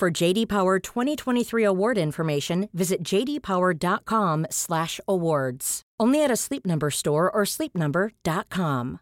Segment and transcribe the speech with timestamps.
[0.00, 5.82] For JD Power 2023 award information, visit jdpower.com/awards.
[6.00, 9.00] Only at a Sleep Number store or sleepnumber.com.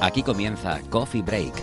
[0.00, 1.54] Aquí comienza Coffee Break,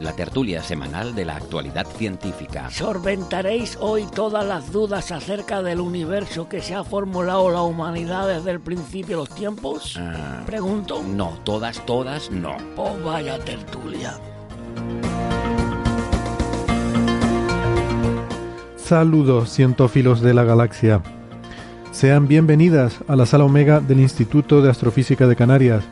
[0.00, 2.70] la tertulia semanal de la actualidad científica.
[2.70, 8.50] Solventaréis hoy todas las dudas acerca del universo que se ha formulado la humanidad desde
[8.50, 9.96] el principio de los tiempos.
[10.00, 11.02] Ah, Pregunto.
[11.02, 12.56] no, todas, todas, no.
[12.74, 14.14] Pues vaya tertulia.
[18.76, 21.02] Saludos, cientófilos de la galaxia.
[21.92, 25.84] Sean bienvenidas a la sala Omega del Instituto de Astrofísica de Canarias.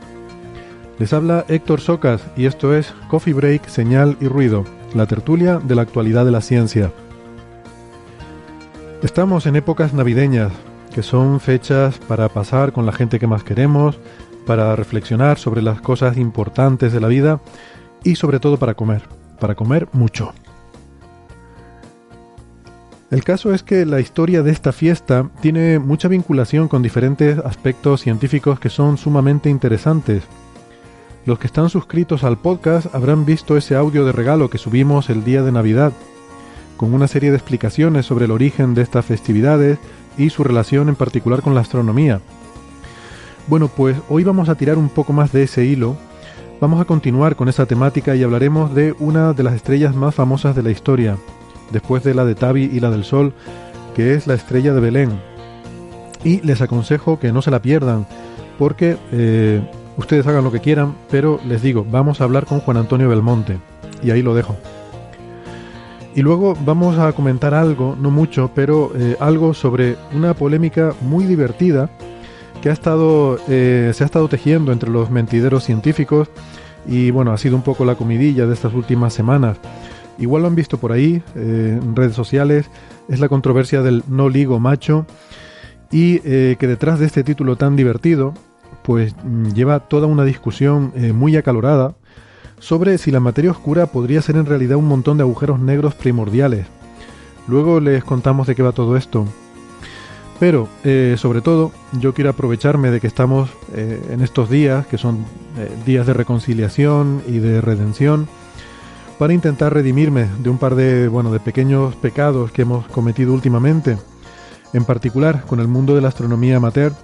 [0.98, 5.76] Les habla Héctor Socas y esto es Coffee Break, Señal y Ruido, la tertulia de
[5.76, 6.90] la actualidad de la ciencia.
[9.00, 10.50] Estamos en épocas navideñas,
[10.92, 13.96] que son fechas para pasar con la gente que más queremos,
[14.44, 17.40] para reflexionar sobre las cosas importantes de la vida
[18.02, 19.02] y sobre todo para comer,
[19.38, 20.32] para comer mucho.
[23.12, 28.00] El caso es que la historia de esta fiesta tiene mucha vinculación con diferentes aspectos
[28.00, 30.24] científicos que son sumamente interesantes.
[31.24, 35.24] Los que están suscritos al podcast habrán visto ese audio de regalo que subimos el
[35.24, 35.92] día de Navidad,
[36.76, 39.78] con una serie de explicaciones sobre el origen de estas festividades
[40.16, 42.20] y su relación en particular con la astronomía.
[43.46, 45.96] Bueno, pues hoy vamos a tirar un poco más de ese hilo,
[46.60, 50.54] vamos a continuar con esa temática y hablaremos de una de las estrellas más famosas
[50.54, 51.16] de la historia,
[51.70, 53.32] después de la de Tabi y la del Sol,
[53.94, 55.20] que es la estrella de Belén.
[56.24, 58.06] Y les aconsejo que no se la pierdan,
[58.58, 59.62] porque eh,
[59.98, 63.58] ustedes hagan lo que quieran, pero les digo, vamos a hablar con Juan Antonio Belmonte,
[64.02, 64.56] y ahí lo dejo.
[66.14, 71.26] Y luego vamos a comentar algo, no mucho, pero eh, algo sobre una polémica muy
[71.26, 71.90] divertida
[72.62, 76.28] que ha estado, eh, se ha estado tejiendo entre los mentideros científicos
[76.86, 79.58] y bueno, ha sido un poco la comidilla de estas últimas semanas.
[80.18, 82.68] Igual lo han visto por ahí, eh, en redes sociales,
[83.08, 85.06] es la controversia del no ligo macho
[85.90, 88.34] y que detrás de este título tan divertido,
[88.88, 91.94] pues mm, lleva toda una discusión eh, muy acalorada
[92.58, 96.66] sobre si la materia oscura podría ser en realidad un montón de agujeros negros primordiales.
[97.48, 99.26] Luego les contamos de qué va todo esto.
[100.40, 104.96] Pero, eh, sobre todo, yo quiero aprovecharme de que estamos eh, en estos días, que
[104.96, 105.26] son
[105.84, 108.26] días de reconciliación y de redención,
[109.18, 113.98] para intentar redimirme de un par de, bueno, de pequeños pecados que hemos cometido últimamente,
[114.72, 116.94] en particular con el mundo de la astronomía amateur,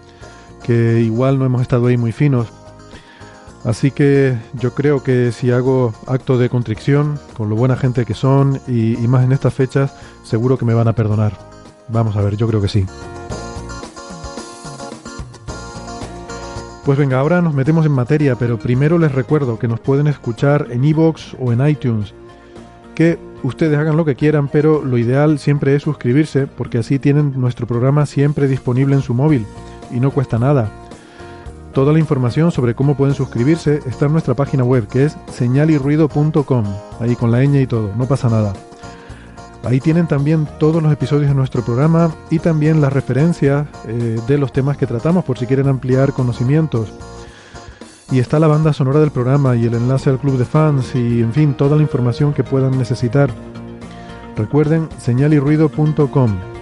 [0.65, 2.49] que igual no hemos estado ahí muy finos.
[3.65, 8.15] Así que yo creo que si hago acto de contrición, con lo buena gente que
[8.15, 11.33] son, y, más en estas fechas, seguro que me van a perdonar.
[11.89, 12.85] Vamos a ver, yo creo que sí.
[16.85, 20.67] Pues venga, ahora nos metemos en materia, pero primero les recuerdo que nos pueden escuchar
[20.71, 22.13] en iVoox o en iTunes.
[22.95, 27.33] Que ustedes hagan lo que quieran, pero lo ideal siempre es suscribirse, porque así tienen
[27.41, 29.47] nuestro programa siempre disponible en su móvil
[29.95, 30.69] y no cuesta nada.
[31.73, 36.65] Toda la información sobre cómo pueden suscribirse está en nuestra página web, que es señalirruido.com,
[37.01, 38.53] ahí con la ñ y todo, no pasa nada.
[39.65, 44.39] Ahí tienen también todos los episodios de nuestro programa y también las referencias eh, de
[44.39, 46.93] los temas que tratamos por si quieren ampliar conocimientos.
[48.11, 51.23] Y está la banda sonora del programa y el enlace al club de fans y
[51.23, 53.31] en fin toda la información que puedan necesitar.
[54.37, 56.54] Recuerden señalirruido.com.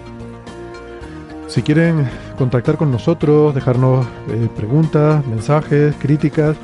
[1.52, 2.08] Si quieren
[2.38, 6.56] contactar con nosotros, dejarnos eh, preguntas, mensajes, críticas,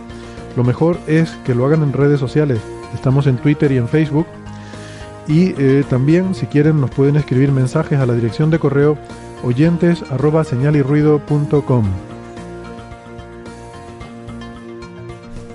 [0.57, 2.59] lo mejor es que lo hagan en redes sociales.
[2.95, 4.27] Estamos en Twitter y en Facebook
[5.27, 8.97] y eh, también, si quieren, nos pueden escribir mensajes a la dirección de correo
[9.45, 10.03] oyentes.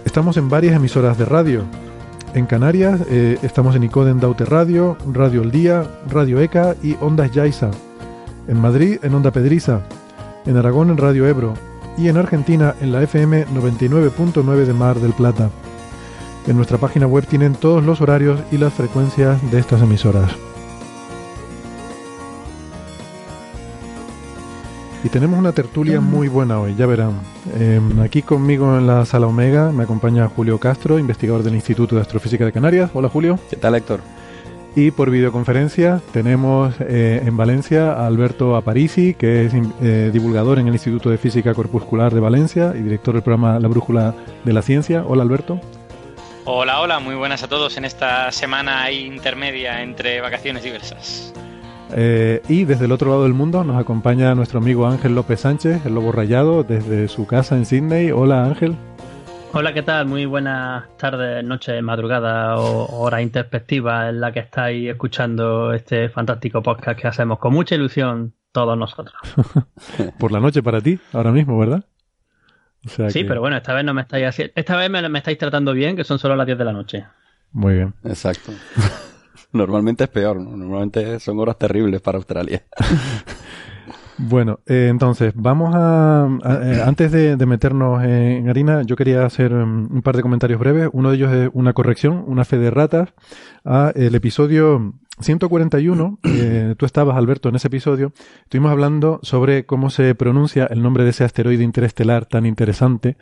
[0.05, 1.63] Estamos en varias emisoras de radio.
[2.35, 7.31] En Canarias eh, estamos en Icoden Daute Radio, Radio El Día, Radio ECA y Ondas
[7.31, 7.71] Yaiza.
[8.47, 9.81] En Madrid en Onda Pedriza.
[10.45, 11.53] En Aragón en Radio Ebro.
[11.97, 15.49] Y en Argentina en la FM 99.9 de Mar del Plata.
[16.47, 20.31] En nuestra página web tienen todos los horarios y las frecuencias de estas emisoras.
[25.05, 27.11] Y tenemos una tertulia muy buena hoy, ya verán.
[27.59, 32.01] Em, aquí conmigo en la sala Omega me acompaña Julio Castro, investigador del Instituto de
[32.01, 32.89] Astrofísica de Canarias.
[32.93, 33.37] Hola Julio.
[33.49, 33.99] ¿Qué tal Héctor?
[34.75, 40.67] Y por videoconferencia tenemos eh, en Valencia a Alberto Aparici, que es eh, divulgador en
[40.67, 44.63] el Instituto de Física Corpuscular de Valencia y director del programa La Brújula de la
[44.63, 45.03] Ciencia.
[45.07, 45.59] Hola Alberto.
[46.45, 51.33] Hola, hola, muy buenas a todos en esta semana intermedia entre vacaciones diversas.
[51.95, 55.85] Eh, y desde el otro lado del mundo nos acompaña nuestro amigo Ángel López Sánchez,
[55.85, 58.09] el Lobo Rayado, desde su casa en Sydney.
[58.09, 58.75] Hola Ángel.
[59.55, 60.07] Hola, ¿qué tal?
[60.07, 66.63] Muy buenas tardes, noches, madrugada o hora introspectiva en la que estáis escuchando este fantástico
[66.63, 69.13] podcast que hacemos con mucha ilusión todos nosotros.
[70.17, 71.85] Por la noche para ti, ahora mismo, ¿verdad?
[73.09, 75.71] sí, pero bueno, esta vez no me estáis haciendo, esta vez me, me estáis tratando
[75.73, 77.05] bien, que son solo las 10 de la noche.
[77.51, 77.93] Muy bien.
[78.05, 78.51] Exacto.
[79.51, 80.57] Normalmente es peor, ¿no?
[80.57, 82.63] Normalmente son horas terribles para Australia.
[84.17, 86.27] Bueno, eh, entonces, vamos a...
[86.63, 90.89] Eh, antes de, meternos en harina, yo quería hacer um, un par de comentarios breves.
[90.93, 93.13] Uno de ellos es una corrección, una fe de ratas,
[93.65, 96.19] a el episodio 141.
[96.23, 98.13] Eh, tú estabas, Alberto, en ese episodio.
[98.43, 103.17] Estuvimos hablando sobre cómo se pronuncia el nombre de ese asteroide interestelar tan interesante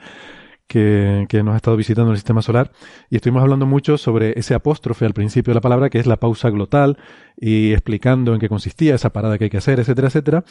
[0.72, 2.72] que, nos ha estado visitando el sistema solar
[3.10, 6.18] y estuvimos hablando mucho sobre ese apóstrofe al principio de la palabra que es la
[6.18, 6.98] pausa glotal
[7.36, 10.44] y explicando en qué consistía esa parada que hay que hacer, etcétera, etcétera.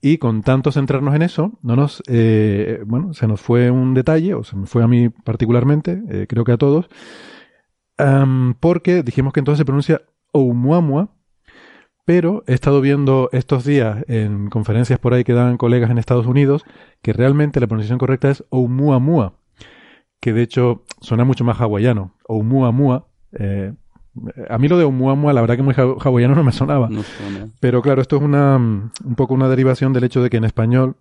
[0.00, 4.34] Y con tanto centrarnos en eso, no nos, eh, bueno, se nos fue un detalle,
[4.34, 6.88] o se me fue a mí particularmente, eh, creo que a todos,
[8.60, 10.02] porque dijimos que entonces se pronuncia
[10.32, 11.10] Oumuamua,
[12.04, 16.26] pero he estado viendo estos días en conferencias por ahí que dan colegas en Estados
[16.26, 16.64] Unidos
[17.02, 19.34] que realmente la pronunciación correcta es Oumuamua
[20.20, 23.06] que de hecho suena mucho más hawaiano, o Muamua.
[23.32, 23.72] Eh,
[24.48, 26.88] a mí lo de Oumuamua, la verdad que muy hawaiano no me sonaba.
[27.60, 30.96] Pero claro, esto es una, un poco una derivación del hecho de que en español,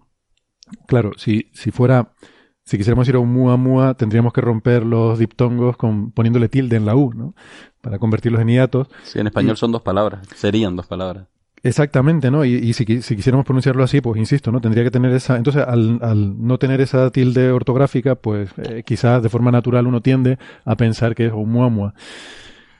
[0.88, 2.14] claro, si, si fuera,
[2.64, 6.96] si quisiéramos ir a Oumuamua, tendríamos que romper los diptongos con, poniéndole tilde en la
[6.96, 7.34] U, ¿no?
[7.82, 8.88] Para convertirlos en hiatos.
[9.04, 11.28] Sí, en español son dos palabras, serían dos palabras.
[11.68, 12.46] Exactamente, ¿no?
[12.46, 14.62] Y, si, quisiéramos pronunciarlo así, pues insisto, ¿no?
[14.62, 15.36] Tendría que tener esa.
[15.36, 16.00] Entonces, al,
[16.48, 21.14] no tener esa tilde ortográfica, pues eh, quizás de forma natural uno tiende a pensar
[21.14, 21.94] que es Oumuamua.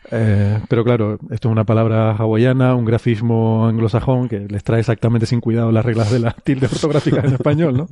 [0.10, 5.26] Eh, pero claro, esto es una palabra hawaiana, un grafismo anglosajón que les trae exactamente
[5.26, 7.88] sin cuidado las reglas de la tilde ortográfica en español, ¿no?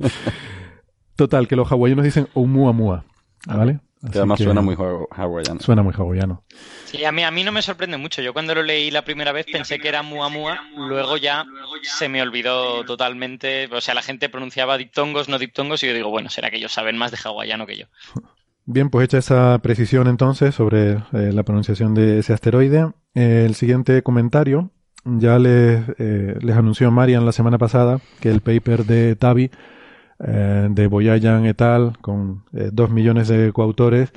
[1.14, 3.04] Total, que los hawaianos dicen Oumuamua,
[3.46, 3.80] ¿vale?
[4.10, 5.60] Que además suena muy hawaiano.
[5.60, 6.42] Suena muy hawaiano.
[6.84, 8.22] Sí, a mí, a mí no me sorprende mucho.
[8.22, 11.44] Yo cuando lo leí la primera vez pensé que era Mua Mua, luego ya
[11.82, 13.68] se me olvidó totalmente.
[13.72, 16.72] O sea, la gente pronunciaba diptongos, no diptongos, y yo digo, bueno, será que ellos
[16.72, 17.86] saben más de hawaiano que yo.
[18.68, 24.02] Bien, pues hecha esa precisión entonces sobre eh, la pronunciación de ese asteroide, el siguiente
[24.02, 24.72] comentario
[25.06, 29.50] ya les, eh, les anunció Marian la semana pasada que el paper de Tavi
[30.18, 34.12] eh, de Boyayan et al, con eh, dos millones de coautores,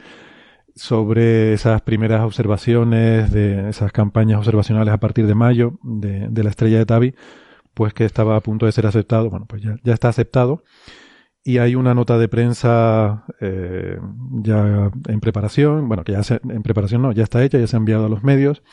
[0.75, 6.77] sobre esas primeras observaciones de esas campañas observacionales a partir de mayo de, la estrella
[6.77, 7.15] de Tabi,
[7.73, 9.29] pues que estaba a punto de ser aceptado.
[9.29, 10.63] Bueno, pues ya, ya está aceptado.
[11.43, 13.97] Y hay una nota de prensa eh,
[14.41, 17.79] ya en preparación, bueno, que ya en preparación no, ya está hecha, ya se ha
[17.79, 18.63] enviado a los medios.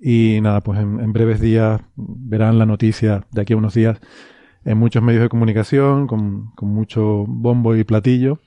[0.00, 4.00] Y nada, pues en, en breves días verán la noticia de aquí a unos días
[4.66, 8.40] en muchos medios de comunicación, con, mucho bombo y platillo.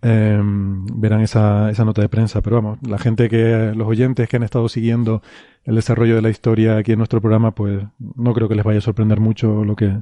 [0.00, 2.40] Em, verán esa, esa nota de prensa.
[2.40, 5.22] Pero vamos, la gente que, los oyentes que han estado siguiendo
[5.64, 8.78] el desarrollo de la historia aquí en nuestro programa, pues no creo que les vaya
[8.78, 9.98] a sorprender mucho lo que.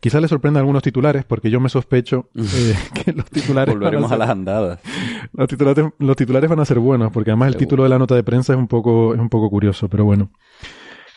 [0.00, 3.74] Quizás les sorprenda algunos titulares, porque yo me sospecho eh, que los titulares.
[3.74, 4.80] Volveremos a, las andadas.
[5.32, 8.14] Los titulares, los titulares van a ser buenos, porque además el título de la nota
[8.14, 10.30] de prensa es un poco, es un poco curioso, pero bueno.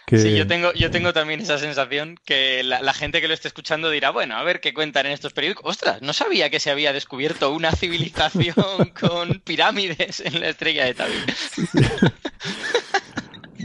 [0.08, 3.90] Sí, yo tengo, yo tengo también esa sensación que la, gente que lo esté escuchando
[3.90, 5.66] dirá, bueno, a ver qué cuentan en estos periódicos.
[5.66, 10.94] Ostras, no sabía que se había descubierto una civilización con pirámides en la estrella de
[10.94, 11.14] Tabi.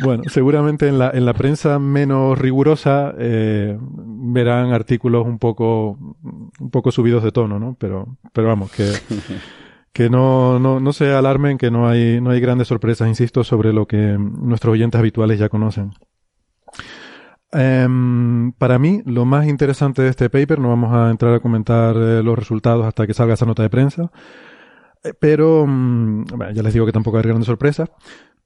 [0.02, 6.70] Bueno, seguramente en la, en la prensa menos rigurosa eh, verán artículos un poco, un
[6.70, 7.76] poco subidos de tono, ¿no?
[7.78, 8.90] Pero, pero vamos, que,
[9.92, 13.74] que no, no, no se alarmen, que no hay, no hay grandes sorpresas, insisto, sobre
[13.74, 15.92] lo que nuestros oyentes habituales ya conocen.
[17.52, 21.96] Em, para mí, lo más interesante de este paper, no vamos a entrar a comentar
[21.96, 24.10] eh, los resultados hasta que salga esa nota de prensa,
[25.02, 27.90] eh, pero mm, ya les digo que tampoco hay grandes sorpresas.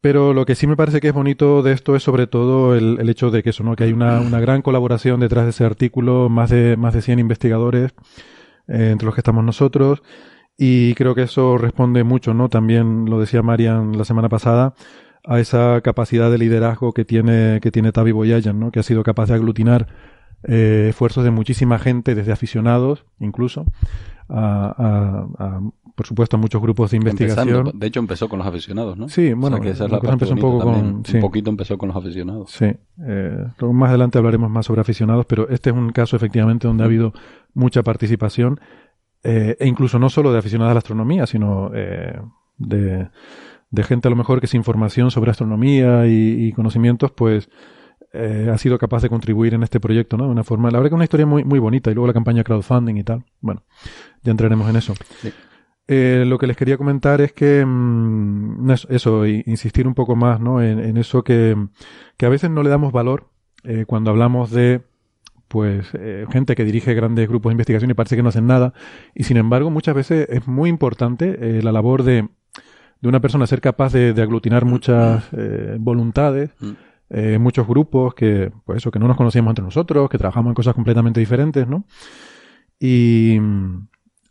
[0.00, 3.08] Pero lo que sí me parece que es bonito de esto es sobre todo el,
[3.08, 3.74] hecho de que eso, ¿no?
[3.74, 7.94] Que hay una, gran colaboración detrás de ese artículo, más de, más de 100 investigadores,
[8.68, 10.02] eh, entre los que estamos nosotros,
[10.58, 12.50] y creo que eso responde mucho, ¿no?
[12.50, 14.74] También lo decía Marian la semana pasada,
[15.24, 18.70] a esa capacidad de liderazgo que tiene, que tiene Tavi Boyayan, ¿no?
[18.70, 19.86] que ha sido capaz de aglutinar
[20.46, 23.64] eh, esfuerzos de muchísima gente, desde aficionados incluso,
[24.28, 25.60] a,
[25.94, 27.70] por supuesto, a muchos grupos de investigación.
[27.74, 29.08] de hecho, empezó con los aficionados, ¿no?
[29.08, 30.74] Sí, bueno, empezó un poco con...
[30.74, 32.50] Un poquito empezó con los aficionados.
[32.50, 32.66] Sí,
[33.06, 36.86] eh, más adelante hablaremos más sobre aficionados, pero este es un caso efectivamente donde ha
[36.86, 37.12] habido
[37.54, 38.60] mucha participación,
[39.22, 42.20] eh, e incluso no solo de aficionados a la astronomía, sino eh,
[42.58, 43.08] de,
[43.70, 47.48] de, gente a lo mejor que sin información sobre astronomía y, y conocimientos, pues
[48.16, 50.26] eh, ha sido capaz de contribuir en este proyecto, ¿no?
[50.26, 52.12] De una forma, la verdad que es una historia muy, muy bonita y luego la
[52.12, 53.24] campaña crowdfunding y tal.
[53.40, 53.64] Bueno,
[54.22, 54.94] ya entraremos en eso.
[55.88, 60.62] Eh, lo que les quería comentar es que mm, eso, insistir un poco más, ¿no?
[60.62, 61.56] En, eso que,
[62.16, 63.30] que, a veces no le damos valor
[63.64, 64.82] eh, cuando hablamos de
[65.48, 65.88] pues
[66.32, 68.72] gente que dirige grandes grupos de investigación y parece que no hacen nada
[69.14, 72.28] y sin embargo muchas veces es muy importante la labor de,
[73.04, 75.24] de una persona ser capaz de, de aglutinar muchas
[75.78, 76.72] voluntades mm.
[77.10, 80.54] Eh, muchos grupos que, pues eso, que no nos conocíamos entre nosotros, que trabajamos en
[80.54, 81.84] cosas completamente diferentes, ¿no?
[82.80, 83.38] Y,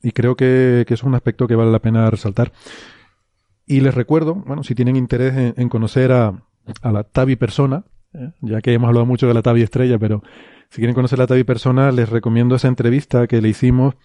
[0.01, 2.51] y creo que, que, es un aspecto que vale la pena resaltar.
[3.65, 6.43] Y les recuerdo, bueno, si tienen interés en, conocer a,
[6.81, 8.31] a, la Tavi persona, ¿eh?
[8.41, 10.23] ya que hemos hablado mucho de la Tavi estrella, pero
[10.69, 13.95] si quieren conocer a la Tavi persona, les recomiendo esa entrevista que le hicimos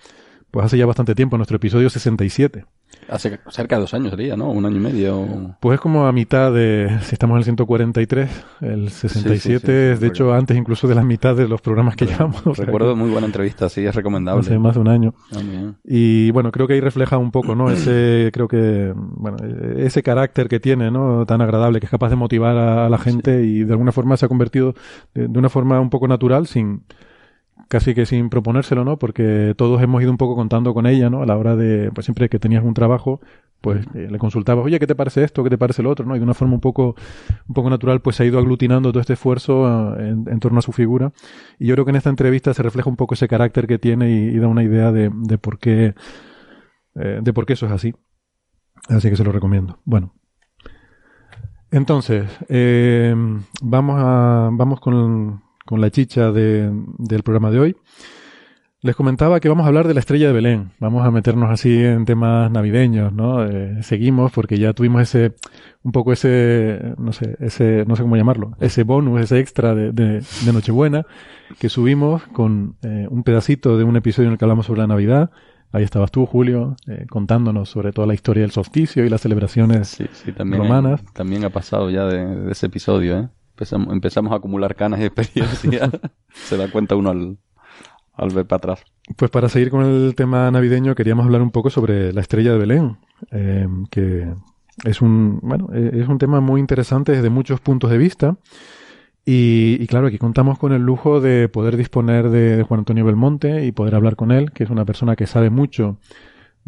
[0.50, 2.64] pues hace ya bastante tiempo, nuestro episodio 67.
[3.08, 4.50] Hace cerca de dos años sería, ¿no?
[4.50, 5.56] Un año y medio.
[5.60, 10.08] Pues es como a mitad de, si estamos en el 143, el 67 es de
[10.08, 12.42] hecho antes incluso de la mitad de los programas que llevamos.
[12.58, 14.40] Recuerdo muy buena entrevista, sí, es recomendable.
[14.40, 15.14] Hace más de un año.
[15.34, 15.40] Ah,
[15.84, 17.70] y bueno, creo que ahí refleja un poco, ¿no?
[17.70, 19.36] Ese, creo que, bueno,
[19.76, 21.24] ese carácter que tiene, ¿no?
[21.24, 24.26] Tan agradable, que es capaz de motivar a, la gente y de alguna forma se
[24.26, 24.74] ha convertido
[25.14, 26.84] de una forma un poco natural, sin,
[27.68, 28.98] casi que sin proponérselo, ¿no?
[28.98, 31.22] Porque todos hemos ido un poco contando con ella, ¿no?
[31.22, 33.20] A la hora de, pues siempre que tenías un trabajo,
[33.60, 35.44] pues eh, le consultabas, oye, ¿qué te parece esto?
[35.44, 36.06] ¿Qué te parece lo otro?
[36.06, 36.16] ¿no?
[36.16, 36.96] Y de una forma un poco,
[37.46, 40.62] un poco natural, pues se ha ido aglutinando todo este esfuerzo eh, en, torno a
[40.62, 41.12] su figura.
[41.58, 44.10] Y yo creo que en esta entrevista se refleja un poco ese carácter que tiene
[44.10, 45.94] y, da una idea de, de por qué,
[46.94, 47.94] eh, de por qué eso es así.
[48.88, 49.80] Así que se lo recomiendo.
[49.84, 50.14] Bueno.
[51.70, 52.24] Entonces,
[53.60, 57.76] vamos a, vamos con, con la chicha del programa de hoy.
[58.80, 60.70] Les comentaba que vamos a hablar de la estrella de Belén.
[60.78, 63.44] Vamos a meternos así en temas navideños, ¿no?
[63.44, 65.34] Eh, seguimos porque ya tuvimos ese,
[65.82, 69.92] un poco ese, no sé, ese, no sé cómo llamarlo, ese bonus, ese extra de,
[69.92, 71.04] de, Nochebuena
[71.58, 74.86] que subimos con eh, un pedacito de un episodio en el que hablamos sobre la
[74.86, 75.30] Navidad.
[75.70, 79.98] Ahí estabas tú, Julio, eh, contándonos sobre toda la historia del solsticio y las celebraciones
[80.38, 81.04] romanas.
[81.12, 83.28] también ha pasado ya de, de ese episodio, ¿eh?
[83.60, 85.90] Empezamos, a acumular canas y experiencia.
[86.32, 87.38] se da cuenta uno al,
[88.14, 88.84] al ver para atrás.
[89.16, 92.58] Pues para seguir con el tema navideño, queríamos hablar un poco sobre la estrella de
[92.58, 92.98] Belén,
[93.30, 94.28] eh, que
[94.84, 98.36] es un, bueno, e-, es un tema muy interesante desde muchos puntos de vista.
[99.30, 103.72] Y, claro, aquí contamos con el lujo de poder disponer de, Juan Antonio Belmonte y
[103.72, 105.98] poder hablar con él, que es una persona que sabe mucho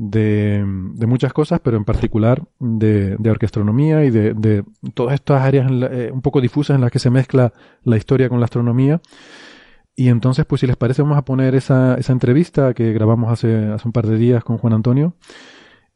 [0.02, 0.64] de,
[1.06, 4.64] muchas cosas, pero en particular de, de orquestronomía y de,
[4.94, 7.52] todas estas áreas eh, un poco difusas en las que se mezcla
[7.84, 9.02] la historia con la astronomía.
[9.94, 13.66] Y entonces, pues si les parece, vamos a poner esa, esa entrevista que grabamos hace,
[13.66, 15.14] hace un par de días con Juan Antonio.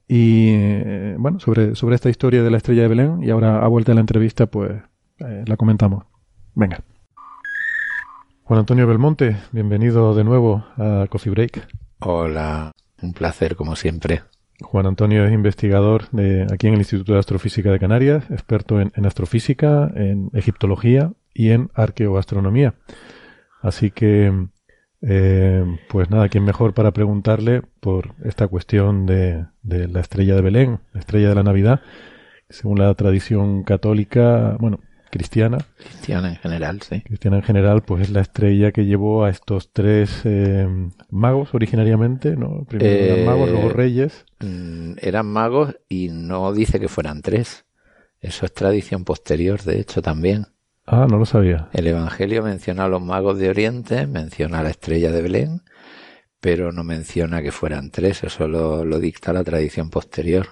[0.07, 3.23] Y eh, bueno, sobre, sobre esta historia de la estrella de Belén.
[3.23, 4.73] Y ahora, a vuelta de la entrevista, pues
[5.21, 6.05] eh, la comentamos.
[6.55, 6.85] Venga.
[8.43, 11.67] Juan Antonio Belmonte, bienvenido de nuevo a Coffee Break.
[12.01, 12.73] Hola.
[13.05, 14.23] Un placer, como siempre.
[14.63, 18.93] Juan Antonio es investigador de, aquí en el Instituto de Astrofísica de Canarias, experto en,
[19.05, 22.77] astrofísica, en egiptología y en arqueoastronomía.
[23.61, 24.33] Así que,
[25.03, 30.41] eh, pues nada, ¿quién mejor para preguntarle por esta cuestión de, de la estrella de
[30.41, 31.83] Belén, la estrella de la Navidad?
[32.49, 34.81] Según la tradición católica, bueno,
[35.15, 35.59] cristiana.
[35.79, 37.01] Cristiana en general, sí.
[37.03, 40.67] Cristiana en general, pues es la estrella que llevó a estos tres eh,
[41.09, 42.65] magos originariamente, ¿no?
[42.65, 44.27] Primero eran eh, magos, luego reyes.
[44.41, 47.65] Mm, eran magos y no dice que fueran tres.
[48.21, 50.47] Eso es tradición posterior, de hecho, también.
[50.85, 51.69] Ah, no lo sabía.
[51.73, 55.63] El Evangelio menciona a los magos de Oriente, menciona a la estrella de Belén,
[56.41, 60.49] pero no menciona que fueran tres, eso lo dicta la tradición posterior.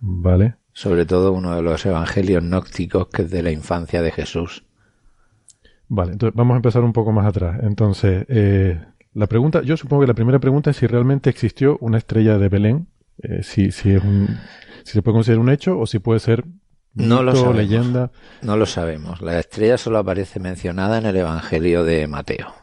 [0.00, 4.62] Vale sobre todo uno de los evangelios nócticos que es de la infancia de Jesús.
[5.88, 7.58] Vale, entonces vamos a empezar un poco más atrás.
[7.64, 8.80] Entonces, eh,
[9.12, 12.48] la pregunta, yo supongo que la primera pregunta es si realmente existió una estrella de
[12.48, 12.86] Belén,
[13.20, 14.38] eh, si, si, es un,
[14.84, 16.44] si se puede considerar un hecho o si puede ser
[16.94, 18.12] no lo sabemos, leyenda.
[18.42, 19.20] No lo sabemos.
[19.20, 22.54] La estrella solo aparece mencionada en el Evangelio de Mateo.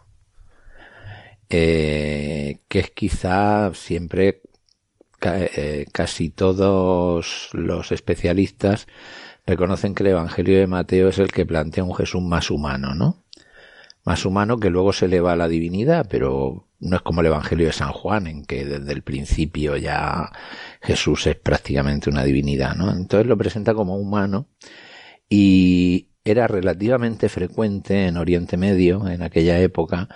[1.49, 4.41] Eh, que es quizá siempre
[5.91, 8.87] casi todos los especialistas
[9.45, 13.25] reconocen que el Evangelio de Mateo es el que plantea un Jesús más humano, ¿no?
[14.05, 17.65] más humano que luego se eleva a la divinidad, pero no es como el Evangelio
[17.65, 20.31] de San Juan, en que desde el principio ya
[20.81, 22.91] Jesús es prácticamente una divinidad, ¿no?
[22.91, 24.47] Entonces lo presenta como humano
[25.27, 30.07] y era relativamente frecuente en Oriente Medio, en aquella época,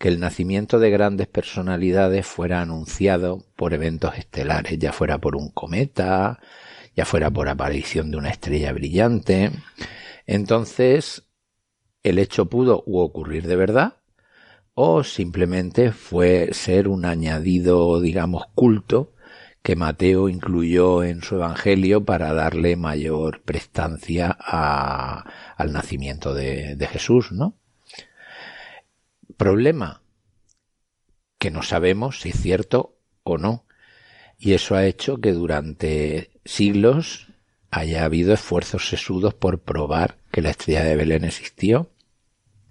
[0.00, 5.50] que el nacimiento de grandes personalidades fuera anunciado por eventos estelares, ya fuera por un
[5.50, 6.40] cometa,
[6.96, 9.50] ya fuera por aparición de una estrella brillante.
[10.26, 11.24] Entonces,
[12.02, 13.98] el hecho pudo u ocurrir de verdad,
[14.72, 19.12] o simplemente fue ser un añadido, digamos, culto
[19.62, 27.59] que Mateo incluyó en su Evangelio para darle mayor prestancia al nacimiento de Jesús, ¿no?
[29.36, 30.02] Problema
[31.38, 33.64] que no sabemos si es cierto o no.
[34.38, 37.28] Y eso ha hecho que durante siglos
[37.70, 41.90] haya habido esfuerzos sesudos por probar que la estrella de Belén existió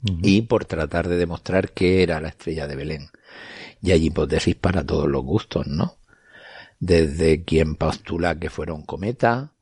[0.04, 3.10] y por tratar de demostrar qué era la estrella de Belén.
[3.82, 5.98] Y hay hipótesis para todos los gustos, ¿no?
[6.80, 9.54] Desde quien postula que fuera un cometa,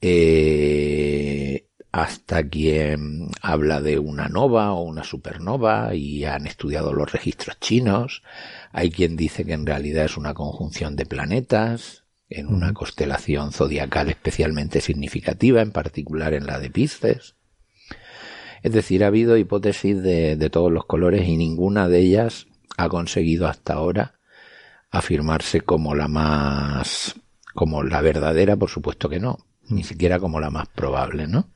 [0.00, 7.58] eh, hasta quien habla de una nova o una supernova y han estudiado los registros
[7.60, 8.22] chinos.
[8.72, 14.10] Hay quien dice que en realidad es una conjunción de planetas en una constelación zodiacal
[14.10, 17.36] especialmente significativa, en particular en la de Pisces.
[18.62, 22.88] Es decir, ha habido hipótesis de, de todos los colores y ninguna de ellas ha
[22.88, 24.18] conseguido hasta ahora
[24.90, 27.14] afirmarse como la más,
[27.54, 31.48] como la verdadera, por supuesto que no, ni siquiera como la más probable, ¿no?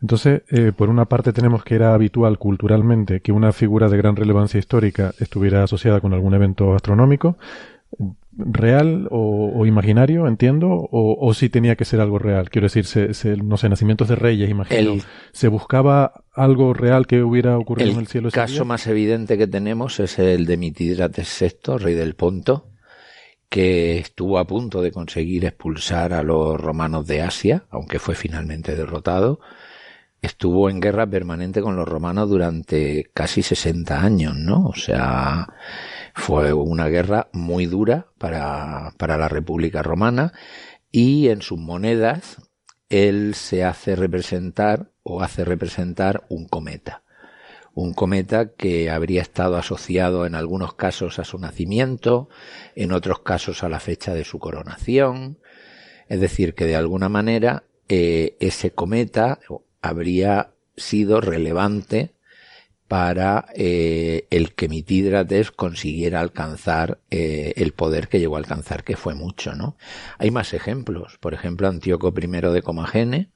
[0.00, 4.16] Entonces, eh, por una parte tenemos que era habitual culturalmente que una figura de gran
[4.16, 7.36] relevancia histórica estuviera asociada con algún evento astronómico,
[8.36, 12.50] real o, imaginario, entiendo, o, o, si tenía que ser algo real.
[12.50, 14.96] Quiero decir, se, no sé, nacimientos de reyes, imagino.
[15.32, 18.28] ¿Se buscaba algo real que hubiera ocurrido en el cielo?
[18.28, 22.66] El caso más evidente que tenemos es el de Mitidrates VI, rey del Ponto,
[23.48, 28.76] que estuvo a punto de conseguir expulsar a los romanos de Asia, aunque fue finalmente
[28.76, 29.40] derrotado,
[30.22, 34.66] estuvo en guerra permanente con los romanos durante casi 60 años, ¿no?
[34.66, 35.48] O sea,
[36.14, 40.32] fue una guerra muy dura para, para la República Romana
[40.90, 42.36] y en sus monedas
[42.88, 47.02] él se hace representar o hace representar un cometa
[47.76, 52.30] un cometa que habría estado asociado en algunos casos a su nacimiento,
[52.74, 55.38] en otros casos a la fecha de su coronación.
[56.08, 59.40] Es decir, que de alguna manera eh, ese cometa
[59.82, 62.14] habría sido relevante
[62.88, 68.96] para eh, el que Mitídrates consiguiera alcanzar eh, el poder que llegó a alcanzar, que
[68.96, 69.76] fue mucho, ¿no?
[70.16, 71.18] Hay más ejemplos.
[71.18, 73.30] Por ejemplo, Antíoco I de Comagene,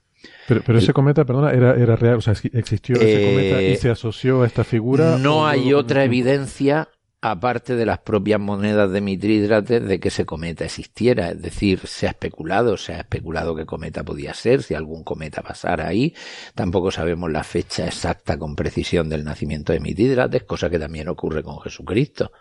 [0.46, 3.76] pero, pero ese cometa, perdona, era, era real, o sea, existió ese cometa y eh,
[3.76, 5.16] se asoció a esta figura.
[5.18, 6.88] No hay otra evidencia
[7.22, 11.30] aparte de las propias monedas de Mitrídrates de que ese cometa existiera.
[11.30, 15.42] Es decir, se ha especulado, se ha especulado qué cometa podía ser, si algún cometa
[15.42, 16.14] pasara ahí.
[16.54, 21.42] Tampoco sabemos la fecha exacta con precisión del nacimiento de Mitrídrates, cosa que también ocurre
[21.42, 22.32] con Jesucristo,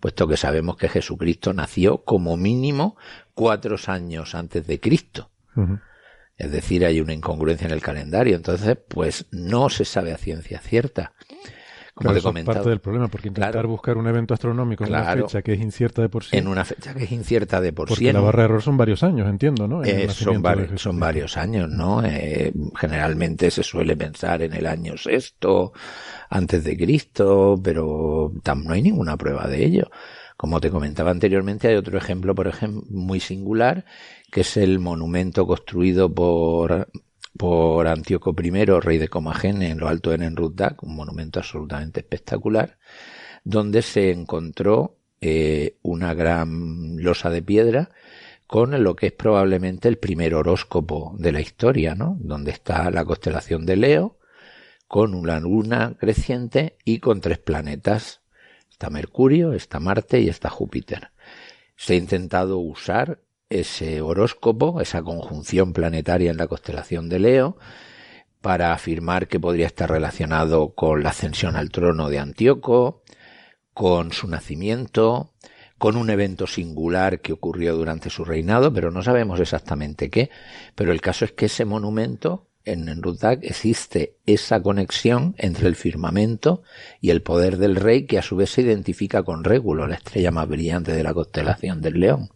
[0.00, 2.96] puesto que sabemos que Jesucristo nació como mínimo
[3.34, 5.30] cuatro años antes de Cristo.
[6.36, 8.36] Es decir, hay una incongruencia en el calendario.
[8.36, 11.12] Entonces, pues no se sabe a ciencia cierta.
[11.96, 15.14] Como claro, te es parte del problema, porque intentar buscar un evento astronómico en una
[15.14, 16.36] fecha que es incierta de por sí.
[16.36, 17.94] En una fecha que es incierta de por sí.
[17.94, 19.82] Porque la barra de error son varios años, entiendo, ¿no?
[19.82, 20.42] Eh, son,
[20.76, 22.04] son, varios años, ¿no?
[22.04, 25.72] Eh, generalmente se suele pensar en el año sexto
[26.28, 29.90] antes de Cristo, pero no hay ninguna prueba de ello.
[30.36, 33.86] Como te comentaba anteriormente, hay otro ejemplo, por ejemplo, muy singular,
[34.36, 36.90] que es el monumento construido por,
[37.38, 42.76] por Antíoco I, rey de Comagene, en lo alto de Nenrutdak, un monumento absolutamente espectacular,
[43.44, 47.88] donde se encontró eh, una gran losa de piedra
[48.46, 52.18] con lo que es probablemente el primer horóscopo de la historia, ¿no?
[52.20, 54.18] Donde está la constelación de Leo,
[54.86, 58.20] con una luna creciente y con tres planetas.
[58.70, 61.12] Está Mercurio, está Marte y está Júpiter.
[61.74, 67.56] Se ha intentado usar ese horóscopo, esa conjunción planetaria en la constelación de Leo,
[68.40, 73.02] para afirmar que podría estar relacionado con la ascensión al trono de Antíoco,
[73.74, 75.32] con su nacimiento,
[75.78, 80.30] con un evento singular que ocurrió durante su reinado, pero no sabemos exactamente qué.
[80.74, 86.62] Pero el caso es que ese monumento en Enrutak existe esa conexión entre el firmamento
[87.00, 90.32] y el poder del rey que a su vez se identifica con Régulo, la estrella
[90.32, 92.30] más brillante de la constelación del león.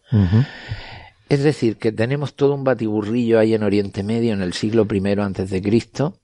[1.30, 5.20] Es decir, que tenemos todo un batiburrillo ahí en Oriente Medio en el siglo I
[5.20, 6.20] antes de Cristo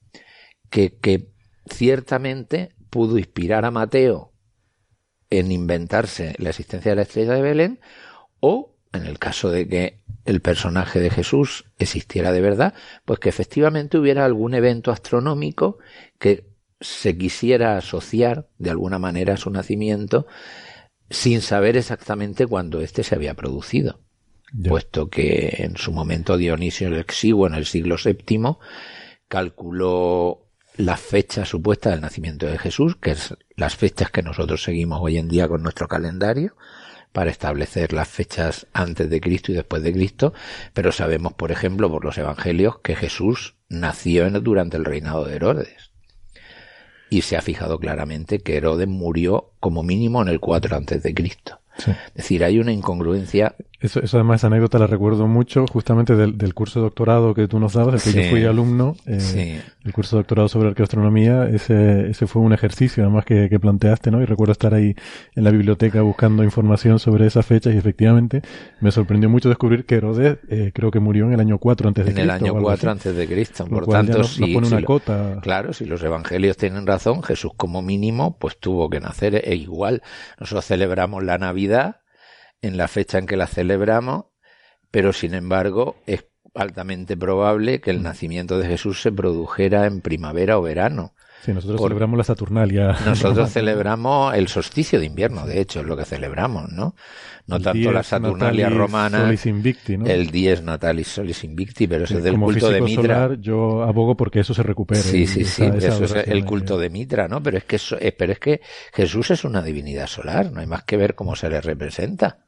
[0.69, 1.29] que,
[1.65, 4.33] ciertamente pudo inspirar a Mateo
[5.29, 7.79] en inventarse la existencia de la estrella de Belén
[8.41, 12.73] o en el caso de que el personaje de Jesús existiera de verdad,
[13.05, 15.77] pues que efectivamente hubiera algún evento astronómico
[16.19, 16.49] que
[16.81, 20.27] se quisiera asociar de alguna manera a su nacimiento
[21.09, 24.01] sin saber exactamente cuándo éste se había producido.
[24.67, 28.57] Puesto que en su momento Dionisio el Exiguo en el siglo VII
[29.27, 34.99] calculó la fecha supuesta del nacimiento de Jesús, que es las fechas que nosotros seguimos
[35.01, 36.55] hoy en día con nuestro calendario,
[37.11, 40.33] para establecer las fechas antes de Cristo y después de Cristo,
[40.73, 45.91] pero sabemos, por ejemplo, por los evangelios, que Jesús nació durante el reinado de Herodes.
[47.09, 51.13] Y se ha fijado claramente que Herodes murió como mínimo en el 4 antes de
[51.15, 51.59] Cristo.
[51.77, 56.35] Es decir, hay una incongruencia eso, eso además, esa anécdota la recuerdo mucho justamente del,
[56.35, 58.95] del curso de doctorado que tú nos dabas, del que yo fui alumno.
[59.05, 63.59] Eh, El curso de doctorado sobre arqueoastronomía, ese, ese fue un ejercicio además que, que,
[63.59, 64.19] planteaste, ¿no?
[64.19, 64.95] Y recuerdo estar ahí
[65.35, 68.41] en la biblioteca buscando información sobre esas fechas y efectivamente
[68.81, 72.05] me sorprendió mucho descubrir que Herodes eh, creo que murió en el año 4 antes
[72.05, 72.21] de Cristo.
[72.21, 73.67] En el año 4 antes de Cristo.
[73.67, 75.37] Por tanto, si, pone una cota.
[75.41, 80.01] claro, si los evangelios tienen razón, Jesús como mínimo pues tuvo que nacer e igual.
[80.39, 81.66] Nosotros celebramos la Navidad
[82.61, 84.25] en la fecha en que la celebramos
[84.91, 86.25] pero sin embargo es
[86.57, 88.03] altamente probable que el mm.
[88.03, 91.13] nacimiento de Jesús se produjera en primavera o verano.
[91.43, 92.97] Sí, nosotros celebramos la Saturnalia.
[93.05, 96.95] Nosotros celebramos el solsticio de invierno, de hecho, es lo que celebramos, ¿no?
[97.45, 99.21] No tanto la Saturnalia romana.
[99.21, 100.05] Solis invicti, ¿no?
[100.05, 103.35] El dies Natalis Solis Invicti, pero ese es del culto de Mitra.
[103.39, 104.99] yo abogo porque eso se recupere.
[104.99, 107.41] Sí, sí, sí, eso es el culto de Mitra, ¿no?
[107.41, 108.59] Pero es que eso, eh, pero es que
[108.91, 112.46] Jesús es una divinidad solar, no hay más que ver cómo se le representa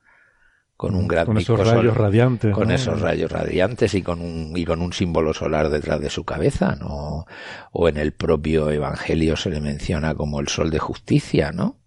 [0.79, 4.63] con un gran con esos rayos radiantes con esos rayos radiantes y con un y
[4.63, 7.25] con un símbolo solar detrás de su cabeza no
[7.73, 11.81] o en el propio evangelio se le menciona como el sol de justicia no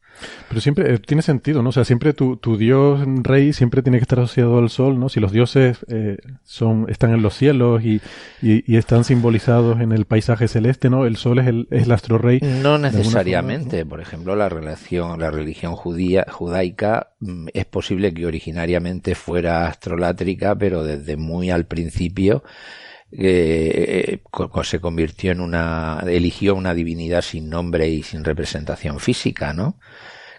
[0.49, 1.71] pero siempre eh, tiene sentido, ¿no?
[1.71, 5.09] O sea, siempre tu, tu, dios rey siempre tiene que estar asociado al sol, ¿no?
[5.09, 8.01] Si los dioses eh, son están en los cielos y,
[8.41, 11.07] y, están simbolizados en el paisaje celeste, ¿no?
[11.07, 12.41] El sol es el, es el astro rey.
[12.41, 13.85] No necesariamente.
[13.87, 20.55] Por ejemplo, la relación, la religión judía, judaica mm, es posible que originariamente fuera astrolátrica,
[20.55, 22.43] pero desde muy al principio
[23.13, 24.21] eh,
[24.65, 29.77] se convirtió en una, eligió una divinidad sin nombre y sin representación física, ¿no?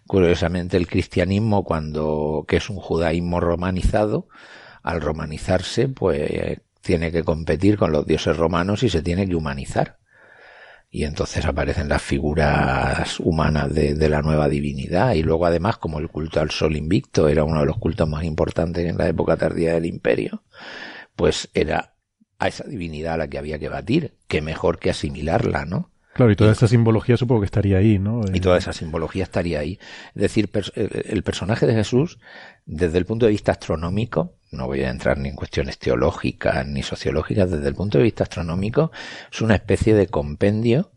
[0.08, 4.28] Curiosamente el cristianismo cuando, que es un judaísmo romanizado,
[4.82, 9.98] al romanizarse pues tiene que competir con los dioses romanos y se tiene que humanizar.
[10.92, 15.14] Y entonces aparecen las figuras humanas de, de, la nueva divinidad.
[15.14, 18.24] Y luego además, como el culto al sol invicto era uno de los cultos más
[18.24, 20.44] importantes en la época tardía del imperio,
[21.16, 21.96] pues era
[22.38, 24.18] a esa divinidad a la que había que batir.
[24.28, 25.93] Qué mejor que asimilarla, ¿no?
[26.14, 28.22] Claro, y toda esa simbología supongo que estaría ahí, ¿no?
[28.32, 29.80] Y toda esa simbología estaría ahí.
[30.16, 32.20] Es decir, el personaje de Jesús,
[32.66, 36.84] desde el punto de vista astronómico, no voy a entrar ni en cuestiones teológicas ni
[36.84, 38.92] sociológicas, desde el punto de vista astronómico,
[39.32, 40.92] es una especie de compendio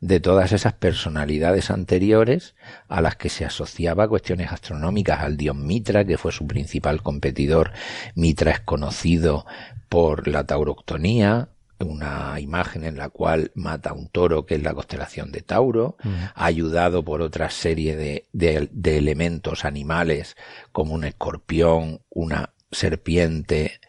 [0.00, 2.54] de todas esas personalidades anteriores
[2.88, 7.72] a las que se asociaba cuestiones astronómicas al dios Mitra, que fue su principal competidor.
[8.14, 9.46] Mitra es conocido
[9.88, 11.48] por la tauroctonía,
[11.80, 15.96] una imagen en la cual mata a un toro que es la constelación de Tauro,
[16.34, 20.36] ayudado por otra serie de, de, elementos animales
[20.72, 23.80] como un escorpión, una serpiente,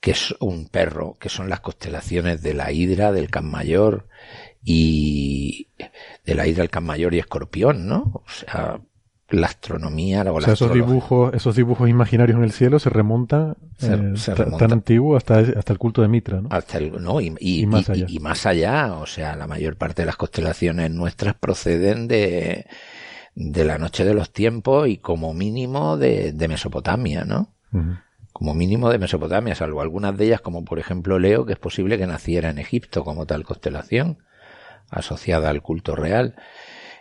[0.00, 4.06] que es un perro, que son las constelaciones de la hidra, del can mayor
[4.62, 5.68] y
[6.24, 8.22] de la hidra, el can mayor y escorpión, ¿no?
[8.26, 8.80] O sea,
[9.34, 13.56] la astronomía, la, o sea, esos dibujos, esos dibujos imaginarios en el cielo se remontan,
[13.82, 14.14] eh,
[14.58, 16.48] tan antiguo hasta, hasta el culto de Mitra, ¿no?
[16.50, 18.06] Hasta el, no, y, más allá.
[18.08, 18.94] y, más allá.
[18.94, 22.66] O sea, la mayor parte de las constelaciones nuestras proceden de,
[23.34, 27.50] de la noche de los tiempos y como mínimo de, de Mesopotamia, ¿no?
[28.32, 31.98] Como mínimo de Mesopotamia, salvo algunas de ellas, como por ejemplo Leo, que es posible
[31.98, 34.18] que naciera en Egipto como tal constelación,
[34.90, 36.36] asociada al culto real.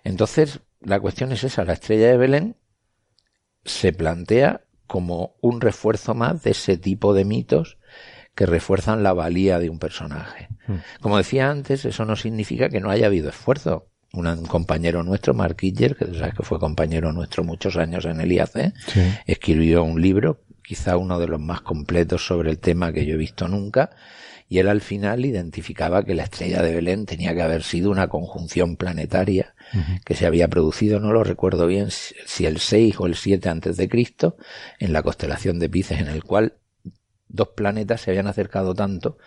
[0.04, 2.56] Entonces, la cuestión es esa, la estrella de Belén
[3.66, 7.78] se plantea como un refuerzo más de ese tipo de mitos
[8.36, 10.50] que refuerzan la valía de un personaje.
[10.68, 10.78] Hmm.
[11.02, 13.88] Como decía antes, eso no significa que no haya habido esfuerzo.
[14.12, 18.32] Un, compañero nuestro, Mark Kidger, que sabes que fue compañero nuestro muchos años en el
[18.32, 18.74] IAC,
[19.26, 23.18] escribió un libro, quizá uno de los más completos sobre el tema que yo he
[23.18, 23.90] visto nunca,
[24.48, 28.08] y él al final identificaba que la estrella de Belén tenía que haber sido una
[28.08, 29.53] conjunción planetaria
[30.06, 33.78] que se había producido, no lo recuerdo bien si el 6 o el 7 antes
[33.78, 34.38] de Cristo,
[34.80, 36.58] en la constelación de Pisces, en el cual
[37.28, 39.18] dos planetas se habían acercado tanto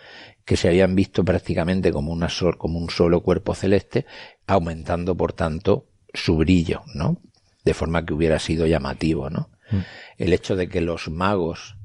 [0.45, 4.05] que se habían visto prácticamente como, una como un solo cuerpo celeste,
[4.47, 7.21] aumentando por tanto su brillo, ¿no?
[7.65, 9.49] De forma que hubiera sido llamativo, ¿no?
[9.71, 9.79] Mm.
[10.17, 11.75] El hecho de que los magos,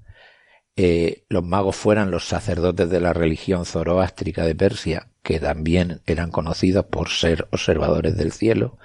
[0.76, 6.30] eh, los magos fueran los sacerdotes de la religión zoroástrica de Persia, que también eran
[6.30, 8.76] conocidos por ser observadores del cielo,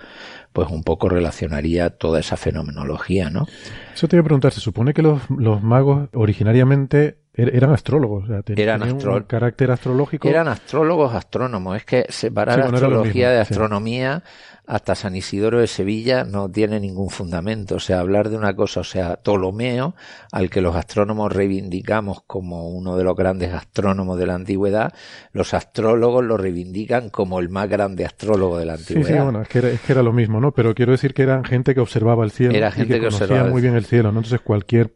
[0.54, 3.48] pues un poco relacionaría toda esa fenomenología, ¿no?
[3.94, 8.24] Eso te iba a preguntar, se supone que los, los magos originariamente Er-, eran astrólogos,
[8.24, 10.28] o sea, tenían un carácter astrológico.
[10.28, 11.78] Eran astrólogos, astrónomos.
[11.78, 14.24] Es que separar astrología de astronomía
[14.68, 17.76] hasta San Isidoro de Sevilla no tiene ningún fundamento.
[17.76, 19.96] O sea, hablar de una cosa, o sea, Ptolomeo,
[20.32, 24.94] al que los astrónomos reivindicamos como uno de los grandes astrónomos de la antigüedad,
[25.32, 29.08] los astrólogos lo reivindican como el más grande astrólogo de la antigüedad.
[29.08, 30.52] Sí, sí, bueno, es que, era, es que era lo mismo, ¿no?
[30.52, 32.54] Pero quiero decir que eran gente que observaba el cielo.
[32.54, 34.20] Era gente que, que conocía muy bien el cielo, ¿no?
[34.20, 34.94] Entonces cualquier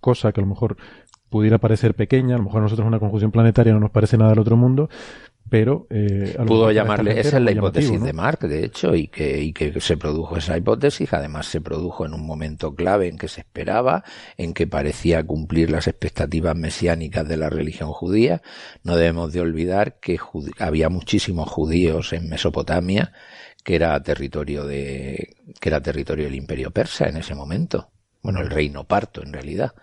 [0.00, 0.76] cosa que a lo mejor
[1.28, 4.30] pudiera parecer pequeña, a lo mejor a nosotros una conjunción planetaria no nos parece nada
[4.30, 4.88] del otro mundo,
[5.48, 9.52] pero eh, pudo llamarle esa es la hipótesis de Mark de hecho y que, y
[9.52, 11.12] que se produjo esa hipótesis.
[11.12, 14.04] Además se produjo en un momento clave en que se esperaba
[14.36, 18.42] en que parecía cumplir las expectativas mesiánicas de la religión judía.
[18.82, 20.18] No debemos de olvidar que
[20.58, 23.12] había muchísimos judíos en Mesopotamia
[23.64, 27.90] que era territorio de que era territorio del imperio persa en ese momento.
[28.22, 29.74] Bueno el reino parto en realidad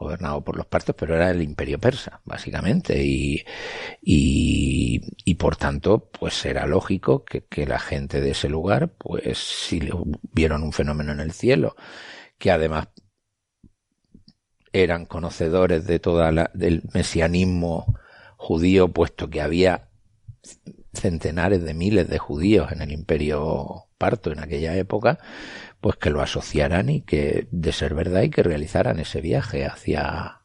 [0.00, 3.44] gobernado por los partos, pero era el imperio persa, básicamente, y,
[4.02, 9.80] y, por tanto, pues era lógico que, que, la gente de ese lugar, pues si
[10.32, 11.76] vieron un fenómeno en el cielo,
[12.38, 12.88] que además
[14.72, 17.94] eran conocedores de toda la, del mesianismo
[18.36, 19.90] judío, puesto que había
[20.94, 25.18] centenares de miles de judíos en el imperio parto en aquella época,
[25.80, 30.40] pues que lo asociaran y que, de ser verdad, y que realizaran ese viaje hacia,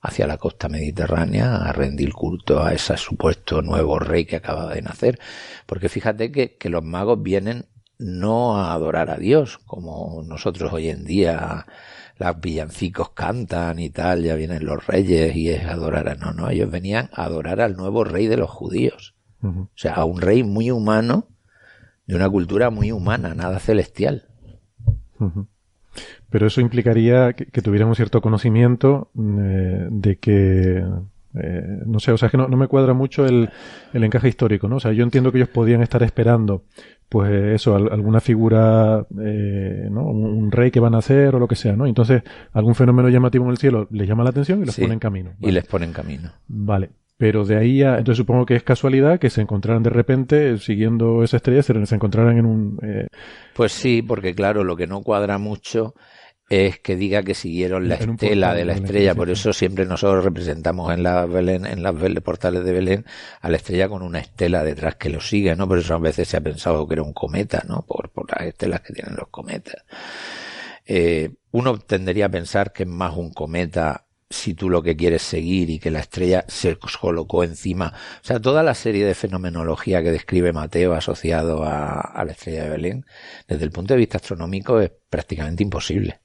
[0.00, 4.82] hacia la costa mediterránea a rendir culto a ese supuesto nuevo rey que acaba de
[4.82, 5.20] nacer.
[5.66, 7.66] Porque fíjate que, que los magos vienen
[7.98, 11.66] no a adorar a Dios, como nosotros hoy en día
[12.18, 16.50] los villancicos cantan y tal, ya vienen los reyes y es adorar a no, no,
[16.50, 19.14] ellos venían a adorar al nuevo rey de los judíos.
[19.44, 21.26] O sea, a un rey muy humano,
[22.06, 24.28] de una cultura muy humana, nada celestial.
[26.30, 30.82] Pero eso implicaría que, tuviéramos un cierto conocimiento eh, de que
[31.34, 33.48] eh, no sé, o sea, es que no, me cuadra mucho el,
[33.92, 34.76] encaje histórico, ¿no?
[34.76, 36.64] O sea, yo entiendo que ellos podían estar esperando,
[37.08, 40.04] pues eso, alguna figura, eh, ¿no?
[40.04, 41.86] Un, rey que van a hacer o lo que sea, ¿no?
[41.86, 44.98] Entonces, algún fenómeno llamativo en el cielo les llama la atención y los pone en
[44.98, 45.30] camino.
[45.40, 46.30] Y les pone en camino.
[46.48, 46.90] Vale.
[47.22, 51.22] Pero de ahí a, entonces supongo que es casualidad que se encontraran de repente siguiendo
[51.22, 52.80] esa estrella, se, se encontraran en un...
[52.82, 53.06] Eh,
[53.54, 55.94] pues sí, porque claro, lo que no cuadra mucho
[56.50, 59.14] es que diga que siguieron la estela de la estrella.
[59.14, 63.06] Por eso siempre nosotros representamos en la Belén, en las portales de Belén,
[63.40, 65.68] a la estrella con una estela detrás que lo sigue, ¿no?
[65.68, 67.84] Por eso a veces se ha pensado que era un cometa, ¿no?
[67.86, 69.76] Por, por las estelas que tienen los cometas.
[70.84, 75.22] Eh, uno tendería a pensar que es más un cometa si tú lo que quieres
[75.22, 77.92] seguir y que la estrella se colocó encima.
[78.22, 82.70] O sea, toda la serie de fenomenología que describe Mateo asociado a, la estrella de
[82.70, 83.06] Belén,
[83.46, 86.20] desde el punto de vista astronómico es prácticamente imposible.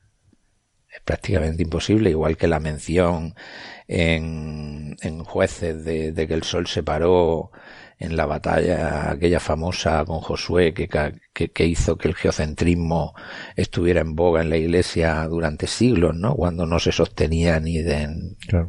[0.89, 3.36] Es prácticamente imposible, igual que la mención
[3.88, 7.52] en, en jueces de, de que el sol se paró
[7.99, 10.88] en la batalla aquella famosa con Josué que,
[11.33, 13.15] que, hizo que el geocentrismo
[13.55, 16.36] estuviera en boga en la iglesia durante siglos, ¿no?
[16.36, 18.07] Cuando no se sostenía ni de,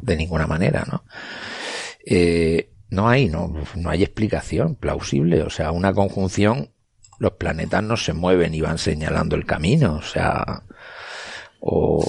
[0.01, 1.03] de ninguna manera, ¿no?
[2.05, 6.71] Eh, no hay, no, no hay explicación plausible, o sea, una conjunción,
[7.19, 10.63] los planetas no se mueven y van señalando el camino, o sea,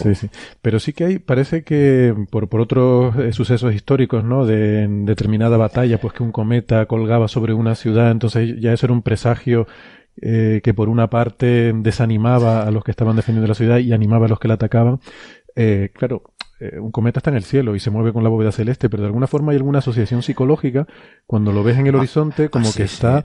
[0.02, 0.30] Sí, sí.
[0.62, 4.46] Pero sí que hay, parece que por, por otros eh, sucesos históricos, ¿no?
[4.46, 8.92] De determinada batalla, pues que un cometa colgaba sobre una ciudad, entonces ya eso era
[8.92, 9.66] un presagio
[10.22, 14.26] eh, que por una parte desanimaba a los que estaban defendiendo la ciudad y animaba
[14.26, 15.00] a los que la atacaban.
[15.56, 16.22] Eh, claro,
[16.78, 19.06] un cometa está en el cielo y se mueve con la bóveda celeste, pero de
[19.06, 20.86] alguna forma hay alguna asociación psicológica
[21.26, 23.24] cuando lo ves en el ah, horizonte como que está...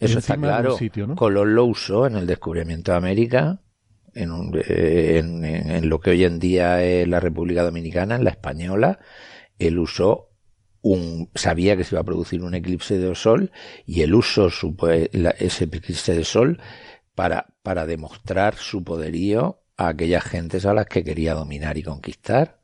[0.00, 0.76] Eso está claro.
[0.76, 1.16] Sitio, ¿no?
[1.16, 3.58] Colón lo usó en el descubrimiento de América
[4.22, 8.98] en, en, lo que hoy en día es la República Dominicana, en la española,
[9.58, 10.30] él usó
[10.82, 13.50] un, sabía que se iba a producir un eclipse de sol
[13.86, 14.76] y él usó su,
[15.38, 16.60] ese eclipse de sol
[17.14, 22.60] para, para demostrar su poderío a aquellas gentes a las que quería dominar y conquistar.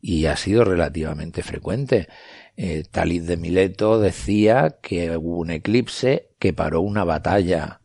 [0.00, 2.08] Y ha sido relativamente frecuente.
[2.56, 7.81] Eh, Talid de Mileto decía que hubo un eclipse que paró una batalla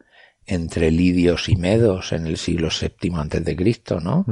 [0.48, 4.26] entre lidios y medos en el siglo VII antes de Cristo, ¿no?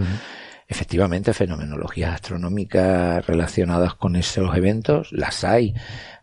[0.67, 5.73] efectivamente fenomenologías astronómicas relacionadas con esos eventos, las hay.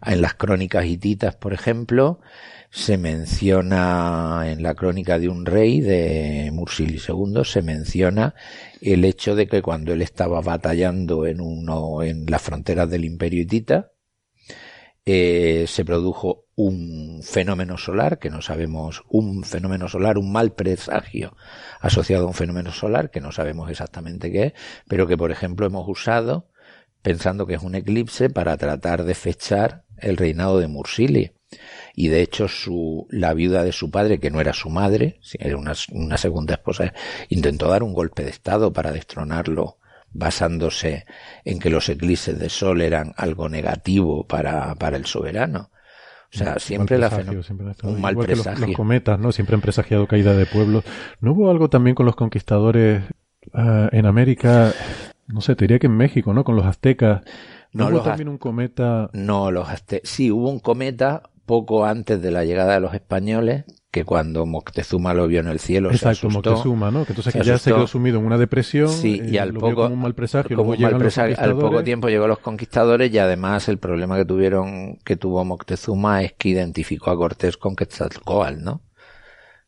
[0.04, 2.20] En las crónicas hititas, por ejemplo,
[2.70, 8.34] se menciona en la crónica de un rey de Mursili II, se menciona
[8.80, 13.42] el hecho de que cuando él estaba batallando en uno, en las fronteras del imperio
[13.42, 13.92] hitita,
[15.04, 21.34] eh, se produjo un fenómeno solar, que no sabemos, un fenómeno solar, un mal presagio
[21.80, 24.52] asociado a un fenómeno solar, que no sabemos exactamente qué es,
[24.86, 26.48] pero que por ejemplo hemos usado
[27.02, 31.32] pensando que es un eclipse para tratar de fechar el reinado de Mursili.
[31.94, 35.56] Y de hecho su, la viuda de su padre, que no era su madre, era
[35.56, 36.94] una, una segunda esposa,
[37.28, 39.78] intentó dar un golpe de estado para destronarlo
[40.12, 41.06] basándose
[41.44, 45.70] en que los eclipses de sol eran algo negativo para, para el soberano.
[46.34, 47.10] O sea, siempre la
[47.82, 48.68] un mal presagio.
[48.68, 49.32] Los, cometas, ¿no?
[49.32, 50.82] Siempre han presagiado caída de pueblos.
[51.20, 53.02] ¿No hubo algo también con los conquistadores
[53.52, 54.72] uh, en América?
[55.26, 56.42] No sé, te diría que en México, ¿no?
[56.42, 57.22] Con los aztecas.
[57.72, 59.10] ¿No, hubo también un cometa?
[59.12, 60.08] No, los aztecas.
[60.08, 65.12] Sí, hubo un cometa poco antes de la llegada de los españoles que cuando Moctezuma
[65.12, 66.50] lo vio en el cielo Exacto, se asustó.
[66.52, 67.04] Moctezuma, ¿no?
[67.04, 68.88] Que entonces ya se quedó sumido en una depresión.
[68.88, 72.08] Sí, y al poco, como un mal presagio, como un mal presagio al poco tiempo
[72.08, 77.10] llegó los conquistadores y además el problema que tuvieron, que tuvo Moctezuma es que identificó
[77.10, 78.80] a Cortés con Quetzalcóatl, ¿no?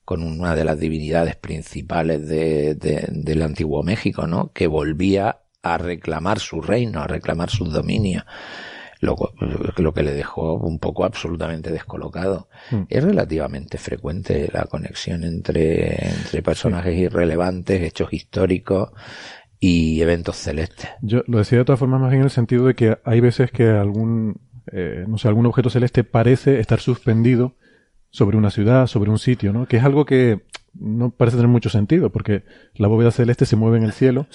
[0.07, 4.53] Con una de las divinidades principales de, de, del antiguo México, ¿no?
[4.55, 8.25] Que volvía a reclamar su reino, a reclamar su dominio
[9.05, 9.17] lo,
[9.77, 12.49] lo que le dejó un poco absolutamente descolocado.
[12.71, 12.83] Mm.
[12.89, 18.91] Es relativamente frecuente la conexión entre, entre personajes irrelevantes, hechos históricos
[19.61, 20.91] y eventos celestes.
[21.01, 23.51] Yo lo decía de todas formas más bien en el sentido de que hay veces
[23.51, 24.41] que algún,
[24.73, 27.57] eh, no sé, algún objeto celeste parece estar suspendido
[28.11, 29.67] sobre una ciudad, sobre un sitio, ¿no?
[29.67, 30.43] Que es algo que
[30.79, 34.27] no parece tener mucho sentido, porque la bóveda celeste se mueve en el cielo,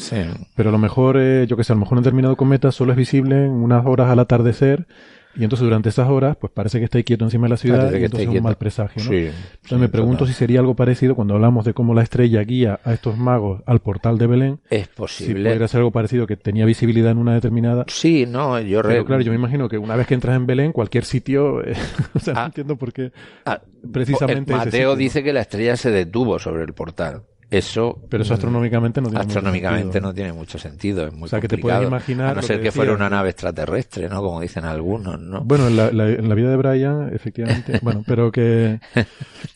[0.56, 2.92] pero a lo mejor, eh, yo que sé, a lo mejor un determinado cometa solo
[2.92, 4.88] es visible en unas horas al atardecer
[5.36, 8.04] y entonces durante esas horas, pues parece que está quieto encima de la ciudad y
[8.04, 9.12] entonces es un mal presagio, ¿no?
[9.14, 12.94] entonces me pregunto si sería algo parecido cuando hablamos de cómo la estrella guía a
[12.94, 14.60] estos magos al portal de Belén.
[14.70, 15.50] Es posible.
[15.50, 17.86] Si podría ser algo parecido que tenía visibilidad en una determinada.
[17.88, 20.72] Sí, no, yo Pero claro, yo me imagino que una vez que entras en Belén,
[20.72, 21.74] cualquier sitio, eh,
[22.14, 22.46] o sea, no ah.
[22.48, 23.12] entiendo por qué.
[23.46, 23.62] Ah,
[23.92, 24.54] precisamente.
[24.54, 27.24] Mateo dice que la estrella se detuvo sobre el portal.
[27.52, 28.00] Eso.
[28.10, 31.08] Pero eso astronómicamente no tiene Astronómicamente mucho no tiene mucho sentido.
[31.08, 32.32] Es muy o sea, que te puedes imaginar.
[32.32, 34.22] A no ser que, fuera una nave extraterrestre, ¿no?
[34.22, 35.42] Como dicen algunos, ¿no?
[35.44, 37.80] Bueno, en la, en la vida de Brian, efectivamente.
[37.82, 38.80] bueno, pero que.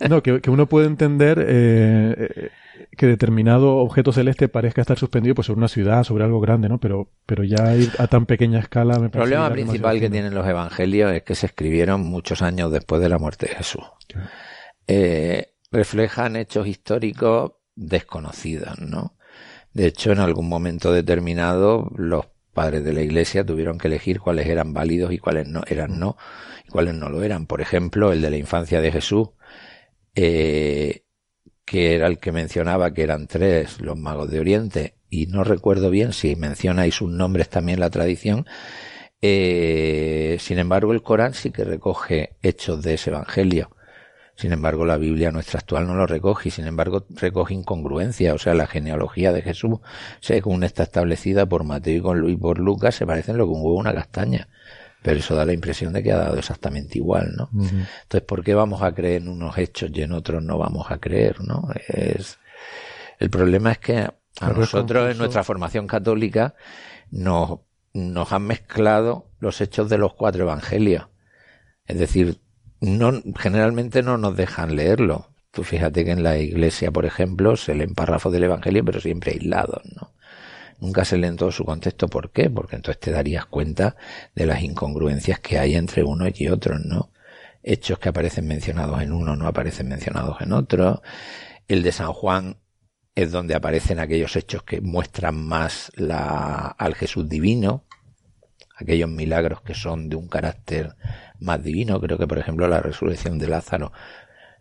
[0.09, 1.39] No, que, que uno puede entender.
[1.39, 2.49] Eh, eh,
[2.97, 6.79] que determinado objeto celeste parezca estar suspendido pues sobre una ciudad, sobre algo grande, ¿no?
[6.79, 10.47] Pero, pero ya ir a tan pequeña escala me El problema principal que tienen los
[10.47, 13.83] evangelios es que se escribieron muchos años después de la muerte de Jesús.
[14.87, 19.15] Eh, reflejan hechos históricos desconocidas, ¿no?
[19.73, 24.47] De hecho, en algún momento determinado, los padres de la iglesia tuvieron que elegir cuáles
[24.47, 26.17] eran válidos y cuáles no eran no,
[26.65, 27.47] y cuáles no lo eran.
[27.47, 29.29] Por ejemplo, el de la infancia de Jesús,
[30.15, 31.03] eh,
[31.65, 35.89] que era el que mencionaba que eran tres los magos de Oriente, y no recuerdo
[35.89, 38.45] bien si mencionáis sus nombres también la tradición,
[39.25, 43.69] eh, sin embargo, el Corán sí que recoge hechos de ese evangelio.
[44.35, 48.33] Sin embargo, la Biblia nuestra actual no lo recoge y sin embargo recoge incongruencia.
[48.33, 49.79] O sea, la genealogía de Jesús,
[50.21, 53.93] según está establecida por Mateo y por Lucas, se parecen lo que un huevo una
[53.93, 54.49] castaña.
[55.03, 57.49] Pero eso da la impresión de que ha dado exactamente igual, ¿no?
[57.53, 60.97] Entonces, ¿por qué vamos a creer en unos hechos y en otros no vamos a
[60.97, 61.67] creer, no?
[61.87, 62.39] Es,
[63.19, 63.97] el problema es que
[64.39, 66.55] a nosotros en nuestra formación católica
[67.11, 67.59] nos,
[67.93, 71.09] nos han mezclado los hechos de los cuatro evangelios.
[71.85, 72.39] Es decir,
[72.83, 75.29] no, generalmente no nos dejan leerlo.
[75.51, 79.31] Tú fíjate que en la iglesia, por ejemplo, se leen párrafos del Evangelio, pero siempre
[79.31, 80.11] aislados, ¿no?
[80.79, 82.09] Nunca se leen todo su contexto.
[82.09, 82.49] ¿Por qué?
[82.49, 83.95] Porque entonces te darías cuenta
[84.35, 87.11] de las incongruencias que hay entre unos y otros, ¿no?
[87.61, 91.01] Hechos que aparecen mencionados en uno no aparecen mencionados en otro.
[91.69, 92.57] El de San Juan
[93.15, 97.85] es donde aparecen aquellos hechos que muestran más la, al Jesús divino,
[98.75, 100.95] aquellos milagros que son de un carácter
[101.43, 101.99] más divino.
[101.99, 103.91] Creo que, por ejemplo, la resurrección de Lázaro,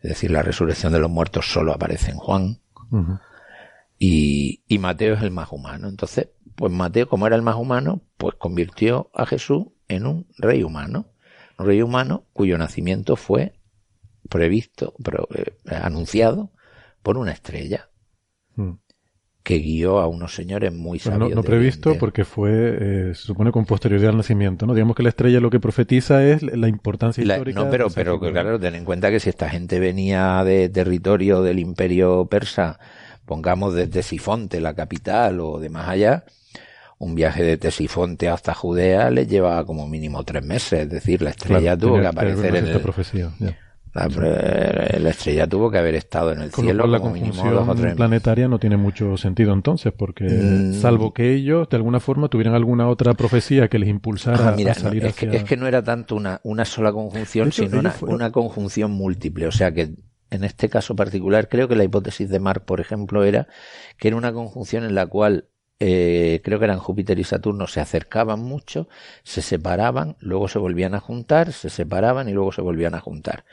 [0.03, 2.59] es decir, la resurrección de los muertos solo aparece en Juan.
[3.99, 5.89] y, y Mateo es el más humano.
[5.89, 10.62] Entonces, pues Mateo, como era el más humano, pues convirtió a Jesús en un rey
[10.62, 11.07] humano.
[11.59, 13.55] Un rey humano cuyo nacimiento fue
[14.28, 14.95] previsto,
[15.35, 16.53] eh, anunciado
[17.03, 17.91] por una estrella.
[19.43, 21.34] Que guió a unos señores muy sabios.
[21.34, 24.74] no, previsto porque fue, eh, se supone, con posterioridad al nacimiento, ¿no?
[24.74, 27.59] Digamos que la estrella lo que profetiza es la importancia histórica.
[27.59, 31.59] No, pero, pero claro, ten en cuenta que si esta gente venía de territorio del
[31.59, 32.78] imperio persa
[33.24, 36.24] pongamos desde Sifonte, la capital, o de más allá,
[36.99, 41.30] un viaje de Tesifonte hasta Judea le lleva como mínimo tres meses, es decir, la
[41.30, 42.80] estrella tuvo que aparecer en el...
[42.80, 43.30] profecía,
[43.95, 46.86] la, estrella tuvo que haber estado en el cielo.
[46.86, 50.74] la conjunción planetaria no tiene mucho sentido entonces, porque mm.
[50.74, 54.74] salvo que ellos de alguna forma tuvieran alguna otra profecía que les impulsara ah, a
[54.74, 58.32] salir es, que, es que no era tanto una, una sola conjunción, sino una, una
[58.32, 59.47] conjunción múltiple.
[59.47, 59.95] O sea que
[60.30, 63.49] en este caso particular, creo que la hipótesis de Mark, por ejemplo, era
[63.99, 65.49] que era una conjunción en la cual
[65.85, 68.89] eh, creo que eran Júpiter y Saturno, se acercaban mucho,
[69.24, 73.45] se separaban, luego se volvían a juntar, se separaban y luego se volvían a juntar.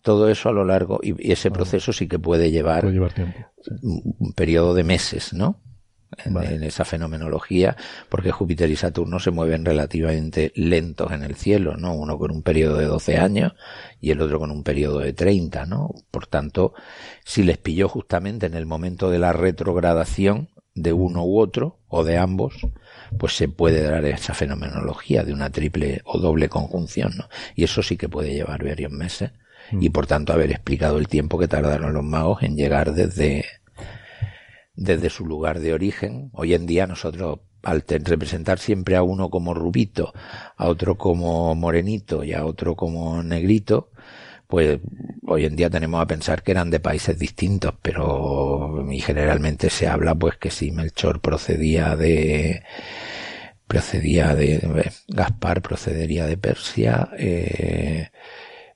[0.00, 2.86] Todo eso a lo largo, y, ese proceso sí que puede llevar,
[3.82, 5.60] Un, periodo de meses, ¿no?
[6.24, 7.76] En, esa fenomenología,
[8.08, 11.96] porque Júpiter y Saturno se mueven relativamente lentos en el cielo, ¿no?
[11.96, 13.54] Uno con un periodo de 12 años
[14.00, 15.90] y el otro con un periodo de 30, ¿no?
[16.12, 16.74] Por tanto,
[17.24, 22.04] si les pilló justamente en el momento de la retrogradación, de uno u otro, o
[22.04, 22.54] de ambos,
[23.18, 27.28] pues se puede dar esa fenomenología de una triple o doble conjunción, ¿no?
[27.54, 29.32] Y eso sí que puede llevar varios meses,
[29.70, 29.92] y mm.
[29.92, 33.44] por tanto haber explicado el tiempo que tardaron los magos en llegar desde,
[34.74, 36.30] desde su lugar de origen.
[36.32, 40.12] Hoy en día nosotros, al representar siempre a uno como rubito,
[40.56, 43.91] a otro como morenito y a otro como negrito,
[44.52, 44.80] pues
[45.26, 49.88] hoy en día tenemos a pensar que eran de países distintos, pero y generalmente se
[49.88, 52.62] habla pues que si Melchor procedía de
[53.66, 58.10] procedía de Gaspar procedería de Persia, eh,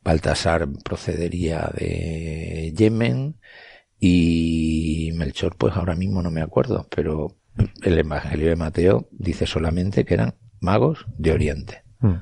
[0.02, 3.36] Baltasar procedería de Yemen
[4.00, 7.36] y Melchor pues ahora mismo no me acuerdo, pero
[7.82, 11.82] el Evangelio de Mateo dice solamente que eran magos de Oriente.
[12.00, 12.14] Mm,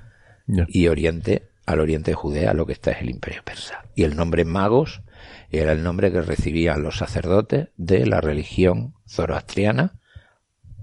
[0.67, 3.85] y Oriente al oriente de Judea lo que está es el imperio persa.
[3.95, 5.03] Y el nombre magos
[5.51, 9.95] era el nombre que recibían los sacerdotes de la religión zoroastriana,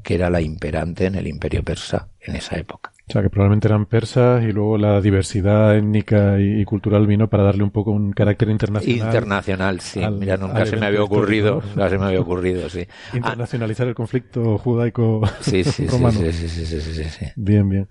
[0.03, 2.91] que era la imperante en el imperio persa en esa época.
[3.11, 7.43] O sea, que probablemente eran persas y luego la diversidad étnica y, cultural vino para
[7.43, 9.05] darle un poco un carácter internacional.
[9.05, 9.99] Internacional, sí.
[9.99, 12.87] Mira, nunca se me había ocurrido, nunca se me había ocurrido, sí.
[13.13, 17.89] Internacionalizar el conflicto judaico sí, sí, Sí, sí, sí, sí, sí, Bien, bien.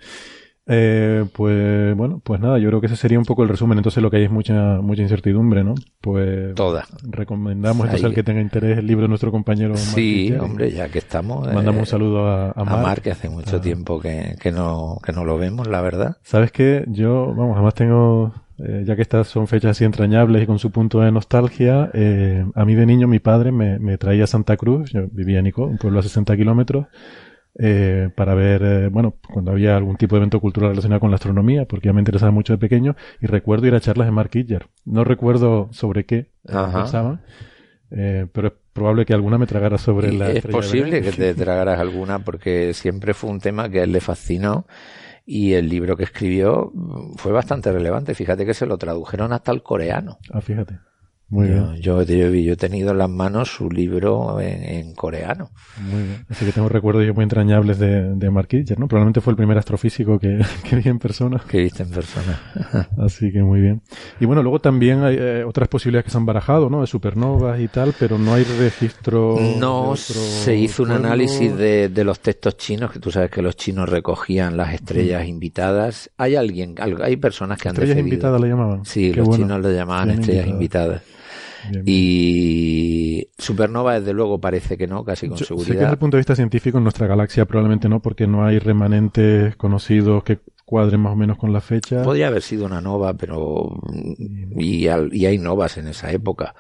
[0.73, 3.79] Eh, pues bueno, pues nada, yo creo que ese sería un poco el resumen.
[3.79, 5.75] Entonces lo que hay es mucha mucha incertidumbre, ¿no?
[6.01, 6.85] Pues toda.
[7.03, 9.77] Recomendamos entonces al que tenga interés el libro de nuestro compañero.
[9.77, 11.45] Sí, hombre, ya que estamos.
[11.53, 13.61] Mandamos un eh, saludo a, a, Mar, que hace mucho ah.
[13.61, 16.19] tiempo que, que no que no lo vemos, la verdad.
[16.23, 20.47] Sabes que yo, vamos, además tengo eh, ya que estas son fechas así entrañables y
[20.47, 24.25] con su punto de nostalgia, eh, a mí de niño mi padre me, me traía
[24.25, 26.87] a Santa Cruz, yo vivía en Nico, un pueblo a 60 kilómetros,
[27.59, 31.17] eh, para ver, eh, bueno, cuando había algún tipo de evento cultural relacionado con la
[31.17, 34.31] astronomía, porque ya me interesaba mucho de pequeño, y recuerdo ir a charlas de Mark
[34.31, 34.69] Kidger.
[34.85, 37.23] No recuerdo sobre qué pensaban,
[37.91, 40.31] eh, pero es probable que alguna me tragara sobre la...
[40.31, 44.01] Es posible que te tragaras alguna, porque siempre fue un tema que a él le
[44.01, 44.67] fascinó.
[45.27, 46.73] Y el libro que escribió
[47.17, 48.15] fue bastante relevante.
[48.15, 50.19] Fíjate que se lo tradujeron hasta el coreano.
[50.33, 50.81] Ah, fíjate.
[51.31, 51.81] Muy yo, bien.
[51.81, 52.01] Yo,
[52.53, 55.51] he tenido en las manos su libro en, coreano.
[55.81, 56.27] Muy bien.
[56.29, 58.89] Así que tengo recuerdos yo muy entrañables de, de Mark ¿no?
[58.89, 61.41] Probablemente fue el primer astrofísico que, que vi en persona.
[61.49, 62.89] Que viste en persona.
[62.99, 63.81] Así que muy bien.
[64.19, 66.81] Y bueno, luego también hay eh, otras posibilidades que se han barajado, ¿no?
[66.81, 69.39] De supernovas y tal, pero no hay registro.
[69.59, 73.55] No, se hizo un análisis de, de, los textos chinos, que tú sabes que los
[73.55, 76.11] chinos recogían las estrellas invitadas.
[76.17, 78.85] Hay alguien, hay personas que han Estrellas invitadas le llamaban.
[78.85, 81.03] Sí, los chinos le llamaban estrellas invitadas.
[81.85, 85.67] Y supernova, desde luego, parece que no, casi con seguridad.
[85.67, 88.45] Sé que desde el punto de vista científico, en nuestra galaxia probablemente no, porque no
[88.45, 92.03] hay remanentes conocidos que cuadren más o menos con la fecha.
[92.03, 93.81] Podría haber sido una nova, pero.
[94.57, 96.55] Y, y hay novas en esa época,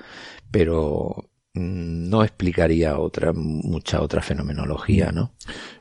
[0.50, 5.32] pero no explicaría otra mucha otra fenomenología, ¿no?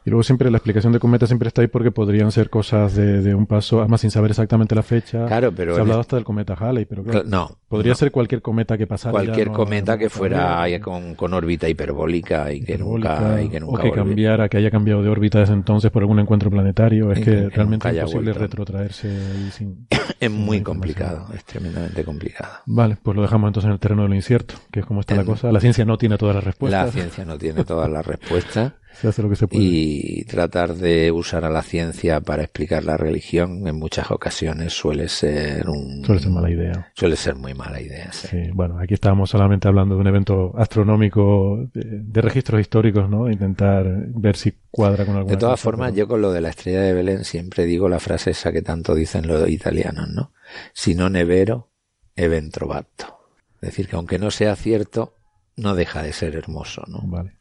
[0.10, 3.36] Y luego siempre la explicación de cometas siempre está ahí porque podrían ser cosas de,
[3.36, 5.28] un paso, además sin saber exactamente la fecha.
[5.28, 8.42] Claro, pero se ha hablado hasta del cometa Halley, pero claro, no, podría ser cualquier
[8.42, 9.12] cometa que pasara.
[9.12, 13.84] Cualquier cometa que fuera con, con, órbita hiperbólica y que nunca y que nunca o
[13.84, 17.48] que cambiara, que haya cambiado de órbita desde entonces por algún encuentro planetario, es que,
[17.50, 19.86] realmente es imposible retrotraerse sin,
[20.20, 22.52] Es muy complicado, es tremendamente complicado.
[22.66, 25.14] Vale, pues lo dejamos entonces en el terreno de lo incierto, que es como está
[25.14, 25.52] la cosa.
[25.52, 26.88] La ciencia no tiene todas las respuestas.
[26.88, 28.74] La ciencia no tiene todas las respuestas.
[28.94, 29.64] Se hace lo que se puede.
[29.64, 35.08] Y tratar de usar a la ciencia para explicar la religión en muchas ocasiones suele
[35.08, 36.04] ser un...
[36.04, 36.92] Suele ser mala idea.
[36.96, 38.50] Suele ser muy mala idea, sí.
[38.54, 43.30] bueno, aquí estábamos solamente hablando de un evento astronómico de, registros históricos, ¿no?
[43.30, 46.82] Intentar ver si cuadra con alguna De todas formas, yo con lo de la estrella
[46.82, 50.34] de Belén siempre digo la frase esa que tanto dicen los italianos, ¿no?
[50.74, 51.70] Si no nevero,
[52.16, 53.20] evento trovato.
[53.56, 55.16] Es decir, que aunque no sea cierto,
[55.56, 57.02] no deja de ser hermoso, ¿no?
[57.04, 57.39] Vale.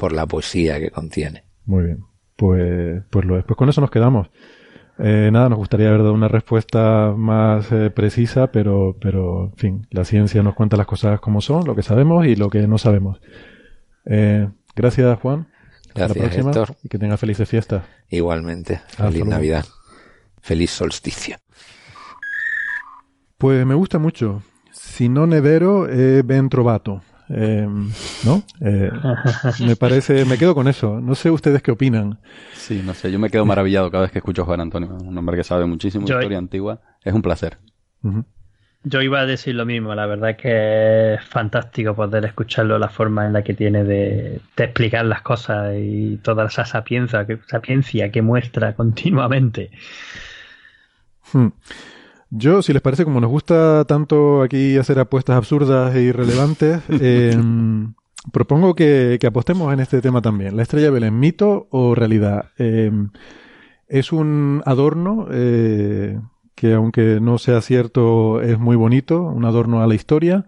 [0.00, 1.44] Por la poesía que contiene.
[1.66, 2.04] Muy bien.
[2.34, 4.30] Pues, pues, lo, pues con eso nos quedamos.
[4.98, 9.86] Eh, nada, nos gustaría haber dado una respuesta más eh, precisa, pero, pero, en fin,
[9.90, 12.78] la ciencia nos cuenta las cosas como son, lo que sabemos y lo que no
[12.78, 13.20] sabemos.
[14.06, 15.48] Eh, gracias, Juan.
[15.94, 16.76] Gracias, Héctor.
[16.82, 17.84] Y que tenga felices fiestas.
[18.08, 18.80] Igualmente.
[18.88, 19.66] Feliz Navidad.
[20.40, 21.36] Feliz solsticio.
[23.36, 24.42] Pues me gusta mucho.
[24.72, 27.02] Si no nevero, eh, ben trovato.
[27.32, 27.66] Eh,
[28.24, 28.42] ¿No?
[28.60, 28.90] Eh,
[29.64, 31.00] me parece, me quedo con eso.
[31.00, 32.18] No sé ustedes qué opinan.
[32.54, 35.16] Sí, no sé, yo me quedo maravillado cada vez que escucho a Juan Antonio, un
[35.16, 36.80] hombre que sabe muchísimo de historia antigua.
[37.02, 37.58] Es un placer.
[38.82, 42.88] Yo iba a decir lo mismo, la verdad es que es fantástico poder escucharlo, la
[42.88, 48.10] forma en la que tiene de, explicar las cosas y toda esa sapiencia que, sapiencia
[48.10, 49.70] que muestra continuamente.
[51.32, 51.48] Hmm.
[52.30, 57.94] Yo, si les parece, como nos gusta tanto aquí hacer apuestas absurdas e irrelevantes, em,
[58.32, 60.56] propongo que, apostemos en este tema también.
[60.56, 62.50] ¿La estrella Belén, mito o realidad?
[62.56, 63.10] Em,
[63.88, 66.20] ¿Es un adorno eh,
[66.54, 70.46] que, aunque no sea cierto, es muy bonito, un adorno a la historia?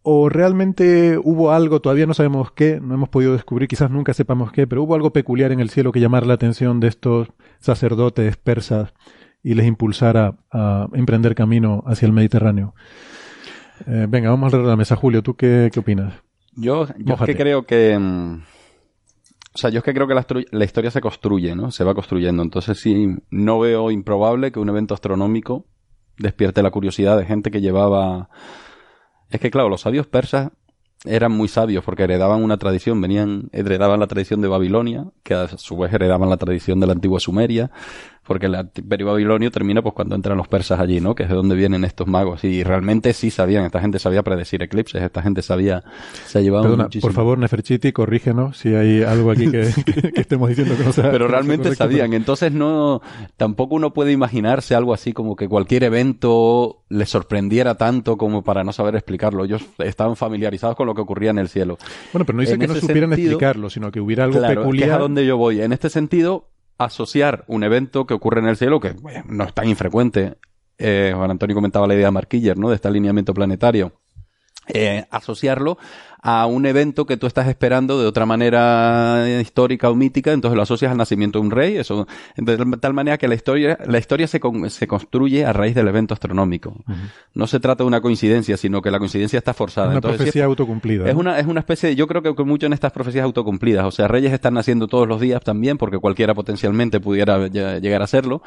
[0.00, 4.50] ¿O realmente hubo algo, todavía no sabemos qué, no hemos podido descubrir, quizás nunca sepamos
[4.50, 7.28] qué, pero hubo algo peculiar en el cielo que llamara la atención de estos
[7.60, 8.94] sacerdotes persas?
[9.42, 12.74] Y les impulsara a emprender camino hacia el Mediterráneo.
[13.86, 14.96] Eh, venga, vamos alrededor de la mesa.
[14.96, 16.14] Julio, ¿tú qué, opinas?
[16.54, 17.98] Yo, yo es que creo que...
[17.98, 18.42] Mm,
[19.54, 21.70] o sea, yo es que creo que la, la, historia se construye, ¿no?
[21.70, 22.42] Se va construyendo.
[22.42, 25.66] Entonces sí, no veo improbable que un evento astronómico
[26.18, 28.28] despierte la curiosidad de gente que llevaba...
[29.28, 30.52] Es que claro, los sabios persas
[31.04, 35.48] eran muy sabios porque heredaban una tradición, venían, heredaban la tradición de Babilonia, que a
[35.48, 37.70] su vez heredaban la tradición de la antigua Sumeria,
[38.24, 41.14] porque el imperio babilonio termina pues cuando entran los persas allí, ¿no?
[41.14, 42.44] Que es de donde vienen estos magos.
[42.44, 45.82] Y realmente sí sabían, esta gente sabía predecir eclipses, esta gente sabía,
[46.26, 49.72] se ha llevado Perdona, Por favor, Neferchiti, corrígenos si hay algo aquí que,
[50.14, 51.10] estemos diciendo que no sea.
[51.10, 53.02] Pero realmente sabían, entonces no,
[53.36, 58.62] tampoco uno puede imaginarse algo así como que cualquier evento les sorprendiera tanto como para
[58.62, 59.44] no saber explicarlo.
[59.44, 61.76] Ellos estaban familiarizados con lo que ocurría en el cielo.
[62.12, 64.88] Bueno, pero no dice que no supieran explicarlo, sino que hubiera algo peculiar.
[64.88, 65.60] Que es a donde yo voy.
[65.60, 66.51] En este sentido,
[66.84, 68.94] asociar un evento que ocurre en el cielo, que
[69.26, 70.36] no es tan infrecuente,
[70.78, 72.68] eh, Juan Antonio comentaba la idea de Marquiller, ¿no?
[72.68, 73.92] De este alineamiento planetario.
[74.68, 75.76] Eh, asociarlo
[76.22, 80.62] a un evento que tú estás esperando de otra manera histórica o mítica, entonces lo
[80.62, 82.06] asocias al nacimiento de un rey, eso,
[82.36, 86.14] de tal manera que la historia, la historia se, se construye a raíz del evento
[86.14, 86.76] astronómico.
[87.34, 89.90] No se trata de una coincidencia, sino que la coincidencia está forzada.
[89.90, 91.08] Una profecía autocumplida.
[91.10, 94.06] Es, una, es una especie, yo creo que, mucho en estas profecías autocumplidas, o sea,
[94.06, 98.42] reyes están naciendo todos los días también, porque cualquiera potencialmente pudiera llegar a serlo,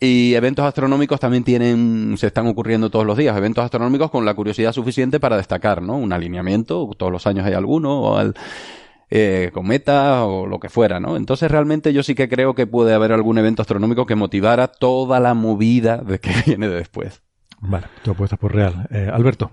[0.00, 4.32] y eventos astronómicos también tienen, se están ocurriendo todos los días, eventos astronómicos con la
[4.34, 5.96] curiosidad suficiente para destacar, ¿no?
[5.96, 8.34] Un alineamiento, todos los años hay alguno, o al
[9.10, 11.18] eh, cometa, o lo que fuera, ¿no?
[11.18, 15.20] Entonces realmente yo sí que creo que puede haber algún evento astronómico que motivara toda
[15.20, 17.22] la movida de que viene de después.
[17.60, 18.88] Vale, tú apuestas por real.
[18.90, 19.50] Eh, Alberto.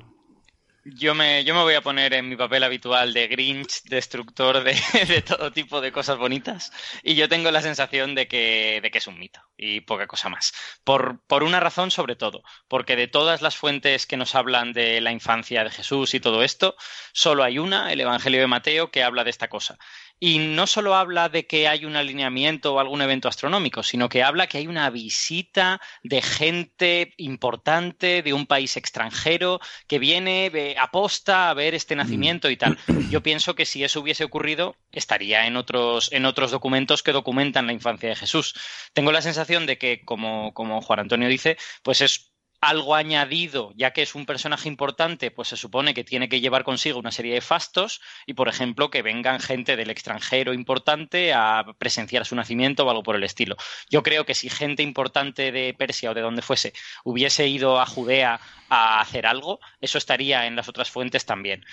[0.95, 5.21] Yo me, yo me voy a poner en mi papel habitual de Grinch, destructor de,
[5.21, 6.71] todo tipo de cosas bonitas,
[7.03, 10.29] y yo tengo la sensación de que, de que es un mito y poca cosa
[10.29, 10.53] más.
[10.85, 15.01] Por, por una razón sobre todo, porque de todas las fuentes que nos hablan de
[15.01, 16.75] la infancia de Jesús y todo esto,
[17.11, 19.77] solo hay una, el Evangelio de Mateo, que habla de esta cosa.
[20.19, 24.23] Y no solo habla de que hay un alineamiento o algún evento astronómico, sino que
[24.23, 31.49] habla que hay una visita de gente importante de un país extranjero que viene, aposta
[31.49, 31.97] a ver este mm.
[31.97, 32.77] nacimiento y tal.
[33.11, 37.67] Yo pienso que si eso hubiese ocurrido, estaría en otros, en otros documentos que documentan
[37.67, 38.55] la infancia de Jesús.
[38.93, 42.31] Tengo la sensación de que, como, como Juan Antonio dice, pues es
[42.61, 46.63] algo añadido, ya que es un personaje importante, pues se supone que tiene que llevar
[46.63, 51.65] consigo una serie de fastos y, por ejemplo, que vengan gente del extranjero importante a
[51.77, 53.55] presenciar su nacimiento o algo por el estilo.
[53.89, 57.85] Yo creo que si gente importante de Persia o de donde fuese hubiese ido a
[57.85, 58.39] Judea
[58.69, 61.63] a hacer algo, eso estaría en las otras fuentes también.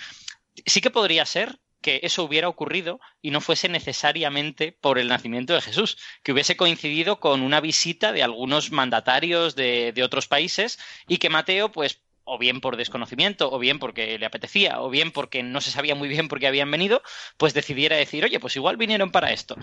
[0.65, 5.53] Sí que podría ser que eso hubiera ocurrido y no fuese necesariamente por el nacimiento
[5.53, 11.19] de Jesús, que hubiese coincidido con una visita de algunos mandatarios de, otros países y
[11.19, 15.43] que Mateo, pues, o bien por desconocimiento, o bien porque le apetecía, o bien porque
[15.43, 17.03] no se sabía muy bien por qué habían venido,
[17.37, 19.55] pues decidiera decir, oye, pues igual vinieron para esto.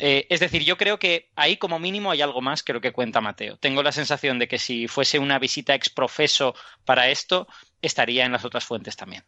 [0.00, 2.92] Eh, es decir, yo creo que ahí como mínimo hay algo más que lo que
[2.92, 3.58] cuenta Mateo.
[3.58, 6.54] Tengo la sensación de que si fuese una visita ex profeso
[6.86, 7.46] para esto,
[7.82, 9.22] estaría en las otras fuentes también.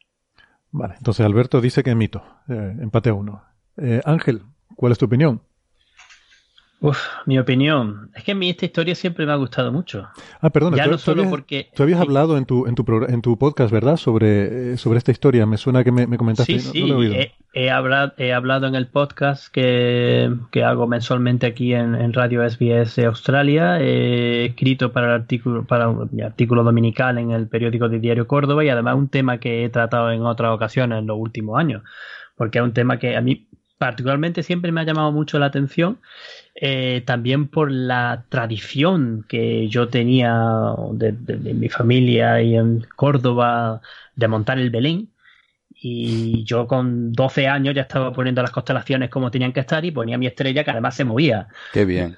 [0.72, 2.22] Vale, entonces Alberto dice que mito.
[2.48, 3.42] Eh, empate a uno.
[3.76, 4.42] Eh, Ángel,
[4.76, 5.42] ¿cuál es tu opinión?
[6.82, 8.10] Uf, mi opinión.
[8.14, 10.08] Es que a mí esta historia siempre me ha gustado mucho.
[10.40, 10.78] Ah, perdona.
[10.78, 11.68] Ya no solo porque...
[11.74, 13.98] Tú habías hablado en tu, en, tu en tu podcast, ¿verdad?
[13.98, 15.44] Sobre, eh, sobre esta historia.
[15.44, 16.58] Me suena que me, comentaste.
[16.58, 17.30] Sí, sí.
[17.52, 20.30] he, hablado, he hablado en el podcast que,
[20.64, 23.78] hago mensualmente aquí en, Radio SBS Australia.
[23.78, 28.64] He escrito para el artículo, para un artículo dominical en el periódico de Diario Córdoba
[28.64, 31.82] y además un tema que he tratado en otras ocasiones en los últimos años.
[32.36, 33.48] Porque es un tema que a mí
[33.80, 35.98] particularmente siempre me ha llamado mucho la atención,
[36.54, 41.12] eh, también por la tradición que yo tenía de,
[41.54, 43.80] mi familia y en Córdoba
[44.16, 45.08] de montar el Belén.
[45.82, 49.90] Y yo con 12 años ya estaba poniendo las constelaciones como tenían que estar y
[49.90, 51.48] ponía mi estrella que además se movía.
[51.72, 52.16] Qué bien.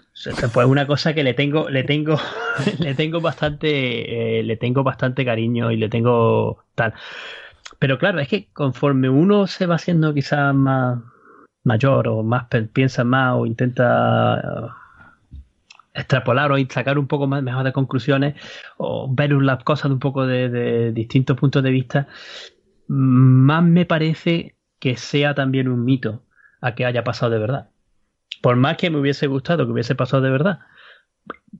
[0.52, 2.18] Pues una cosa que le tengo, le tengo,
[2.80, 6.94] le tengo bastante, eh, le tengo bastante cariño y le tengo tal.
[7.78, 10.98] Pero claro, es que conforme uno se va haciendo quizás más,
[11.64, 15.38] mayor o más piensa más o intenta eh,
[15.94, 18.34] extrapolar o sacar un poco más mejor de conclusiones
[18.78, 22.08] o ver las cosas de un poco de, distintos puntos de vista,
[22.88, 26.22] más me parece que sea también un mito
[26.60, 27.68] a que haya pasado de verdad.
[28.40, 30.60] Por más que me hubiese gustado que hubiese pasado de verdad,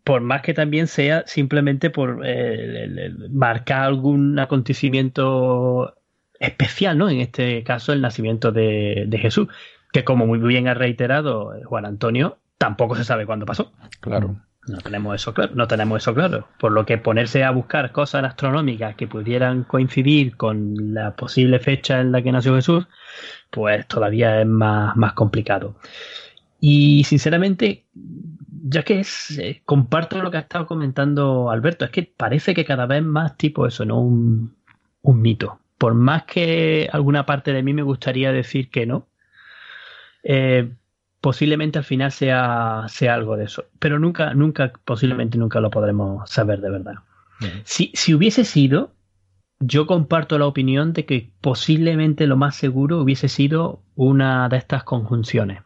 [0.04, 5.94] por más que también sea simplemente por eh, marcar algún acontecimiento
[6.40, 7.08] especial, ¿no?
[7.08, 9.48] En este caso, el nacimiento de Jesús
[9.92, 13.72] que como muy bien ha reiterado Juan Antonio, tampoco se sabe cuándo pasó.
[14.00, 14.36] Claro.
[14.66, 16.46] No tenemos eso claro, no tenemos eso claro.
[16.58, 22.00] Por lo que ponerse a buscar cosas astronómicas que pudieran coincidir con la posible fecha
[22.00, 22.86] en la que nació Jesús,
[23.50, 25.74] pues todavía es más, más complicado.
[26.60, 32.04] Y sinceramente, ya que es, eh, comparto lo que ha estado comentando Alberto, es que
[32.04, 34.54] parece que cada vez más tipo eso, no un,
[35.02, 35.58] un mito.
[35.76, 39.08] Por más que alguna parte de mí me gustaría decir que no,
[40.22, 40.72] eh,
[41.20, 43.64] posiblemente al final sea, sea algo de eso.
[43.78, 46.94] Pero nunca, nunca, posiblemente nunca lo podremos saber de verdad.
[47.64, 48.92] Si, si hubiese sido,
[49.58, 54.84] yo comparto la opinión de que posiblemente lo más seguro hubiese sido una de estas
[54.84, 55.62] conjunciones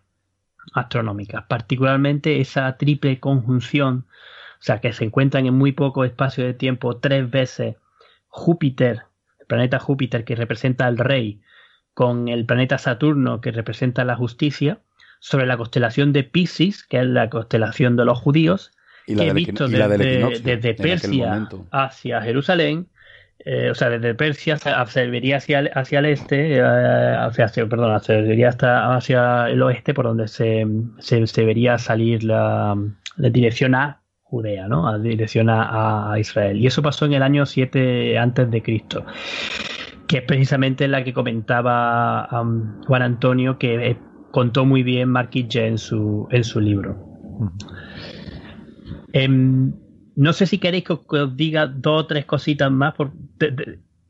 [0.75, 4.07] astronómicas, particularmente esa triple conjunción,
[4.59, 7.77] o sea, que se encuentran en muy poco espacio de tiempo tres veces
[8.29, 9.03] Júpiter,
[9.41, 11.41] el planeta Júpiter que representa al rey,
[11.97, 14.81] con el planeta Saturno que representa la justicia,
[15.19, 18.71] sobre la constelación de Pisces, que es la constelación de los judíos,
[19.07, 22.89] que he visto desde, Persia hacia Jerusalén,
[23.39, 28.21] eh, o sea, desde Persia se vería hacia, hacia el este, eh, hacia, perdón, se
[28.21, 30.67] vería hasta hacia el oeste, por donde se,
[30.99, 32.77] se, vería salir la,
[33.17, 34.87] dirección a Judea, ¿no?
[34.87, 36.59] A dirección a, a, Israel.
[36.61, 39.07] Y eso pasó en el año 7 antes de Cristo
[40.07, 43.99] que es precisamente la que comentaba um, Juan Antonio, que eh,
[44.31, 46.97] contó muy bien Marquis en su, en su libro.
[49.13, 49.73] Em,
[50.15, 52.95] no sé si queréis que os, diga dos o tres cositas más.
[52.95, 53.13] Por,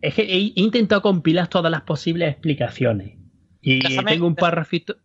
[0.00, 3.18] es que he, intentado compilar todas las posibles explicaciones.
[3.60, 4.96] Y tengo un párrafito.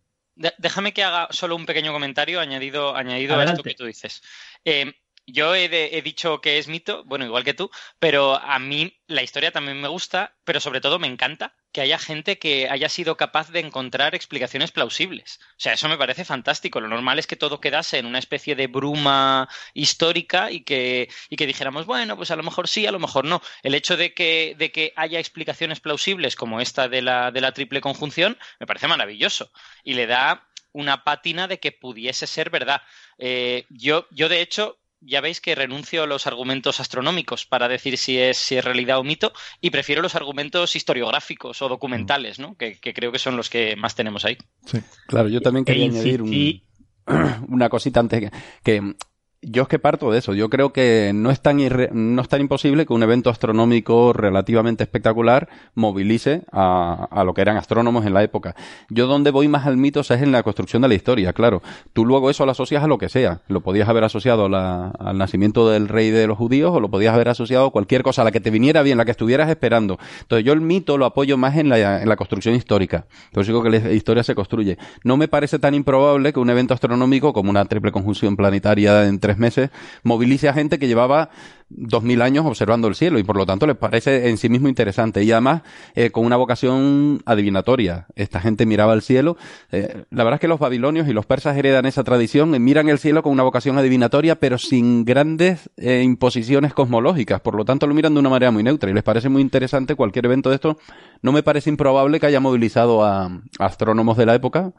[0.58, 4.22] Déjame que haga solo un pequeño comentario añadido, añadido a esto que tú dices.
[4.66, 4.94] Eh,
[5.28, 7.69] yo he, dicho que es mito, bueno, igual que tú,
[7.99, 11.97] pero a mí la historia también me gusta, pero sobre todo me encanta que haya
[11.97, 15.39] gente que haya sido capaz de encontrar explicaciones plausibles.
[15.51, 16.82] O sea, eso me parece fantástico.
[16.82, 21.38] Lo normal es que todo quedase en una especie de bruma histórica y que, y
[21.38, 23.41] que dijéramos, bueno, pues a lo mejor sí, a lo mejor no.
[23.63, 27.53] El hecho de que, de que haya explicaciones plausibles como esta de la, de la
[27.53, 29.51] triple conjunción me parece maravilloso
[29.84, 32.82] y le da una pátina de que pudiese ser verdad.
[33.17, 37.97] Eh, yo, yo, de hecho, ya veis que renuncio a los argumentos astronómicos para decir
[37.97, 42.56] si es, si es realidad o mito y prefiero los argumentos historiográficos o documentales, ¿no?
[42.56, 44.38] Que, creo que son los que más tenemos ahí.
[44.66, 46.22] Sí, claro, yo también quería añadir
[47.49, 48.32] una cosita antes
[48.64, 48.95] que
[49.42, 50.34] yo es que parto de eso.
[50.34, 51.58] Yo creo que no es tan,
[51.94, 57.42] no es tan imposible que un evento astronómico relativamente espectacular movilice a, a, lo que
[57.42, 58.56] eran astrónomos en la época.
[58.89, 61.64] Yo donde voy más al mito es en la construcción de la historia, claro.
[61.94, 63.42] Tú luego eso lo asocias a lo que sea.
[63.48, 67.30] Lo podías haber asociado al nacimiento del rey de los judíos o lo podías haber
[67.30, 69.98] asociado a cualquier cosa, a la que te viniera bien, la que estuvieras esperando.
[70.22, 73.06] Entonces yo el mito lo apoyo más en la, en la construcción histórica.
[73.26, 74.78] Entonces digo que la historia se construye.
[75.04, 79.31] No me parece tan improbable que un evento astronómico como una triple conjunción planetaria entre
[79.38, 79.70] meses,
[80.04, 81.30] movilice a gente que llevaba
[81.74, 84.68] dos mil años observando el cielo y por lo tanto les parece en sí mismo
[84.68, 85.62] interesante y además
[85.96, 88.08] eh, con una vocación adivinatoria.
[88.16, 89.38] Esta gente miraba el cielo.
[89.72, 92.90] Eh, la verdad es que los babilonios y los persas heredan esa tradición, eh, miran
[92.90, 97.42] el cielo con una vocación adivinatoria pero sin grandes imposiciones cosmológicas.
[97.42, 99.96] Por lo tanto lo miran de una manera muy neutra y les parece muy interesante
[99.96, 100.78] cualquier evento de esto.
[101.22, 104.74] No me parece improbable que haya movilizado a astrónomos de la época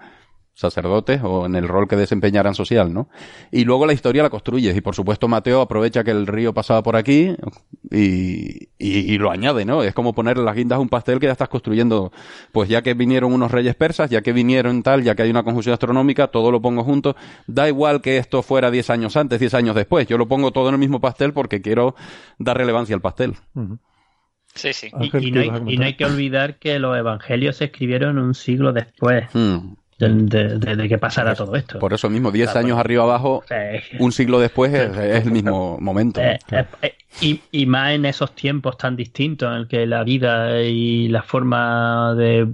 [0.55, 3.09] sacerdotes o en el rol que desempeñaran social, ¿no?
[3.51, 6.83] Y luego la historia la construyes y por supuesto Mateo aprovecha que el río pasaba
[6.83, 7.35] por aquí
[7.91, 9.83] y, y, lo añade, ¿no?
[9.83, 12.13] Es como poner las guindas a un pastel que ya estás construyendo,
[12.53, 15.43] pues ya que vinieron unos reyes persas, ya que vinieron tal, ya que hay una
[15.43, 17.17] conjunción astronómica, todo lo pongo junto.
[17.47, 20.69] Da igual que esto fuera 10 años antes, 10 años después, yo lo pongo todo
[20.69, 21.95] en el mismo pastel porque quiero
[22.39, 23.35] dar relevancia al pastel.
[24.55, 24.89] Sí, sí.
[25.01, 29.25] y, no hay, que olvidar que los evangelios se escribieron un siglo después.
[29.33, 31.79] Hmm de, que pasara todo esto.
[31.79, 33.45] Por eso mismo, 10 años arriba abajo,
[33.99, 36.21] un siglo después es, el mismo momento.
[36.21, 40.03] Eh, eh, eh, y, y, más en esos tiempos tan distintos en el que la
[40.05, 42.49] vida y la forma de,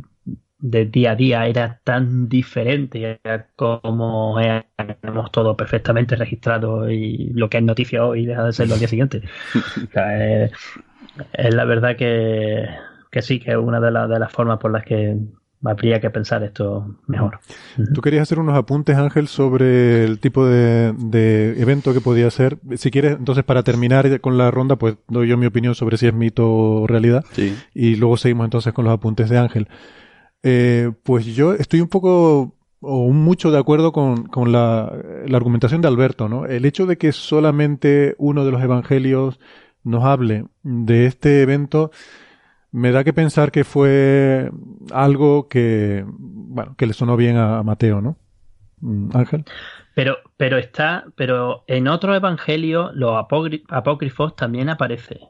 [0.61, 3.21] día a día era tan diferente
[3.55, 4.37] como
[5.01, 8.89] tenemos todo perfectamente registrado y lo que es noticia hoy deja de serlo al día
[8.89, 9.23] siguiente.
[11.33, 12.67] es la verdad que,
[13.11, 15.17] que sí, que es una de, de las formas por las que
[15.65, 17.41] habría que pensar esto mejor.
[17.95, 22.59] Tú querías hacer unos apuntes, Ángel, sobre el tipo de, evento que podía ser.
[22.77, 26.07] Si quieres, entonces, para terminar con la ronda, pues doy yo mi opinión sobre si
[26.07, 27.25] es mito o realidad.
[27.75, 29.69] Y luego seguimos entonces con los apuntes de Ángel.
[30.43, 34.93] Eh, pues yo estoy un poco o mucho de acuerdo con, con la,
[35.27, 36.47] la, argumentación de Alberto, ¿no?
[36.47, 39.41] El hecho de que solamente uno de los evangelios
[39.83, 41.91] nos hable de este evento
[42.73, 44.51] me da que pensar que fue
[44.93, 48.17] algo que, bueno, que le sonó bien a, Mateo, ¿no?
[48.81, 49.45] Mm, Ángel.
[49.95, 55.21] Pero, pero está, pero en otro evangelio, los apócrifos también aparece.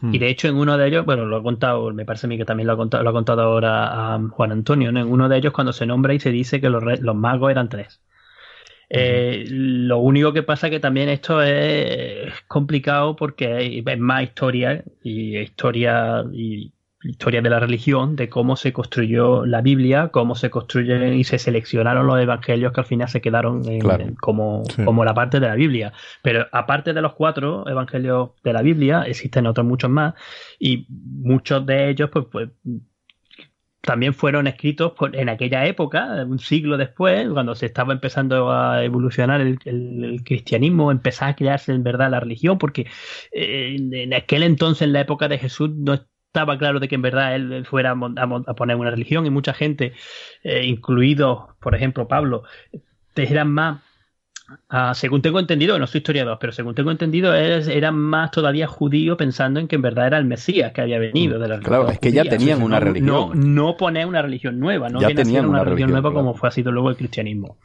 [0.00, 0.14] Hmm.
[0.14, 2.36] Y de hecho, en uno de ellos, bueno, lo ha contado, me parece a mí
[2.36, 5.00] que también lo ha contado, lo ha contado ahora a Juan Antonio, ¿no?
[5.00, 7.68] En uno de ellos, cuando se nombra y se dice que los, los magos eran
[7.68, 8.00] tres.
[8.96, 15.36] Eh, lo único que pasa que también esto es complicado porque es más historia y
[15.38, 16.72] historia y
[17.02, 21.38] historia de la religión, de cómo se construyó la Biblia, cómo se construyen y se
[21.38, 23.62] seleccionaron los evangelios que al final se quedaron
[24.20, 25.92] como, como la parte de la Biblia.
[26.22, 30.14] Pero aparte de los cuatro evangelios de la Biblia, existen otros muchos más
[30.58, 32.48] y muchos de ellos pues, pues
[33.84, 39.40] también fueron escritos en aquella época, un siglo después, cuando se estaba empezando a evolucionar
[39.40, 42.86] el, cristianismo, empezaba a crearse en verdad la religión, porque
[43.32, 47.02] eh, en aquel entonces, en la época de Jesús, no estaba claro de que en
[47.02, 49.92] verdad él fuera a, poner una religión y mucha gente,
[50.42, 52.42] eh, incluido, por ejemplo, Pablo,
[53.14, 53.82] eran más
[54.68, 59.16] Ah, según tengo entendido, no soy historiador, pero según tengo entendido, eran más todavía judíos
[59.16, 61.98] pensando en que en verdad era el Mesías que había venido de la Claro, es
[61.98, 63.06] que ya tenían una religión.
[63.06, 66.72] No, no poner una religión nueva, no ya tenían una, religión, nueva como fue sido
[66.72, 67.58] luego el cristianismo.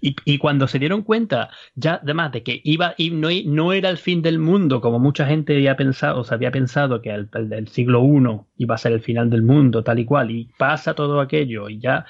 [0.00, 3.96] Y, cuando se dieron cuenta, ya además de que iba y no, no era el
[3.96, 7.68] fin del mundo, como mucha gente había pensado, o se había pensado que el, el,
[7.68, 11.20] siglo I iba a ser el final del mundo, tal y cual, y pasa todo
[11.20, 12.04] aquello, y ya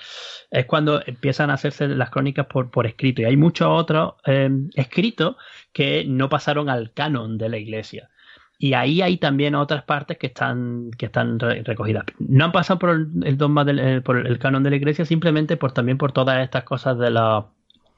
[0.50, 3.22] es cuando empiezan a hacerse las crónicas por, por escrito.
[3.22, 5.36] Y hay muchos otros eh, escritos
[5.72, 8.11] que no pasaron al canon de la iglesia.
[8.59, 12.05] Y ahí hay también otras partes que están, que están recogidas.
[12.18, 14.02] No han pasado por el, dogma del, eh,
[14.38, 17.46] canon de la iglesia, simplemente por también por todas estas cosas de la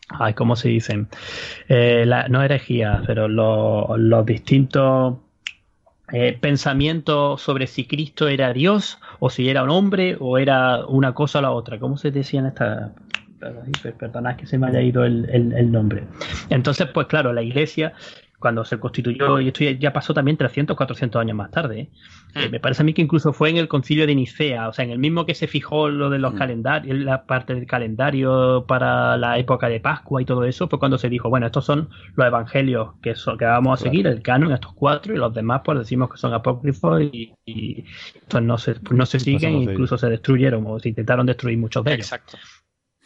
[0.08, 1.08] ay, ¿cómo se dicen?
[1.68, 5.16] Eh, no herejía, pero los, distintos
[6.12, 11.14] eh, pensamiento sobre si Cristo era Dios o si era un hombre o era una
[11.14, 11.78] cosa o la otra.
[11.78, 12.92] ¿Cómo se decía en esta...
[13.38, 16.04] Perdonad que se me haya ido el, el nombre.
[16.50, 17.94] Entonces, pues claro, la iglesia
[18.38, 21.80] cuando se constituyó, y esto ya pasó también 300, 400 años más tarde.
[21.80, 21.90] ¿eh?
[22.34, 22.38] Hmm.
[22.38, 24.84] Eh, me parece a mí que incluso fue en el concilio de Nicea, o sea,
[24.84, 26.38] en el mismo que se fijó lo de los hmm.
[26.38, 30.98] calendarios, la parte del calendario para la época de Pascua y todo eso, fue cuando
[30.98, 34.74] se dijo, bueno, estos son los evangelios que, que vamos a seguir, el canon, estos
[34.74, 37.84] cuatro, y los demás pues decimos que son apócrifos y, y
[38.40, 42.06] no se, no se siguen, incluso se destruyeron o se intentaron destruir muchos de ellos.
[42.06, 42.38] Exacto.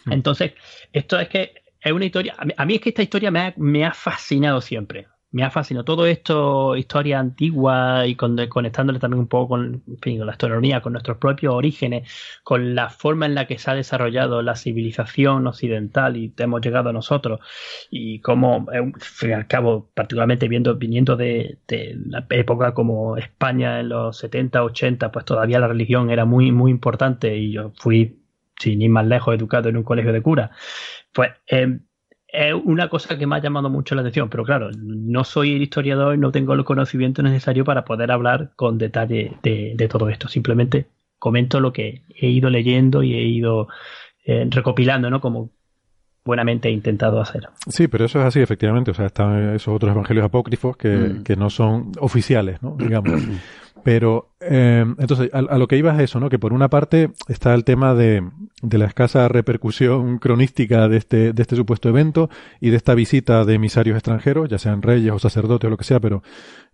[0.06, 0.52] Entonces,
[0.92, 3.94] esto es que es una historia, a mí, es que esta historia me me ha
[3.94, 5.06] fascinado siempre.
[5.32, 5.84] Me ha fascinado.
[5.84, 11.54] Todo esto, historia antigua y conectándole también un poco con, la astronomía, con nuestros propios
[11.54, 12.10] orígenes,
[12.42, 16.90] con la forma en la que se ha desarrollado la civilización occidental y hemos llegado
[16.90, 17.38] a nosotros
[17.90, 21.58] y cómo, eh, al cabo, particularmente viendo, viniendo de,
[22.06, 26.72] la época como España en los 70, 80, pues todavía la religión era muy, muy
[26.72, 28.19] importante y yo fui,
[28.60, 30.50] sin ir más lejos, educado en un colegio de cura.
[31.12, 31.78] Pues eh,
[32.28, 35.62] es una cosa que me ha llamado mucho la atención, pero claro, no soy el
[35.62, 40.28] historiador, no tengo el conocimiento necesario para poder hablar con detalle de, todo esto.
[40.28, 40.86] Simplemente
[41.18, 43.68] comento lo que he ido leyendo y he ido
[44.24, 45.20] eh, recopilando, ¿no?
[45.20, 45.50] Como
[46.24, 47.48] buenamente he intentado hacer.
[47.66, 48.92] Sí, pero eso es así, efectivamente.
[48.92, 51.22] O sea, están esos otros evangelios apócrifos que, mm.
[51.24, 52.76] que no son oficiales, ¿no?
[52.78, 53.20] Digamos.
[53.82, 56.30] Pero Eh, entonces, a, lo que iba es eso, ¿no?
[56.30, 58.26] Que por una parte está el tema de,
[58.62, 63.44] de, la escasa repercusión cronística de este, de este supuesto evento y de esta visita
[63.44, 66.22] de emisarios extranjeros, ya sean reyes o sacerdotes o lo que sea, pero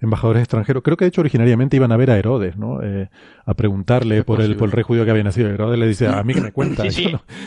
[0.01, 0.83] embajadores extranjeros.
[0.83, 2.83] Creo que de hecho originariamente iban a ver a Herodes, ¿no?
[2.83, 3.09] Eh,
[3.45, 5.49] a preguntarle por el, por el rey judío que había nacido.
[5.49, 6.85] Herodes le dice, a mí que me cuenta.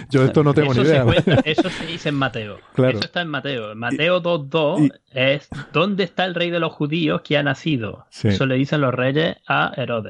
[0.10, 1.06] yo esto no tengo ni idea.
[1.46, 2.58] eso se dice en Mateo.
[2.76, 3.76] Eso está en Mateo.
[3.76, 8.06] Mateo 2.2 es ¿dónde está el rey de los judíos que ha nacido?
[8.24, 10.09] Eso le dicen los reyes a Herodes.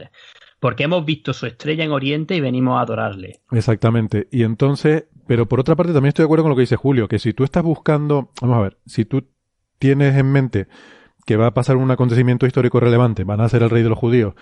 [0.60, 3.42] Porque hemos visto su estrella en Oriente y venimos a adorarle.
[3.52, 4.28] Exactamente.
[4.32, 7.08] Y entonces, pero por otra parte también estoy de acuerdo con lo que dice Julio,
[7.08, 9.26] que si tú estás buscando, vamos a ver, si tú
[9.78, 10.68] tienes en mente
[11.26, 13.98] que va a pasar un acontecimiento histórico relevante, van a ser el rey de los
[13.98, 14.34] judíos,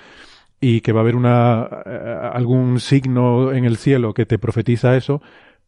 [0.60, 4.96] y que va a haber una, eh, algún signo en el cielo que te profetiza
[4.96, 5.22] eso,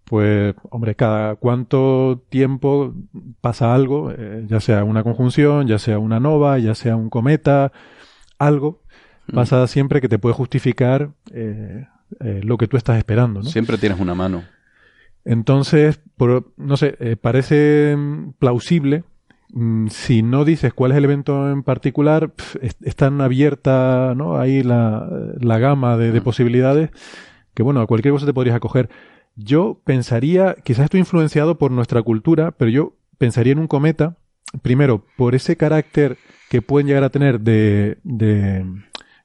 [0.06, 2.96] pues, hombre, cada cuánto tiempo
[3.42, 7.72] pasa algo, eh, ya sea una conjunción, ya sea una nova, ya sea un cometa,
[8.40, 8.82] algo,
[9.32, 9.36] mm.
[9.36, 11.86] pasa siempre que te puede justificar eh,
[12.20, 13.42] eh, lo que tú estás esperando.
[13.42, 13.50] ¿no?
[13.50, 14.44] Siempre tienes una mano.
[15.26, 17.98] Entonces, por, no sé, parece
[18.40, 19.04] plausible.
[19.52, 24.40] Mm, si no dices cuál es el evento en particular, es, tan abierta ¿no?
[24.40, 25.08] ahí la,
[25.40, 26.24] la gama de, de, mm.
[26.24, 26.90] posibilidades
[27.54, 28.90] que, bueno, a cualquier cosa te podrías acoger.
[29.36, 34.18] Yo pensaría, quizás estoy influenciado por nuestra cultura, pero yo pensaría en un cometa,
[34.62, 36.18] primero, por ese carácter
[36.50, 38.66] que pueden llegar a tener de, de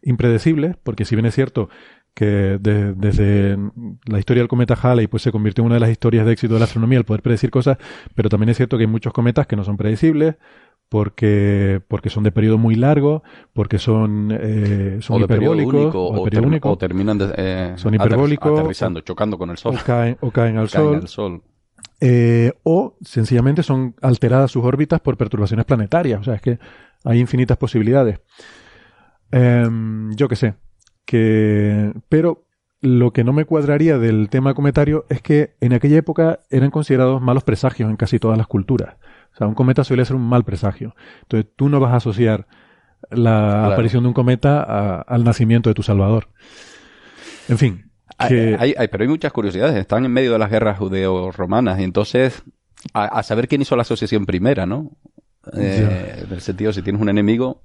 [0.04, 1.68] impredecibles, porque si bien es cierto
[2.14, 3.58] que desde
[4.06, 6.54] la historia del cometa Halley pues se convirtió en una de las historias de éxito
[6.54, 7.76] de la astronomía el poder predecir cosas,
[8.14, 10.36] pero también es cierto que hay muchos cometas que no son predecibles,
[10.88, 17.72] porque, porque son de periodo muy largo, porque son, eh, son hiperbólicos, o, terminan eh,
[17.76, 21.42] son hiperbólicos, aterrizando, chocando con el sol, o caen, o caen al sol,
[22.00, 26.58] Eh, o sencillamente son alteradas sus órbitas por perturbaciones planetarias, o sea, es que
[27.02, 28.20] hay infinitas posibilidades.
[29.34, 30.54] Em, yo qué sé,
[31.04, 32.46] que, pero
[32.80, 37.20] lo que no me cuadraría del tema cometario es que en aquella época eran considerados
[37.20, 38.94] malos presagios en casi todas las culturas.
[39.32, 40.94] O sea, un cometa suele ser un mal presagio.
[41.22, 42.46] Entonces tú no vas a asociar
[43.10, 46.28] la aparición de un cometa al nacimiento de tu Salvador.
[47.48, 47.90] En fin.
[48.18, 49.74] Hay, pero hay muchas curiosidades.
[49.74, 52.44] Están en medio de las guerras judeo-romanas y entonces
[52.92, 54.92] a, saber quién hizo la asociación primera, ¿no?
[55.56, 57.62] Eh, en el sentido, si tienes un enemigo,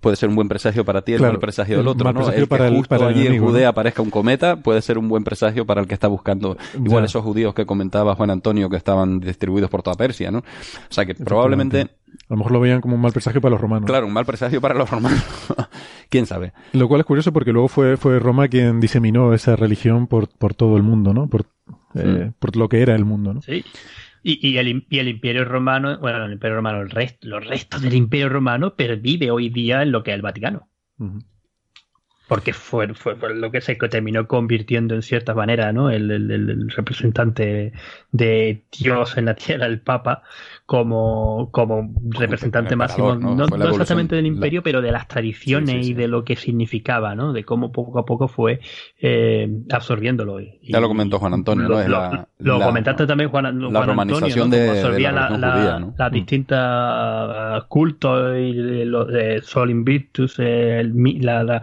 [0.00, 2.30] puede ser un buen presagio para ti, el mal presagio del otro, ¿no?
[2.30, 5.66] El para que justo allí en Judea aparezca un cometa puede ser un buen presagio
[5.66, 9.70] para el que está buscando igual esos judíos que comentaba Juan Antonio que estaban distribuidos
[9.70, 10.38] por toda Persia, ¿no?
[10.38, 13.60] O sea que probablemente a lo mejor lo veían como un mal presagio para los
[13.60, 13.86] romanos.
[13.86, 15.22] Claro, un mal presagio para los romanos.
[16.08, 16.52] ¿Quién sabe?
[16.72, 20.54] Lo cual es curioso porque luego fue, fue Roma quien diseminó esa religión por, por
[20.54, 21.28] todo el mundo, ¿no?
[21.28, 21.46] Por,
[21.94, 22.32] eh, mm.
[22.38, 23.42] por lo que era el mundo, ¿no?
[23.42, 23.64] Sí.
[24.22, 27.94] Y, el, y, el, Imperio Romano, bueno, el Imperio Romano, el resto, los restos del
[27.94, 30.68] Imperio Romano pervive hoy día en lo que es el Vaticano.
[32.28, 35.90] Porque fue, fue, lo que se terminó convirtiendo en cierta manera, ¿no?
[35.90, 37.72] El, el, representante
[38.12, 40.22] de Dios en la tierra, el Papa,
[40.70, 46.22] como, como representante máximo, no, exactamente del imperio, pero de las tradiciones y de lo
[46.22, 47.32] que significaba, ¿no?
[47.32, 48.60] De cómo poco a poco fue
[49.00, 50.38] eh, absorbiéndolo.
[50.62, 52.24] ya lo comentó Juan Antonio, ¿no?
[52.38, 56.14] Lo, comentaste también, Juan, Juan la romanización Antonio, de, absorbía la, las mm.
[56.14, 61.62] distintas cultos y los de Sol Invictus, la,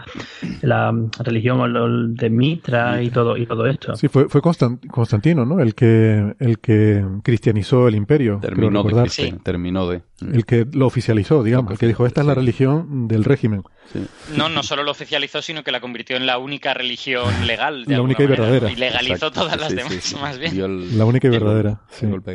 [0.62, 0.94] la,
[1.24, 3.96] religión de Mitra y todo y todo esto.
[3.96, 5.62] Sí, fue, fue Constantino, ¿no?
[5.62, 8.40] El que el que cristianizó el imperio.
[8.42, 8.84] Terminó
[9.44, 10.02] terminó de.
[10.22, 13.64] El que lo oficializó, digamos, el que dijo, esta es la religión del régimen.
[14.36, 17.84] No, no solo lo oficializó, sino que la convirtió en la única religión legal.
[17.88, 18.72] la única y verdadera.
[18.72, 20.98] Y legalizó todas las demás, más bien.
[20.98, 21.82] La única y verdadera.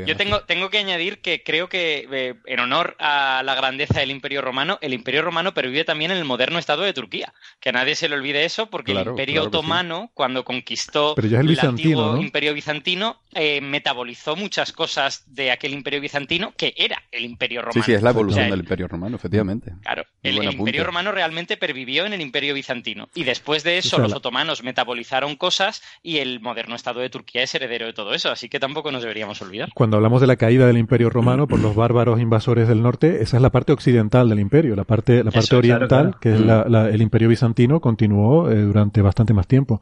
[0.06, 4.10] Yo tengo, tengo que añadir que creo que, eh, en honor a la grandeza del
[4.10, 7.32] Imperio Romano, el Imperio Romano pervive también en el moderno Estado de Turquía.
[7.60, 12.16] Que a nadie se le olvide eso, porque el Imperio Otomano, cuando conquistó el, antiguo
[12.16, 17.82] Imperio Bizantino, eh, metabolizó muchas cosas de aquel Imperio Bizantino que era el Imperio Romano.
[17.82, 19.72] Sí, sí, es la evolución del Imperio Romano, efectivamente.
[19.82, 23.08] Claro, el, Imperio Romano realmente pervivió en el Imperio Bizantino.
[23.14, 27.54] Y después de eso, los otomanos metabolizaron cosas y el moderno Estado de Turquía es
[27.54, 28.30] heredero de todo eso.
[28.30, 29.70] Así que tampoco nos deberíamos olvidar.
[29.74, 33.36] Cuando hablamos de la caída del Imperio Romano por los bárbaros invasores del norte, esa
[33.36, 34.76] es la parte occidental del Imperio.
[34.76, 39.46] La parte, la parte oriental, que es el Imperio Bizantino, continuó eh, durante bastante más
[39.46, 39.80] tiempo.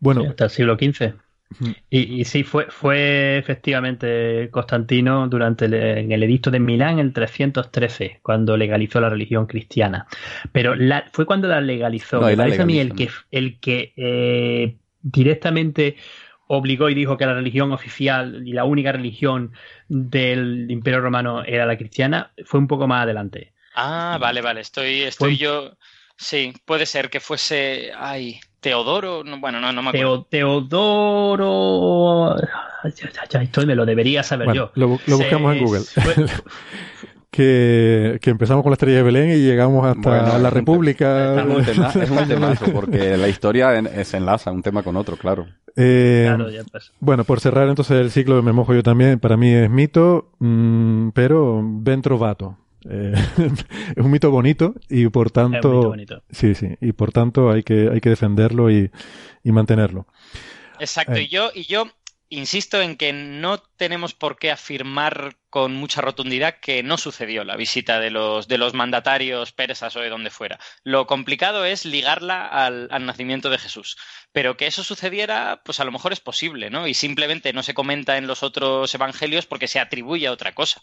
[0.00, 1.25] Bueno, hasta el siglo XV.
[1.88, 8.20] Y, sí, fue, fue efectivamente Constantino durante el, en el edicto de Milán el 313,
[8.22, 10.06] cuando legalizó la religión cristiana.
[10.52, 10.74] Pero
[11.12, 12.20] fue cuando la legalizó.
[12.20, 15.96] Me parece a mí el que, el que eh, directamente
[16.48, 19.52] obligó y dijo que la religión oficial y la única religión
[19.88, 23.52] del Imperio Romano era la cristiana, fue un poco más adelante.
[23.74, 24.60] Ah, vale, vale.
[24.60, 25.76] Estoy, estoy yo
[26.16, 27.92] Sí, puede ser que fuese.
[27.94, 29.22] Ay, Teodoro.
[29.38, 30.26] bueno, no, no me acuerdo.
[30.28, 31.56] Teodoro.
[33.30, 34.70] Ya, estoy, me lo debería saber yo.
[34.74, 35.82] Lo, buscamos en Google.
[37.30, 41.34] que, empezamos con la estrella de Belén y llegamos hasta la República.
[41.40, 41.92] Es un, tema,
[42.26, 45.46] temazo, porque la historia se enlaza un tema con otro, claro.
[45.76, 46.34] Eh,
[47.00, 51.10] bueno, por cerrar entonces el ciclo, me mojo yo también, para mí es mito, mm,
[51.10, 52.56] pero ben trovato.
[52.88, 53.14] Eh,
[53.96, 55.94] es un mito bonito y por tanto...
[56.30, 58.90] Sí, sí, y por tanto hay que, hay que defenderlo y,
[59.42, 60.06] y mantenerlo.
[60.78, 61.22] Exacto, eh.
[61.22, 61.86] y yo, y yo
[62.28, 67.56] insisto en que no tenemos por qué afirmar con mucha rotundidad que no sucedió la
[67.56, 70.58] visita de los, de los mandatarios persas o de donde fuera.
[70.82, 73.96] Lo complicado es ligarla al, nacimiento de Jesús.
[74.32, 76.86] Pero que eso sucediera, pues a lo mejor es posible, ¿no?
[76.86, 80.82] Y simplemente no se comenta en los otros evangelios porque se atribuye a otra cosa.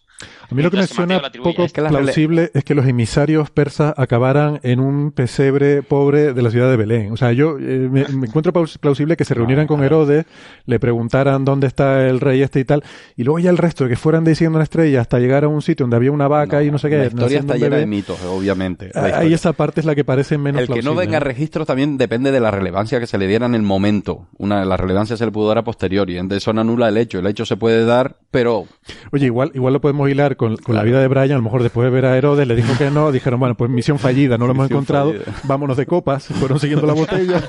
[0.49, 4.79] A mí lo que me suena poco plausible es que los emisarios persas acabaran en
[4.79, 7.11] un pesebre pobre de la ciudad de Belén.
[7.11, 10.25] O sea, yo eh, me, encuentro plausible que se reunieran con Herodes,
[10.65, 12.83] le preguntaran dónde está el rey este y tal,
[13.15, 15.95] y luego ya el resto, que fueran diciendo estrella hasta llegar a un sitio donde
[15.95, 16.97] había una vaca y no sé qué.
[16.97, 18.91] La historia está llena de mitos, obviamente.
[18.93, 22.31] Ahí esa parte es la que parece menos El que no venga registros también depende
[22.31, 24.27] de la relevancia que se le diera en el momento.
[24.37, 26.17] Una, la relevancia se le pudo dar a posteriori.
[26.17, 27.19] Entonces eso no anula el hecho.
[27.19, 28.65] El hecho se puede dar, pero...
[29.11, 31.31] Oye, igual, igual lo podemos hilar con, la vida de Brian.
[31.31, 33.11] A lo mejor después de ver a Herodes le dijo que no.
[33.11, 35.13] Dijeron, bueno, pues misión fallida, no lo hemos encontrado.
[35.43, 36.25] Vámonos de copas.
[36.39, 37.41] Fueron siguiendo la botella.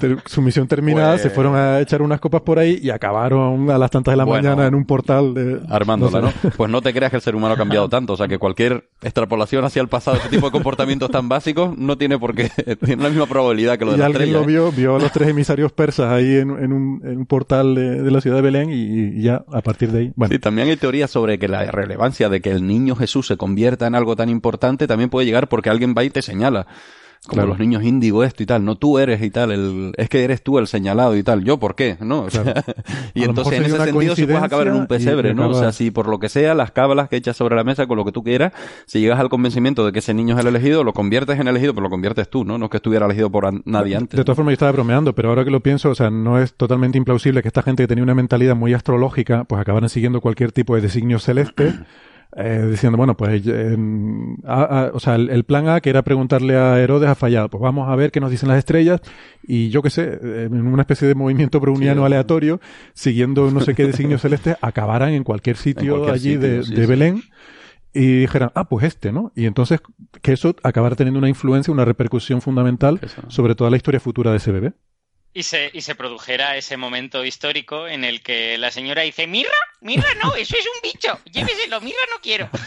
[0.26, 3.78] Su misión terminada, se pues fueron a echar unas copas por ahí y acabaron a
[3.78, 5.60] las tantas de la mañana en un portal de...
[5.68, 6.32] Armándola, ¿no?
[6.56, 8.14] Pues no te creas que el ser humano ha cambiado tanto.
[8.14, 11.98] O sea, que cualquier extrapolación hacia el pasado, ese tipo de comportamientos tan básicos, no
[11.98, 12.50] tiene por qué,
[12.84, 15.12] tiene la misma probabilidad que lo de y la alguien lo vio, vio a los
[15.12, 19.60] tres emisarios persas ahí en, un, portal de, la ciudad de Belén y, ya a
[19.60, 20.12] partir de ahí.
[20.16, 20.32] Bueno.
[20.32, 23.86] Sí, también hay teorías sobre que la relevancia de que el niño Jesús se convierta
[23.86, 26.66] en algo tan importante también puede llegar porque alguien va y te señala
[27.26, 30.24] como los niños índigo esto y tal, no tú eres y tal, el, es que
[30.24, 32.26] eres tú el señalado y tal, yo por qué, ¿no?
[33.14, 35.48] y entonces en ese sentido se puede acabar en un pesebre, ¿no?
[35.48, 37.96] O sea, si por lo que sea, las cábalas que echas sobre la mesa con
[37.96, 38.52] lo que tú quieras,
[38.86, 41.74] si llegas al convencimiento de que ese niño es el elegido, lo conviertes en elegido,
[41.74, 42.58] pero lo conviertes tú, ¿no?
[42.58, 44.16] No es que estuviera elegido por nadie antes.
[44.16, 46.54] De todas formas, yo estaba bromeando, pero ahora que lo pienso, o sea, no es
[46.54, 50.52] totalmente implausible que esta gente que tenía una mentalidad muy astrológica, pues acabaran siguiendo cualquier
[50.52, 51.74] tipo de designio celeste
[52.36, 57.14] eh, diciendo, bueno, pues, o sea, el, plan A, que era preguntarle a Herodes, ha
[57.14, 57.48] fallado.
[57.48, 59.00] Pues vamos a ver qué nos dicen las estrellas.
[59.42, 62.60] Y yo qué sé, en una especie de movimiento browniano aleatorio,
[62.92, 67.22] siguiendo no sé qué designio celeste, acabaran en cualquier sitio allí de, Belén
[67.94, 69.32] y dijeran, ah, pues este, ¿no?
[69.34, 69.80] Y entonces
[70.22, 74.36] que eso acabara teniendo una influencia, una repercusión fundamental sobre toda la historia futura de
[74.36, 74.74] ese bebé.
[75.38, 79.52] Y se, y se produjera ese momento histórico en el que la señora dice, mirra,
[79.80, 82.48] mirra no, eso es un bicho, lléveselo, mirra no quiero.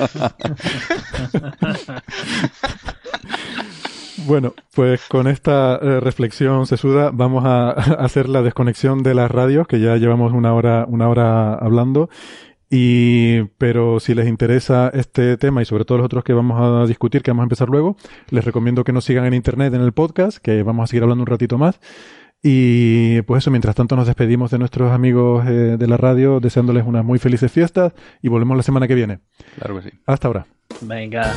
[4.26, 9.68] Bueno, pues con esta eh, reflexión sesuda vamos a, hacer la desconexión de las radios,
[9.68, 12.10] que ya llevamos una hora, una hora hablando.
[12.70, 16.86] Y, pero si les interesa este tema y sobre todo los otros que vamos a
[16.88, 17.98] discutir, que vamos a empezar luego,
[18.30, 21.24] les recomiendo que nos sigan en internet en el podcast, que vamos a seguir hablando
[21.24, 21.82] un ratito más.
[22.44, 26.86] Y pues eso, mientras tanto nos despedimos de nuestros amigos eh, de la radio, deseándoles
[26.86, 29.20] unas muy felices fiestas y volvemos la semana que viene.
[29.58, 29.98] Claro que sí.
[30.08, 30.48] Hasta ahora.
[30.82, 31.32] Venga.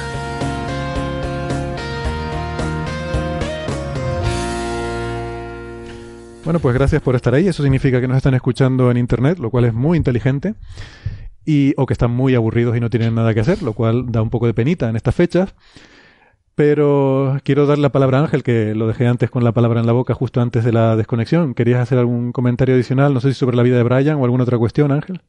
[6.45, 7.49] Bueno, pues gracias por estar ahí.
[7.49, 10.55] Eso significa que nos están escuchando en internet, lo cual es muy inteligente.
[11.47, 14.23] Y, o que están muy aburridos y no tienen nada que hacer, lo cual da
[14.23, 15.55] un poco de penita en estas fechas.
[16.55, 19.87] Pero quiero dar la palabra a Ángel, que lo dejé antes con la palabra en
[19.87, 21.55] la boca justo antes de la desconexión.
[21.55, 23.13] ¿Querías hacer algún comentario adicional?
[23.13, 25.21] No sé si sobre la vida de Brian o alguna otra cuestión, Ángel.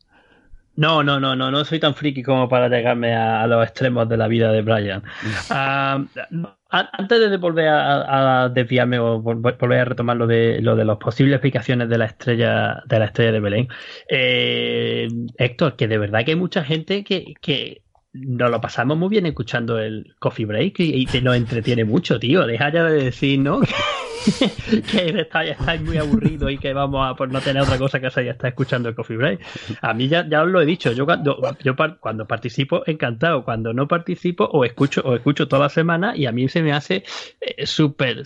[0.76, 4.18] No, no, no, no, no soy tan friki como para llegarme a, los extremos de
[4.18, 5.04] la vida de Brian.
[5.50, 10.98] Ah, antes de volver a, desviarme o volver a retomar lo de, lo de las
[10.98, 13.68] posibles explicaciones de la estrella de la estrella de Belén,
[14.10, 15.08] eh,
[15.38, 17.85] Héctor, que de verdad que hay mucha gente que, que
[18.16, 22.46] nos lo pasamos muy bien escuchando el coffee break y, que nos entretiene mucho, tío.
[22.48, 23.60] Deja ya de decir, ¿no?
[24.92, 28.26] que estáis, muy aburrido y que vamos a por no tener otra cosa que hacer
[28.26, 29.42] y estar escuchando el coffee break.
[29.82, 33.44] A mí ya, ya os lo he dicho, yo cuando, yo cuando participo, encantado.
[33.44, 36.72] Cuando no participo, o escucho, o escucho toda la semana y a mí se me
[36.72, 37.04] hace
[37.42, 38.24] eh, súper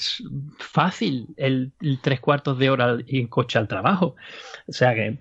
[0.60, 1.72] fácil el,
[2.02, 4.16] tres cuartos de hora en coche al trabajo.
[4.70, 5.18] O sea que,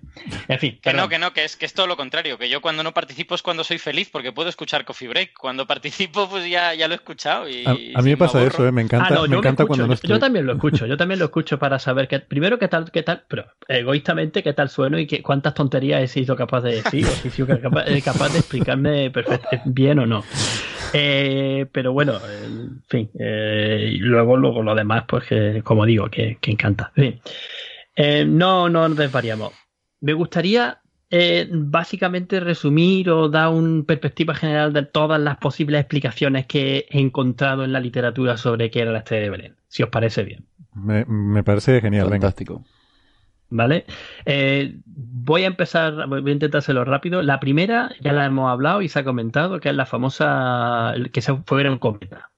[0.47, 0.79] en fin.
[0.81, 2.37] Que no, que no, que es, que es todo lo contrario.
[2.37, 5.33] Que yo cuando no participo es cuando soy feliz porque puedo escuchar Coffee Break.
[5.37, 7.49] Cuando participo, pues ya, ya lo he escuchado.
[7.49, 8.71] Y, a, mí me pasa eso, ¿eh?
[8.71, 10.09] me encanta, ah, me encanta cuando no estoy.
[10.09, 13.03] Yo también lo escucho, yo también lo escucho para saber que, primero qué tal, qué
[13.03, 17.05] tal, pero egoístamente qué tal sueno y qué, cuántas tonterías he sido capaz de decir
[17.05, 20.23] o si he sido capaz, capaz de explicarme perfecto, bien o no.
[20.93, 26.37] Eh, pero bueno, en fin, eh, luego, luego lo demás, pues que, como digo, que,
[26.41, 26.91] encanta.
[28.01, 29.51] Eh, no, no nos desvariamos.
[29.99, 30.79] Me gustaría
[31.51, 37.65] básicamente resumir o dar una perspectiva general de todas las posibles explicaciones que he encontrado
[37.65, 40.45] en la literatura sobre qué era la estrella de Belén, si os parece bien.
[40.75, 42.63] Me, parece genial, fantástico.
[43.49, 43.85] ¿Vale?
[44.25, 47.21] Eh, voy a empezar, voy a intentar hacerlo rápido.
[47.21, 51.21] La primera ya la hemos hablado y se ha comentado, que es la famosa, que
[51.21, 52.29] se fue un cometa.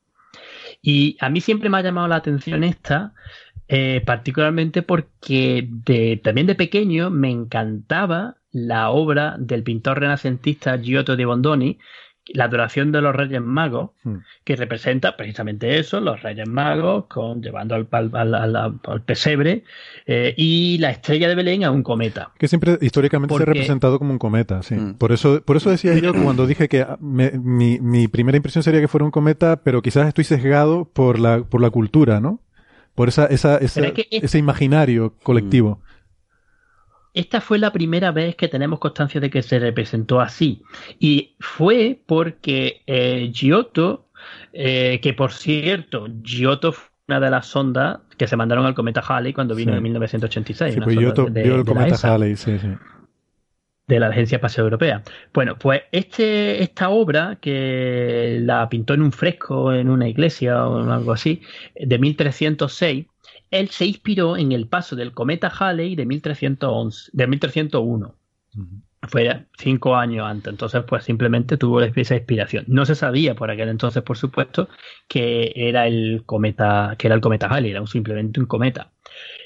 [0.82, 3.14] Y a mí siempre me ha llamado la atención esta,
[3.74, 5.66] eh, particularmente porque
[6.22, 11.80] también de pequeño me encantaba la obra del pintor renacentista Giotto de Bondoni,
[12.34, 14.16] la adoración de los Reyes Magos, hmm.
[14.44, 19.64] que representa precisamente eso, los Reyes Magos con, llevando al, al, pesebre
[20.06, 22.34] eh, y la estrella de Belén a un cometa.
[22.38, 24.76] Que siempre históricamente se ha representado como un cometa, sí.
[24.76, 24.96] Hmm.
[24.96, 28.82] Por, eso, por eso decía yo cuando dije que ah, mi, mi, primera impresión sería
[28.82, 32.42] que fuera un cometa, pero quizás estoy sesgado por la, por la cultura, ¿no?
[32.96, 35.82] Por esa, esa, ese imaginario colectivo
[37.14, 40.64] esta fue la primera vez que tenemos constancia de que se representó así.
[41.00, 44.08] Y fue porque eh, Giotto,
[44.54, 49.02] eh, que por cierto, Giotto fue una de las sondas que se mandaron al cometa
[49.02, 50.74] Halley cuando vino en 1986.
[50.74, 52.70] Sí, pues Giotto vio el cometa Halley, sí, sí
[53.88, 55.04] de la Agencia Espacial Europea.
[55.34, 60.90] Bueno, pues este, esta obra, que la pintó en un fresco en una iglesia o
[60.92, 61.42] algo así,
[61.76, 63.06] de 1306,
[63.52, 68.16] él se inspiró en el paso del cometa Halley de, 1311, de 1301.
[69.10, 72.66] Fue cinco años antes, entonces pues simplemente tuvo esa inspiración.
[72.68, 74.70] No se sabía por aquel entonces, por supuesto,
[75.08, 78.92] que era el cometa, que era el cometa Halley, era simplemente un cometa.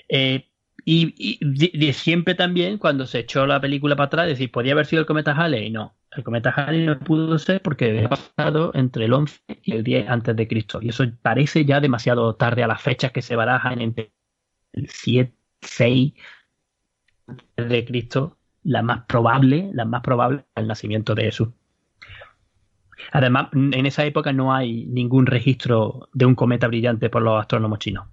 [0.10, 0.46] Eh,
[0.88, 5.08] y, siempre también, cuando se echó la película para atrás, decir, ¿podía haber sido el
[5.08, 5.72] cometa Halley?
[5.72, 9.84] No, el cometa Halley no pudo ser porque había pasado entre el 11 y el
[9.84, 10.80] 10 antes de Cristo.
[10.84, 14.12] Y eso parece ya demasiado tarde a las fechas que se barajan entre
[14.74, 16.14] el 7, 6
[17.58, 21.50] de Cristo, la más probable, la más probable, el nacimiento de Jesús.
[23.12, 27.80] Además, en esa época no hay ningún registro de un cometa brillante por los astrónomos
[27.80, 28.08] chinos.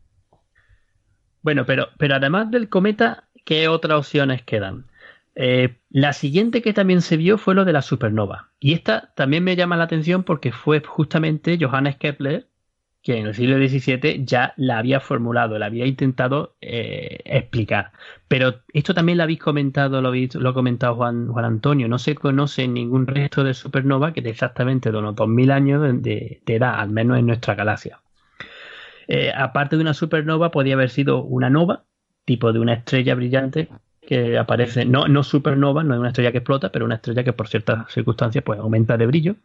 [1.43, 4.87] Bueno, pero, pero además del cometa, ¿qué otras opciones quedan?
[5.35, 8.51] Eh, la siguiente que también se vio fue lo de la supernova.
[8.61, 12.47] Y esta también me llama la atención porque fue justamente Johannes Kepler
[13.03, 17.93] que en el siglo XVII ya la había formulado, la había intentado eh, explicar.
[18.29, 22.15] Pero esto también lo habéis comentado, lo, lo ha comentado Juan, Juan Antonio, no se
[22.15, 26.91] conoce ningún resto de supernova que de exactamente de unos 2000 años de edad, al
[26.91, 28.01] menos en nuestra galaxia.
[29.09, 31.85] Eh, aparte de una supernova, podía haber sido una nova,
[32.25, 33.69] tipo de una estrella brillante
[34.01, 37.33] que aparece, no, no supernova, no es una estrella que explota, pero una estrella que
[37.33, 39.37] por ciertas circunstancias pues aumenta de brillo.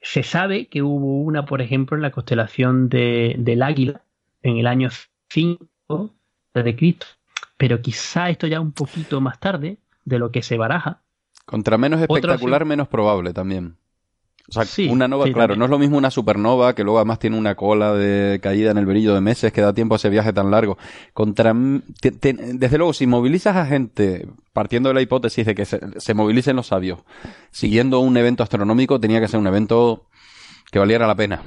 [0.00, 4.00] Se sabe que hubo una, por ejemplo, en la constelación de, del Águila
[4.42, 4.88] en el año
[5.28, 6.14] 5
[6.54, 7.06] de Cristo,
[7.58, 11.02] pero quizá esto ya un poquito más tarde de lo que se baraja.
[11.44, 13.76] Contra menos espectacular, menos probable también.
[14.50, 17.38] O sea, una nova, claro, no es lo mismo una supernova, que luego además tiene
[17.38, 20.32] una cola de caída en el brillo de meses que da tiempo a ese viaje
[20.32, 20.76] tan largo.
[21.12, 26.14] Contra, desde luego, si movilizas a gente, partiendo de la hipótesis de que se, se
[26.14, 27.00] movilicen los sabios,
[27.52, 30.06] siguiendo un evento astronómico, tenía que ser un evento
[30.70, 31.42] que valiera la pena.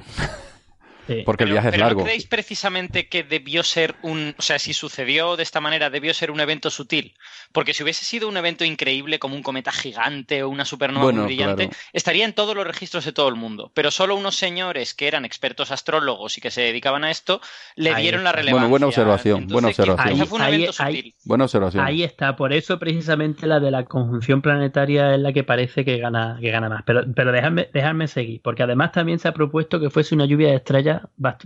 [1.25, 2.01] Porque el viaje es largo.
[2.01, 4.35] ¿No creéis precisamente que debió ser un.
[4.37, 7.15] O sea, si sucedió de esta manera, debió ser un evento sutil?
[7.51, 11.25] Porque si hubiese sido un evento increíble, como un cometa gigante o una supernova muy
[11.25, 13.71] brillante, estaría en todos los registros de todo el mundo.
[13.73, 17.41] Pero solo unos señores que eran expertos astrólogos y que se dedicaban a esto
[17.75, 18.53] le dieron la relevancia.
[18.53, 19.47] Bueno, buena observación.
[19.47, 20.07] buena observación.
[20.07, 21.15] Ahí, fue un evento sutil.
[21.25, 21.85] buena observación.
[21.85, 22.35] Ahí está.
[22.35, 26.49] Por eso, precisamente, la de la conjunción planetaria es la que parece que gana, que
[26.49, 26.83] gana más.
[26.85, 28.41] Pero, pero dejadme, dejadme seguir.
[28.41, 30.92] Porque además también se ha propuesto que fuese una lluvia de estrellas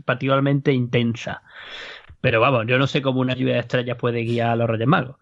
[0.06, 1.42] particularmente intensa.
[2.22, 4.88] Pero vamos, yo no sé cómo una lluvia de estrellas puede guiar a los Reyes
[4.88, 5.18] Magos.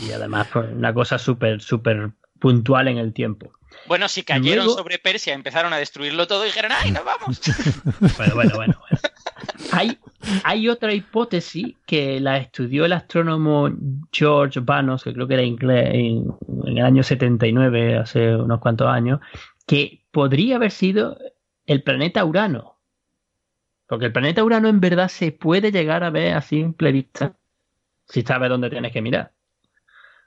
[0.00, 3.52] Y además, pues, una cosa súper, súper puntual en el tiempo.
[3.86, 7.40] Bueno, si cayeron sobre Persia, empezaron a destruirlo todo y dijeron, ¡ay, nos vamos!
[8.16, 8.74] bueno, bueno, bueno.
[9.72, 9.98] Hay,
[10.44, 13.70] hay otra hipótesis que la estudió el astrónomo
[14.12, 16.34] George Vanos, que creo que era inglés, en,
[16.66, 19.20] en el año 79, hace unos cuantos años,
[19.66, 21.18] que podría haber sido
[21.66, 22.73] el planeta Urano.
[23.86, 27.34] Porque el planeta Urano en verdad se puede llegar a ver a simple vista
[28.08, 29.32] si sabes dónde tienes que mirar.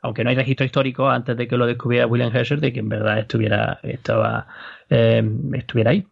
[0.01, 2.89] Aunque no hay registro histórico antes de que lo descubriera William Herschel de que en
[2.89, 4.47] verdad estuviera, estaba,
[4.89, 5.23] eh,
[5.53, 6.07] estuviera ahí.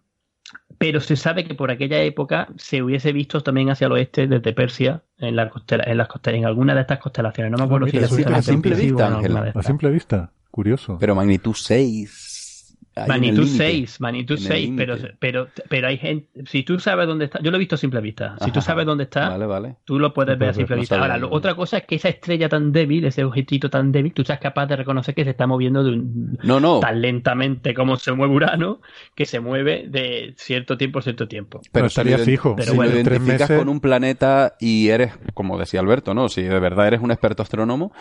[0.78, 4.54] Pero se sabe que por aquella época se hubiese visto también hacia el oeste desde
[4.54, 7.52] Persia en, la en, las en alguna de estas constelaciones.
[7.52, 10.98] No me acuerdo ah, si a simple vista, a simple vista, curioso.
[11.00, 12.78] Pero magnitud 6
[13.08, 17.52] Magnitud 6, magnitud 6, pero, pero, pero hay gente, si tú sabes dónde está, yo
[17.52, 19.38] lo he visto a simple vista, si tú sabes dónde está,
[19.84, 20.98] tú lo puedes ver a simple vista.
[20.98, 24.40] Ahora, otra cosa es que esa estrella tan débil, ese objetito tan débil, tú seas
[24.40, 26.80] capaz de reconocer que se está moviendo de un, no, no.
[26.80, 28.80] tan lentamente como se mueve Urano,
[29.14, 31.60] que se mueve de cierto tiempo a cierto tiempo.
[31.74, 32.56] Pero estaría fijo.
[32.56, 36.30] Pero si lo identificas con un planeta y eres, como decía Alberto, ¿no?
[36.30, 37.92] Si de verdad eres un experto astrónomo,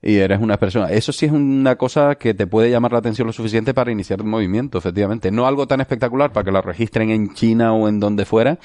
[0.00, 0.90] y eres una persona.
[0.90, 4.22] Eso sí es una cosa que te puede llamar la atención lo suficiente para iniciar
[4.22, 5.30] un movimiento, efectivamente.
[5.30, 8.58] No algo tan espectacular para que lo registren en China o en donde fuera.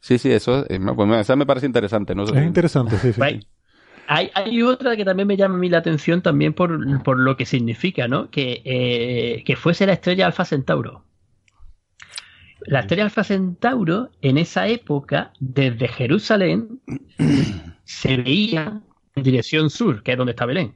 [0.00, 2.14] Sí, sí, eso, eh, pues, me parece interesante.
[2.14, 2.24] ¿no?
[2.24, 3.20] Es interesante, sí, sí.
[4.08, 7.36] Hay, hay, otra que también me llama a mí la atención también por, por lo
[7.36, 8.30] que significa, ¿no?
[8.30, 11.04] Que, eh, que fuese la estrella Alfa Centauro.
[12.60, 16.80] La estrella Alfa Centauro, en esa época, desde Jerusalén,
[17.84, 18.80] se veía
[19.16, 20.74] en dirección sur, que es donde está Belén.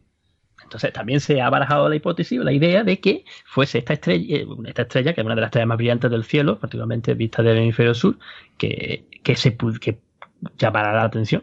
[0.71, 4.37] Entonces también se ha barajado la hipótesis o la idea de que fuese esta estrella,
[4.37, 7.43] eh, esta estrella, que es una de las estrellas más brillantes del cielo, particularmente vista
[7.43, 8.17] del hemisferio sur,
[8.57, 9.99] que, que se que
[10.57, 11.43] llamará la atención.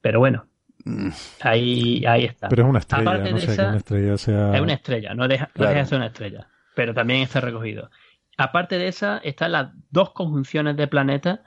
[0.00, 0.46] Pero bueno,
[0.84, 1.08] mm.
[1.40, 2.48] ahí, ahí está.
[2.48, 4.54] Pero es una estrella, no sé una estrella sea...
[4.54, 6.46] Es una estrella, no deja, no deja de ser una estrella,
[6.76, 7.90] pero también está recogido.
[8.38, 11.40] Aparte de esa, están las dos conjunciones de planetas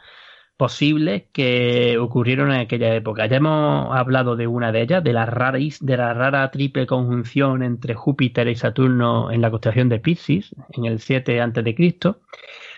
[0.57, 3.25] posibles que ocurrieron en aquella época.
[3.27, 7.61] Ya hemos hablado de una de ellas, de la rara, de la rara triple conjunción
[7.63, 12.15] entre Júpiter y Saturno en la constelación de Pisces, en el 7 a.C.,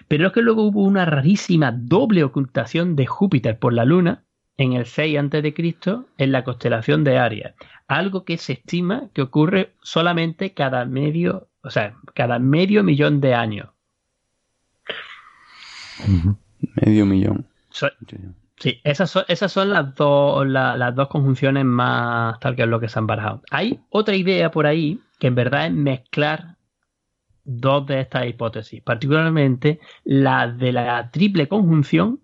[0.07, 4.23] pero es que luego hubo una rarísima doble ocultación de Júpiter por la Luna
[4.55, 5.53] en el 6 a.C.
[6.17, 7.53] en la constelación de Aries,
[7.87, 13.35] algo que se estima que ocurre solamente cada medio, o sea, cada medio millón de
[13.35, 13.69] años.
[16.81, 17.45] Medio millón
[18.57, 22.79] sí, esas son, esas son las, dos, las dos conjunciones más tal que es lo
[22.79, 23.41] que se han barajado.
[23.51, 26.57] Hay otra idea por ahí que en verdad es mezclar
[27.43, 32.21] dos de estas hipótesis, particularmente la de la triple conjunción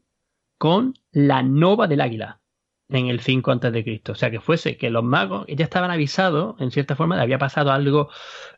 [0.58, 2.40] con la nova del águila
[2.90, 4.12] en el 5 antes de Cristo.
[4.12, 7.38] O sea, que fuese que los magos ya estaban avisados, en cierta forma, de había
[7.38, 8.10] pasado algo,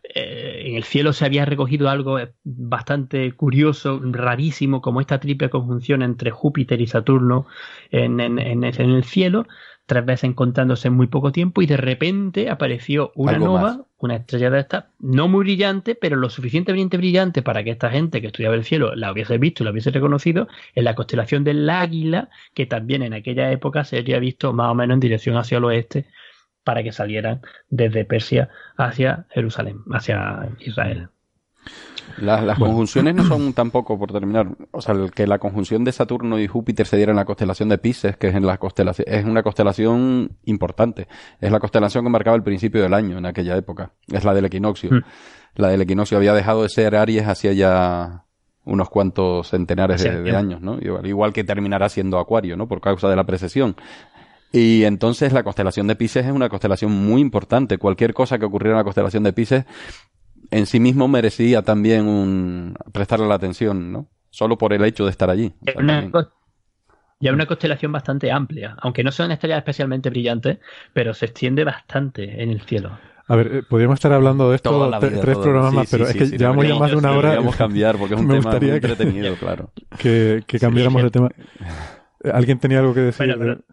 [0.04, 5.50] eh, en el cielo se había recogido algo eh, bastante curioso, rarísimo, como esta triple
[5.50, 7.46] conjunción entre Júpiter y Saturno
[7.92, 9.48] en, en, en el cielo,
[9.86, 14.50] tres veces encontrándose en muy poco tiempo y de repente apareció una nova, una estrella
[14.50, 18.56] de esta, no muy brillante, pero lo suficientemente brillante para que esta gente que estudiaba
[18.56, 22.66] el cielo la hubiese visto y la hubiese reconocido en la constelación del águila, que
[22.66, 26.08] también en aquella época se había visto más o menos en dirección hacia el oeste
[26.64, 31.10] para que salieran desde Persia hacia Jerusalén, hacia Israel.
[32.18, 36.48] Las, conjunciones no son tampoco, por terminar, o sea, que la conjunción de Saturno y
[36.48, 39.44] Júpiter se diera en la constelación de Pisces, que es en la constelación, es una
[39.44, 41.08] constelación importante.
[41.42, 43.92] Es la constelación que marcaba el principio del año en aquella época.
[44.12, 44.92] Es la del equinoccio.
[44.92, 45.02] Hmm.
[45.56, 48.26] La del equinoccio había dejado de ser Aries hacía ya
[48.66, 50.80] unos cuantos centenares de, años, ¿no?
[50.82, 52.68] Igual, igual, que terminará siendo Acuario, ¿no?
[52.68, 53.76] Por causa de la precesión.
[54.52, 57.78] Y entonces la constelación de Pisces es una constelación muy importante.
[57.78, 59.66] Cualquier cosa que ocurriera en la constelación de Pisces
[60.52, 64.08] en sí mismo merecía también un, prestarle la atención, ¿no?
[64.30, 65.54] Solo por el hecho de estar allí.
[67.20, 70.60] y hay una constelación bastante amplia, aunque no son estrellas especialmente brillantes,
[70.94, 72.98] pero se extiende bastante en el cielo.
[73.28, 76.68] A ver, eh, podríamos estar hablando de esto tres programas más, pero es que llevamos
[76.68, 77.30] ya más de una hora.
[77.30, 79.72] Podríamos cambiar porque es un tema muy entretenido, claro.
[79.98, 81.30] Que, cambiáramos de tema.
[82.32, 83.64] ¿Alguien tenía algo que decir?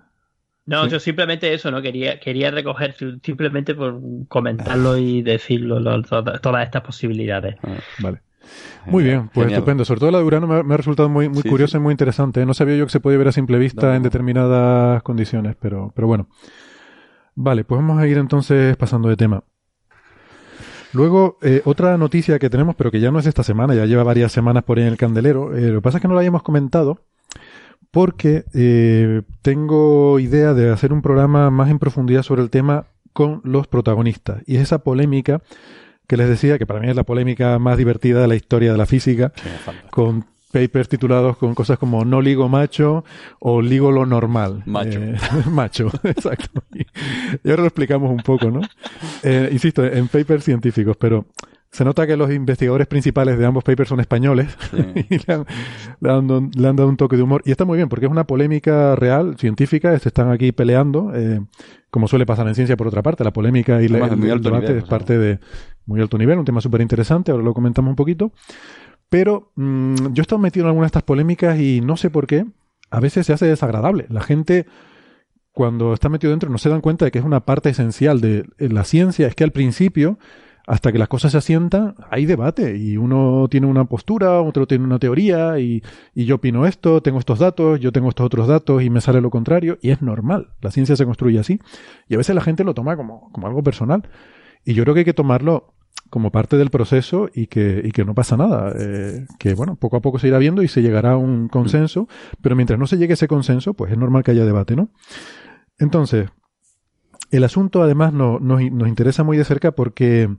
[0.73, 1.83] No, yo simplemente eso, ¿no?
[1.83, 7.57] Quería, quería recoger simplemente por comentarlo y decirlo, todas estas posibilidades.
[7.63, 8.23] Ah, vale.
[8.87, 9.85] Muy bien, pues estupendo.
[9.85, 12.47] Sobre todo la de Urano me, ha resultado muy, muy curiosa y muy interesante.
[12.47, 16.07] No sabía yo que se podía ver a simple vista en determinadas condiciones, pero, pero
[16.07, 16.29] bueno.
[17.35, 19.45] Vale, pues vamos a ir entonces pasando de tema.
[20.95, 24.05] Luego, eh, otra noticia que tenemos, pero que ya no es esta semana, ya lleva
[24.05, 25.55] varias semanas por ahí en el candelero.
[25.55, 27.05] Eh, lo que pasa es que no la hayamos comentado,
[27.93, 33.43] porque eh, tengo idea de hacer un programa más en profundidad sobre el tema con
[33.45, 34.43] los protagonistas.
[34.47, 35.43] Y es esa polémica
[36.09, 38.79] que les decía, que para mí es la polémica más divertida de la historia de
[38.79, 39.33] la física,
[39.91, 43.05] con papers titulados con cosas como no ligo macho
[43.41, 44.63] o ligo lo normal.
[44.67, 44.99] Macho.
[45.03, 45.17] Eh,
[45.51, 46.63] macho, exacto.
[46.75, 46.87] Y,
[47.49, 48.61] ahora lo explicamos un poco, ¿no?
[49.23, 51.27] Eh, insisto, en papers científicos, pero
[51.73, 54.55] se nota que los investigadores principales de ambos papers son españoles
[55.09, 55.47] y le han,
[56.29, 57.43] dado, un toque de humor.
[57.47, 61.41] Y está muy bien, porque es una polémica real, científica, se están aquí peleando, eh,
[61.91, 63.25] como suele pasar en ciencia por otra parte.
[63.25, 65.39] La polémica y la, el, debate es parte de
[65.87, 68.33] muy alto nivel, un tema súper interesante, ahora lo comentamos un poquito.
[69.09, 72.27] Pero mm, yo he estado metido en algunas de estas polémicas y no sé por
[72.27, 72.45] qué,
[72.91, 74.05] a veces se hace desagradable.
[74.11, 74.67] La gente
[75.53, 78.45] cuando está metido dentro no se dan cuenta de que es una parte esencial de
[78.59, 80.19] la ciencia, es que al principio
[80.73, 84.85] hasta que las cosas se asientan, hay debate y uno tiene una postura, otro tiene
[84.85, 85.83] una teoría y,
[86.15, 89.21] y, yo opino esto, tengo estos datos, yo tengo estos otros datos y me sale
[89.21, 90.55] lo contrario y es normal.
[90.63, 91.61] La ciencia se construye así
[92.09, 94.09] y a veces la gente lo toma como, como algo personal
[94.65, 95.75] y yo creo que hay que tomarlo
[96.09, 98.73] como parte del proceso y que, y que no pasa nada.
[98.79, 102.09] Eh, que bueno, poco a poco se irá viendo y se llegará a un consenso,
[102.41, 104.89] pero mientras no se llegue a ese consenso, pues es normal que haya debate, ¿no?
[105.79, 106.31] Entonces,
[107.33, 110.31] el asunto además no, nos, interesa muy de cerca porque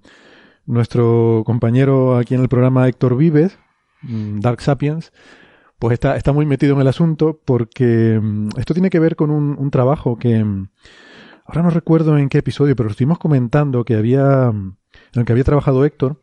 [0.65, 3.57] nuestro compañero aquí en el programa Héctor Vives,
[4.03, 5.11] mm, Dark Sapiens,
[5.79, 9.31] pues está, está muy metido en el asunto porque mm, esto tiene que ver con
[9.31, 10.69] un, trabajo que mm,
[11.45, 14.75] ahora no recuerdo en qué episodio, pero estuvimos comentando que había en
[15.13, 16.21] el que había trabajado Héctor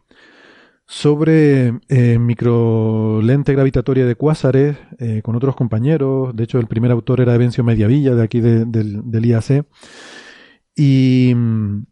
[0.86, 6.34] sobre eh, microlente gravitatoria de cuásares eh, con otros compañeros.
[6.34, 9.66] De hecho, el primer autor era Evencio Mediavilla, de aquí del IAC.
[10.80, 11.82] Y mm,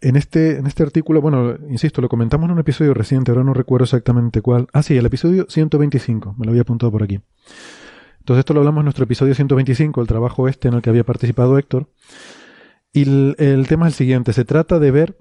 [0.00, 3.54] en este, en este artículo, bueno, insisto, lo comentamos en un episodio reciente, ahora no
[3.54, 4.66] recuerdo exactamente cuál.
[4.72, 7.20] Ah, sí, el episodio 125, me lo había apuntado por aquí.
[8.18, 11.04] Entonces esto lo hablamos en nuestro episodio 125, el trabajo este en el que había
[11.04, 11.88] participado Héctor.
[12.92, 15.18] Y el, tema es el siguiente, se trata de ver,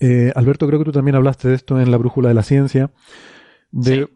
[0.00, 2.92] eh, Alberto, creo que tú también hablaste de esto en la brújula de la ciencia,
[3.72, 4.08] de,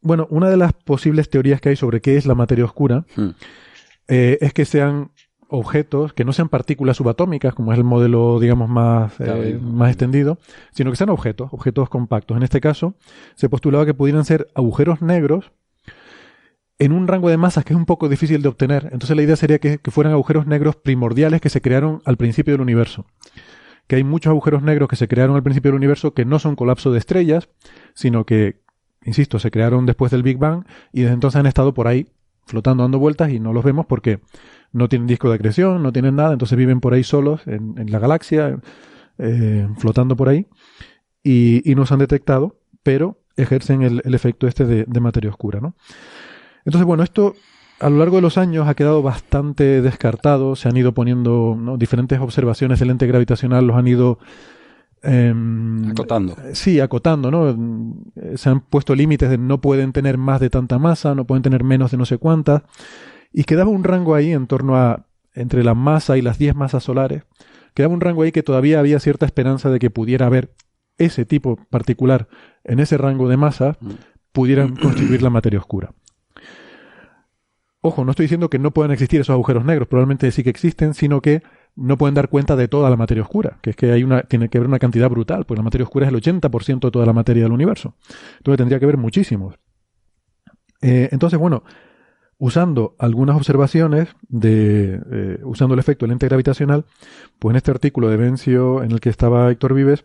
[0.00, 3.30] bueno, una de las posibles teorías que hay sobre qué es la materia oscura hmm.
[4.06, 5.10] eh, es que sean
[5.48, 10.38] objetos que no sean partículas subatómicas, como es el modelo, digamos, más, eh, más extendido,
[10.72, 12.36] sino que sean objetos, objetos compactos.
[12.36, 12.94] En este caso,
[13.34, 15.50] se postulaba que pudieran ser agujeros negros
[16.78, 18.88] en un rango de masas que es un poco difícil de obtener.
[18.92, 22.60] Entonces la idea sería que, fueran agujeros negros primordiales que se crearon al principio del
[22.60, 23.06] universo.
[23.86, 26.56] Que hay muchos agujeros negros que se crearon al principio del universo que no son
[26.56, 27.48] colapso de estrellas,
[27.94, 28.60] sino que,
[29.02, 32.06] insisto, se crearon después del Big Bang y desde entonces han estado por ahí
[32.46, 34.20] flotando, dando vueltas y no los vemos porque
[34.72, 37.98] no tienen disco de acreción, no tienen nada, entonces viven por ahí solos en, la
[37.98, 38.58] galaxia,
[39.18, 40.46] eh, flotando por ahí,
[41.22, 45.74] y, no se han detectado, pero ejercen el, efecto este de, materia oscura, ¿no?
[46.64, 47.34] Entonces, bueno, esto
[47.80, 52.18] a lo largo de los años ha quedado bastante descartado, se han ido poniendo diferentes
[52.18, 54.18] observaciones del lente gravitacional, los han ido...
[55.02, 56.36] Em, acotando.
[56.54, 57.56] Sí, acotando, ¿no?
[58.34, 61.62] Se han puesto límites de no pueden tener más de tanta masa, no pueden tener
[61.62, 62.62] menos de no sé cuántas
[63.32, 66.82] y quedaba un rango ahí en torno a entre la masa y las 10 masas
[66.82, 67.22] solares,
[67.74, 70.52] quedaba un rango ahí que todavía había cierta esperanza de que pudiera haber
[70.98, 72.28] ese tipo particular
[72.64, 73.90] en ese rango de masa, mm.
[74.32, 75.92] pudieran constituir la materia oscura.
[77.80, 80.94] Ojo, no estoy diciendo que no puedan existir esos agujeros negros, probablemente sí que existen,
[80.94, 81.42] sino que
[81.76, 84.48] no pueden dar cuenta de toda la materia oscura, que es que hay una, tiene
[84.48, 87.12] que haber una cantidad brutal, porque la materia oscura es el 80% de toda la
[87.12, 87.94] materia del universo.
[88.38, 89.54] Entonces tendría que haber muchísimos.
[90.82, 91.62] Eh, entonces, bueno,
[92.38, 96.84] usando algunas observaciones de eh, usando el efecto del lente gravitacional,
[97.38, 100.04] pues en este artículo de Vencio en el que estaba Héctor Vives,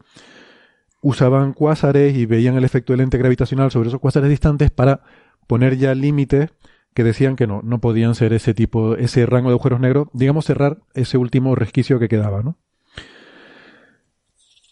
[1.02, 5.02] usaban cuásares y veían el efecto del lente gravitacional sobre esos cuásares distantes para
[5.48, 6.50] poner ya límites
[6.94, 10.46] que decían que no, no podían ser ese tipo, ese rango de agujeros negros, digamos
[10.46, 12.58] cerrar ese último resquicio que quedaba, ¿no?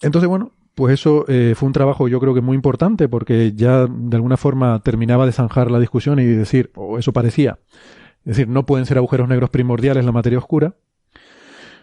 [0.01, 3.87] Entonces, bueno, pues eso eh, fue un trabajo yo creo que muy importante porque ya
[3.87, 7.59] de alguna forma terminaba de zanjar la discusión y decir, o eso parecía,
[8.19, 10.75] es decir, no pueden ser agujeros negros primordiales la materia oscura.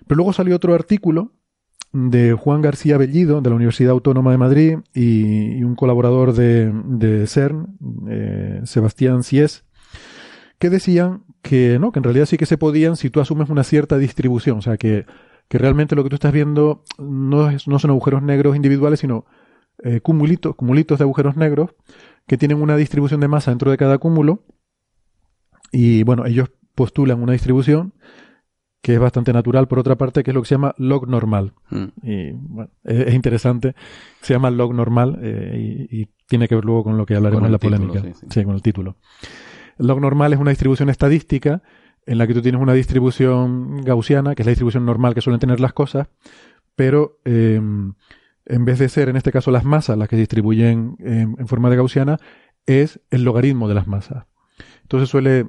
[0.06, 1.32] Pero luego salió otro artículo
[1.93, 7.78] de Juan García Bellido, de la Universidad Autónoma de Madrid, y, un colaborador de, CERN,
[8.09, 9.65] eh, Sebastián Sies,
[10.59, 13.65] que decían que no, que en realidad sí que se podían si tú asumes una
[13.65, 15.06] cierta distribución, o sea que
[15.49, 19.27] que realmente lo que tú estás viendo no, es, no son agujeros negros individuales, sino
[19.83, 21.75] eh, cumulitos, cumulitos de agujeros negros
[22.27, 24.45] que tienen una distribución de masa dentro de cada cúmulo.
[25.73, 27.95] Y bueno, ellos postulan una distribución
[28.83, 31.53] que es bastante natural, por otra parte, que es lo que se llama log normal.
[31.70, 31.87] Mm.
[32.03, 33.75] Y bueno, es, interesante.
[34.20, 37.53] Se llama log normal eh, y, tiene que ver luego con lo que hablaremos en
[37.53, 38.03] la polémica.
[38.29, 38.97] sí, con el título.
[39.79, 41.62] Log normal es una distribución estadística
[42.09, 45.40] en la que tú tienes una distribución gaussiana, que es la distribución normal que suelen
[45.40, 46.09] tener las cosas,
[46.74, 47.93] pero em,
[48.47, 51.68] en vez de ser, en este caso, las masas las que se distribuyen en, forma
[51.68, 52.18] de gaussiana,
[52.64, 54.24] es el logaritmo de las masas.
[54.82, 55.48] Entonces suele,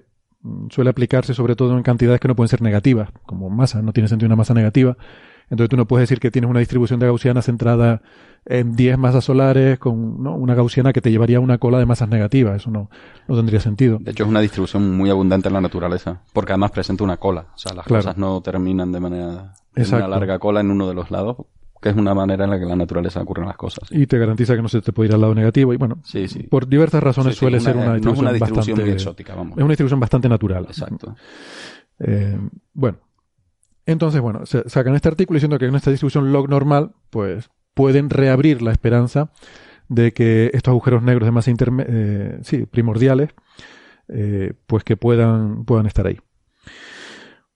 [0.70, 4.10] suele aplicarse sobre todo en cantidades que no pueden ser negativas, como masa, no tiene
[4.10, 4.98] sentido una masa negativa.
[5.50, 8.02] Entonces tú no puedes decir que tienes una distribución de gaussiana centrada
[8.46, 12.58] en 10 masas solares con una gaussiana que te llevaría una cola de masas negativas.
[12.58, 12.90] Eso no,
[13.28, 13.98] no tendría sentido.
[14.00, 17.48] De hecho, es una distribución muy abundante en la naturaleza, porque además presenta una cola.
[17.54, 19.54] O sea, las cosas no terminan de manera...
[19.76, 21.38] una larga cola en uno de los lados,
[21.82, 23.90] que es una manera en la que en la naturaleza ocurren las cosas.
[23.92, 25.74] Y te garantiza que no se te puede ir al lado negativo.
[25.74, 26.44] Y bueno, sí, sí.
[26.44, 29.58] por diversas razones suele ser una distribución, una distribución bastante, exótica, vamos.
[29.58, 30.66] Es una distribución bastante natural.
[30.66, 31.16] Exacto.
[32.00, 32.38] Eh,
[32.74, 33.00] bueno,
[33.92, 38.62] entonces, bueno, sacan este artículo diciendo que en esta distribución log normal, pues pueden reabrir
[38.62, 39.32] la esperanza
[39.88, 43.30] de que estos agujeros negros de masa eh, sí, primordiales,
[44.08, 46.20] eh, pues que puedan, puedan estar ahí.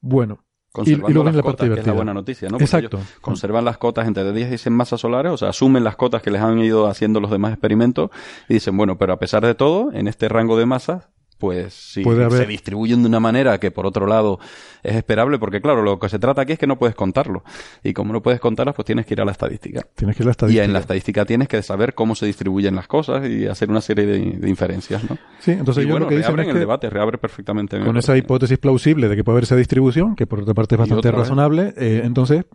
[0.02, 0.44] Bueno,
[0.86, 1.76] y, luego en la parte divertida.
[1.76, 2.58] Que es la buena noticia, ¿no?
[2.60, 3.00] Exacto.
[3.22, 6.32] conservan las cotas entre 10 y 100 masas solares, o sea, asumen las cotas que
[6.32, 8.10] les han ido haciendo los demás experimentos
[8.50, 11.10] y dicen, bueno, pero a pesar de todo, en este rango de masas
[11.44, 14.40] pues sí, se distribuyen de una manera que por otro lado
[14.82, 17.44] es esperable, porque claro, lo que se trata aquí es que no puedes contarlo.
[17.84, 19.82] Y como no puedes contarlas, pues tienes que ir a la estadística.
[19.94, 20.64] Tienes que ir a la estadística.
[20.64, 23.82] Y en la estadística tienes que saber cómo se distribuyen las cosas y hacer una
[23.82, 25.18] serie de, inferencias, ¿no?
[25.40, 27.78] Sí, entonces yo lo que dicen es el debate, reabre perfectamente.
[27.78, 30.80] Con esa hipótesis plausible de que puede haber esa distribución, que por otra parte es
[30.80, 32.46] bastante razonable, eh, entonces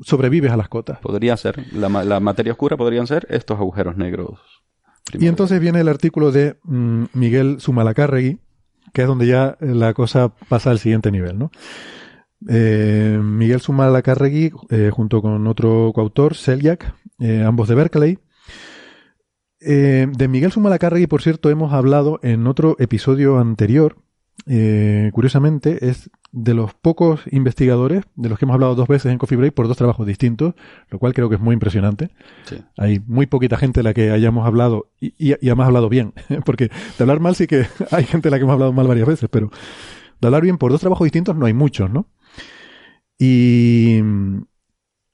[0.00, 0.98] sobrevives a las cotas.
[0.98, 1.64] Podría ser.
[1.72, 4.40] La, la materia oscura podrían ser estos agujeros negros.
[5.12, 8.38] Y entonces viene el artículo de mm, Miguel Zumalacárregui,
[8.92, 11.50] que es donde ya la cosa pasa al siguiente nivel, ¿no?
[12.48, 18.18] Eh, Miguel Zumalacárregui, eh, junto con otro coautor, Selyak, eh, ambos de Berkeley.
[19.60, 23.96] Eh, de Miguel Zumalacárregui, por cierto, hemos hablado en otro episodio anterior.
[25.12, 29.38] Curiosamente, es de los pocos investigadores de los que hemos hablado dos veces en Coffee
[29.38, 30.54] Break por dos trabajos distintos,
[30.90, 32.10] lo cual creo que es muy impresionante.
[32.76, 36.12] Hay muy poquita gente de la que hayamos hablado y, y, y además hablado bien,
[36.44, 39.06] porque de hablar mal sí que hay gente de la que hemos hablado mal varias
[39.06, 39.50] veces, pero
[40.20, 42.08] de hablar bien por dos trabajos distintos no hay muchos, ¿no?
[43.18, 44.00] Y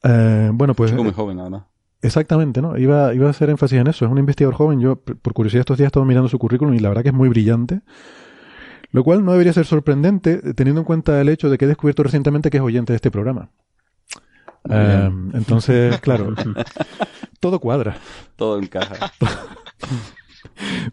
[0.03, 0.93] eh, bueno, pues...
[0.95, 1.65] muy joven además.
[2.03, 2.79] Exactamente, ¿no?
[2.79, 4.07] Iba, iba a hacer énfasis en eso.
[4.07, 4.81] Es un investigador joven.
[4.81, 7.15] Yo, por curiosidad, estos días he estado mirando su currículum y la verdad que es
[7.15, 7.83] muy brillante.
[8.93, 11.69] Lo cual no debería ser sorprendente eh, teniendo en cuenta el hecho de que he
[11.69, 13.51] descubierto recientemente que es oyente de este programa.
[14.69, 16.35] Em, entonces, claro,
[17.39, 17.97] todo cuadra.
[18.37, 19.12] Todo encaja.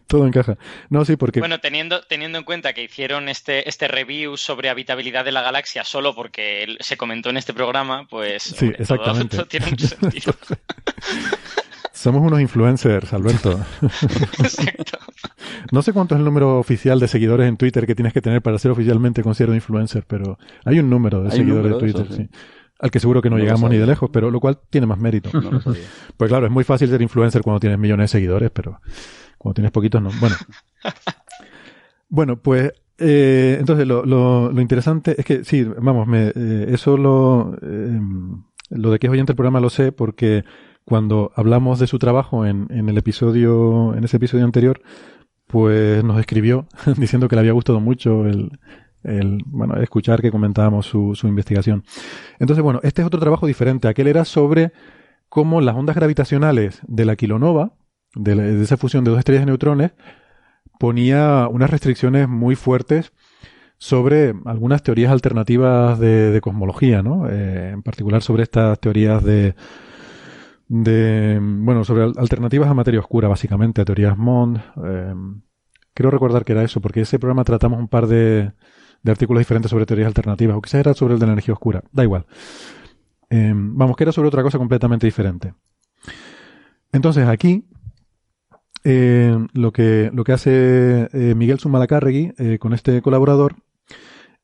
[0.06, 0.56] todo encaja.
[0.88, 1.40] No, sí, porque.
[1.40, 5.84] Bueno, teniendo, teniendo en cuenta que hicieron este, este review sobre habitabilidad de la galaxia
[5.84, 8.42] solo porque se comentó en este programa, pues.
[8.42, 9.44] Sí, exactamente.
[9.48, 10.34] tiene mucho sentido.
[11.92, 13.60] Somos unos influencers, Alberto.
[14.38, 14.98] Exacto.
[15.72, 18.42] No sé cuánto es el número oficial de seguidores en Twitter que tienes que tener
[18.42, 22.28] para ser oficialmente considerado influencer, pero hay un número de seguidores de Twitter, sí.
[22.80, 25.30] Al que seguro que no, llegamos ni de lejos, pero lo cual tiene más mérito.
[26.16, 28.80] pues claro, es muy fácil ser influencer cuando tienes millones de seguidores, pero
[29.36, 30.10] cuando tienes poquitos no.
[30.20, 30.36] Bueno.
[32.08, 36.96] bueno, pues eh, entonces lo, lo, lo, interesante es que sí, vamos, me, eh, eso
[36.96, 38.00] lo, eh,
[38.70, 40.44] lo de que es oyente el programa lo sé porque
[40.84, 44.80] cuando hablamos de su trabajo en, en el episodio, en ese episodio anterior,
[45.48, 46.66] pues nos escribió
[46.96, 48.52] diciendo que le había gustado mucho el,
[49.02, 51.84] el bueno, escuchar que comentábamos su, su investigación.
[52.38, 53.88] Entonces, bueno, este es otro trabajo diferente.
[53.88, 54.72] Aquel era sobre
[55.28, 57.72] cómo las ondas gravitacionales de la kilonova,
[58.14, 59.92] de, esa fusión de dos estrellas de neutrones,
[60.78, 63.12] ponía unas restricciones muy fuertes
[63.78, 67.28] sobre algunas teorías alternativas de, de cosmología, ¿no?
[67.28, 69.54] Eh, en particular sobre estas teorías de
[70.68, 74.58] de, bueno, sobre alternativas a materia oscura, básicamente, a teorías Mond.
[74.84, 75.14] Eh,
[75.94, 78.52] quiero recordar que era eso, porque ese programa tratamos un par de,
[79.02, 81.82] de artículos diferentes sobre teorías alternativas, o quizás era sobre el de la energía oscura,
[81.92, 82.26] da igual.
[83.30, 85.54] Eh, vamos, que era sobre otra cosa completamente diferente.
[86.92, 87.64] Entonces, aquí,
[88.84, 93.56] eh, lo, que, lo que hace eh, Miguel Zumalacárregui eh, con este colaborador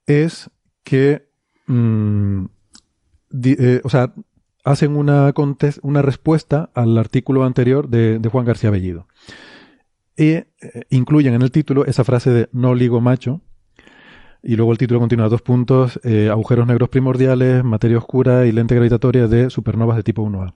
[0.07, 0.51] es
[0.83, 1.29] que,
[1.67, 2.45] mm,
[3.83, 4.13] o sea,
[4.65, 5.33] hacen una,
[5.83, 9.07] una respuesta al artículo anterior de, Juan García Bellido.
[10.17, 10.47] Y eh,
[10.91, 13.43] incluyen en el título esa frase de no ligo macho.
[14.43, 18.75] Y luego el título continúa dos puntos, eh, agujeros negros primordiales, materia oscura y lente
[18.75, 20.55] gravitatoria de supernovas de tipo 1A.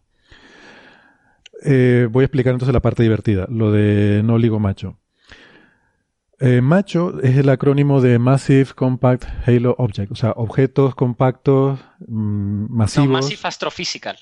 [1.65, 4.99] Eh, voy a explicar entonces la parte divertida, lo de no ligo macho.
[6.41, 12.67] Eh, macho es el acrónimo de Massive Compact Halo Object, o sea, objetos compactos mmm,
[12.69, 13.09] masivos.
[13.09, 14.17] No, Massive Astrophysical.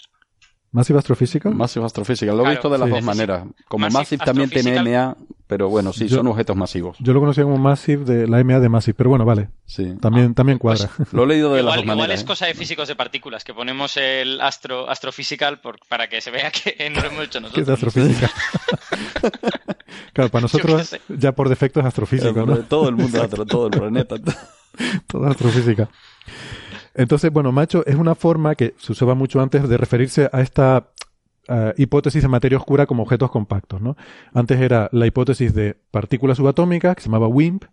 [0.73, 1.55] Massive Astrophysical.
[1.55, 3.47] Massive Astrophysical, lo he visto de las dos maneras.
[3.69, 5.17] Como Massive, también tiene MA,
[5.47, 6.97] pero bueno, sí, son objetos masivos.
[7.01, 9.49] Yo lo conocía como Massive de la MA de Massive, pero bueno, vale.
[9.65, 9.95] Sí.
[10.01, 10.91] También, ah, también cuadra.
[10.97, 11.97] Pues, lo he leído de las dos maneras.
[11.97, 12.27] Igual es ¿eh?
[12.27, 16.51] cosa de físicos de partículas, que ponemos el astro, Astrophysical por, para que se vea
[16.51, 17.65] que no lo hemos hecho nosotros.
[17.67, 18.31] ¿Qué es Astrophysical?
[20.13, 22.57] claro, para nosotros ya por defecto es astrofísico, ¿no?
[22.59, 24.17] Todo el mundo, todo el planeta.
[25.07, 25.89] todo astrofísica.
[26.97, 30.89] Entonces, bueno, macho es una forma que se usaba mucho antes de referirse a esta
[31.49, 33.97] uh, hipótesis de materia oscura como objetos compactos, ¿no?
[34.33, 37.65] Antes era la hipótesis de partículas subatómicas, que se llamaba WIMP,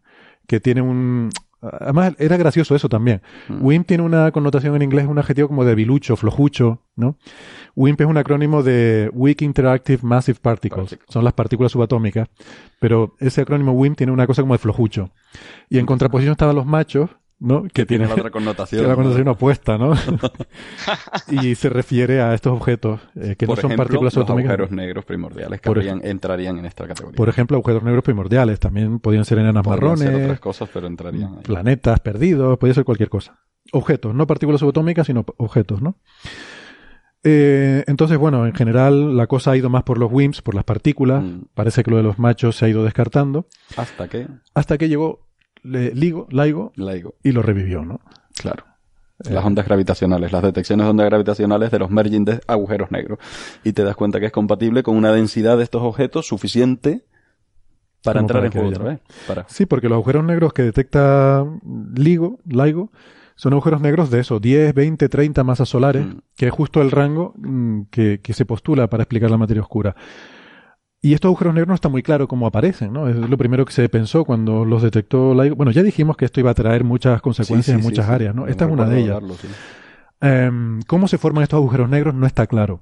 [0.46, 1.30] que tiene un...
[1.62, 3.22] Además, era gracioso eso también.
[3.48, 3.66] Mm.
[3.66, 7.16] WIMP tiene una connotación en inglés, un adjetivo como debilucho, flojucho, ¿no?
[7.78, 11.00] WIMP es un acrónimo de Weak Interactive Massive Particles.
[11.08, 12.28] Son las partículas subatómicas.
[12.82, 15.12] Pero ese acrónimo WIMP tiene una cosa como de flojucho.
[15.70, 17.12] Y en contraposición estaban los machos,
[17.44, 17.64] ¿no?
[17.72, 18.82] Que, tiene la otra connotación.
[18.82, 19.94] Que la connotación opuesta, ¿no?
[21.32, 25.60] y se refiere a estos objetos eh, que no son partículas los agujeros negros primordiales
[25.60, 25.70] que
[26.04, 27.18] entrarían en esta categoría.
[27.18, 28.60] Por ejemplo, agujeros negros primordiales.
[28.60, 30.00] También podrían ser enanas marrones.
[30.00, 31.44] Ser otras cosas, pero entrarían ahí.
[31.44, 33.40] Planetas perdidos, podría ser cualquier cosa.
[33.74, 35.98] Objetos, no partículas subatómicas, sino objetos, ¿no?
[37.26, 40.64] Eh, entonces, bueno, en general la cosa ha ido más por los WIMPs, por las
[40.64, 41.24] partículas.
[41.24, 41.44] Mm.
[41.54, 43.48] Parece que lo de los machos se ha ido descartando.
[43.78, 44.28] ¿Hasta qué?
[44.54, 45.28] Hasta que llegó
[45.64, 46.74] Ligo, Laigo,
[47.24, 48.02] y lo revivió, ¿no?
[48.38, 48.66] Claro.
[49.20, 53.20] Las ondas gravitacionales, las detecciones de ondas gravitacionales de los merging de agujeros negros.
[53.64, 57.06] Y te das cuenta que es compatible con una densidad de estos objetos suficiente
[58.04, 59.00] para entrar en juego otra vez.
[59.48, 61.46] Sí, porque los agujeros negros que detecta
[61.96, 62.92] LIGO, LIGO,
[63.36, 66.18] son agujeros negros de eso, 10, 20, 30 masas solares, mm.
[66.36, 69.96] que es justo el rango mm, que, se postula para explicar la materia oscura.
[71.04, 73.08] Y estos agujeros negros no está muy claro cómo aparecen, ¿no?
[73.08, 75.54] Es lo primero que se pensó cuando los detectó la...
[75.54, 78.48] Bueno, ya dijimos que esto iba a traer muchas consecuencias en muchas áreas, ¿no?
[78.48, 79.22] Esta es una de ellas.
[80.22, 82.16] Em, ¿Cómo se forman estos agujeros negros?
[82.16, 82.82] No está claro.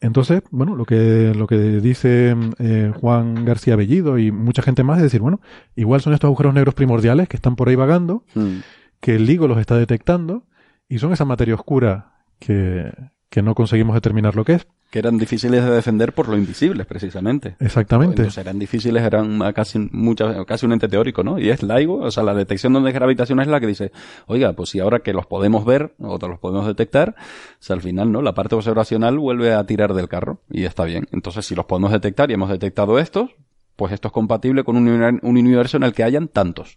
[0.00, 4.98] Entonces, bueno, lo que, lo que dice eh, Juan García Bellido y mucha gente más
[4.98, 5.40] es decir, bueno,
[5.74, 8.58] igual son estos agujeros negros primordiales que están por ahí vagando, mm
[9.00, 10.46] que el LIGO los está detectando
[10.88, 12.92] y son esa materia oscura que,
[13.28, 14.66] que no conseguimos determinar lo que es.
[14.90, 17.56] Que eran difíciles de defender por lo invisibles, precisamente.
[17.58, 18.22] Exactamente.
[18.22, 21.38] Entonces eran difíciles, eran casi, muchas, casi un ente teórico, ¿no?
[21.38, 23.92] Y es LIGO, o sea, la detección de ondas gravitacionales es la que dice,
[24.26, 27.82] oiga, pues si ahora que los podemos ver, o los podemos detectar, o sea, al
[27.82, 28.22] final, ¿no?
[28.22, 31.08] La parte observacional vuelve a tirar del carro, y está bien.
[31.12, 33.30] Entonces, si los podemos detectar y hemos detectado estos,
[33.74, 36.76] pues esto es compatible con un, universo en el que hayan tantos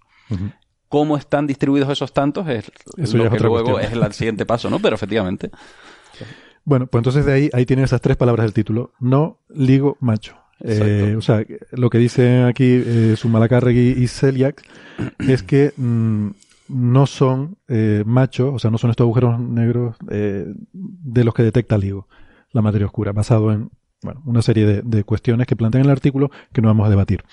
[0.89, 4.79] cómo están distribuidos esos tantos es Eso lo que luego es el siguiente paso, ¿no?
[4.79, 5.51] Pero efectivamente.
[6.69, 8.93] Bueno, pues entonces de ahí, ahí tienen esas tres palabras del título.
[8.99, 10.35] No, ligo, macho.
[10.59, 14.63] Eh, o sea, lo que dicen aquí eh, Sumalacarregui y Celiac
[15.17, 16.27] es que mm,
[16.67, 21.41] no son eh, machos, o sea, no son estos agujeros negros eh, de los que
[21.41, 22.07] detecta LIGO,
[22.51, 23.71] la materia oscura, basado en
[24.03, 26.91] bueno, una serie de, de cuestiones que plantean en el artículo que no vamos a
[26.91, 27.23] debatir.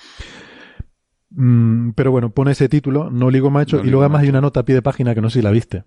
[1.28, 4.60] Mm, pero bueno, pone ese título, No Ligo Macho, y luego además hay una nota
[4.60, 5.84] a pie de página que no sé si la viste.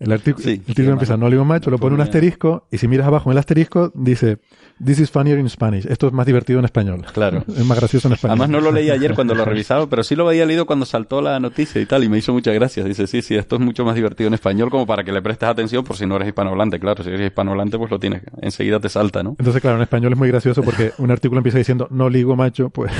[0.00, 3.06] El, artículo, el título empieza No Ligo Macho, lo pone un asterisco, y si miras
[3.06, 4.38] abajo en el asterisco, dice
[4.82, 5.84] This is funnier in Spanish.
[5.84, 7.04] Esto es más divertido en español.
[7.12, 7.44] Claro.
[7.60, 8.40] Es más gracioso en español.
[8.40, 11.20] Además no lo leí ayer cuando lo revisaba, pero sí lo había leído cuando saltó
[11.20, 12.86] la noticia y tal, y me hizo muchas gracias.
[12.86, 15.50] Dice, sí, sí, esto es mucho más divertido en español como para que le prestes
[15.50, 16.80] atención por si no eres hispanohablante.
[16.80, 19.36] Claro, si eres hispanohablante pues lo tienes, enseguida te salta, ¿no?
[19.38, 22.70] Entonces, claro, en español es muy gracioso porque un artículo empieza diciendo no ligo macho,
[22.70, 22.90] pues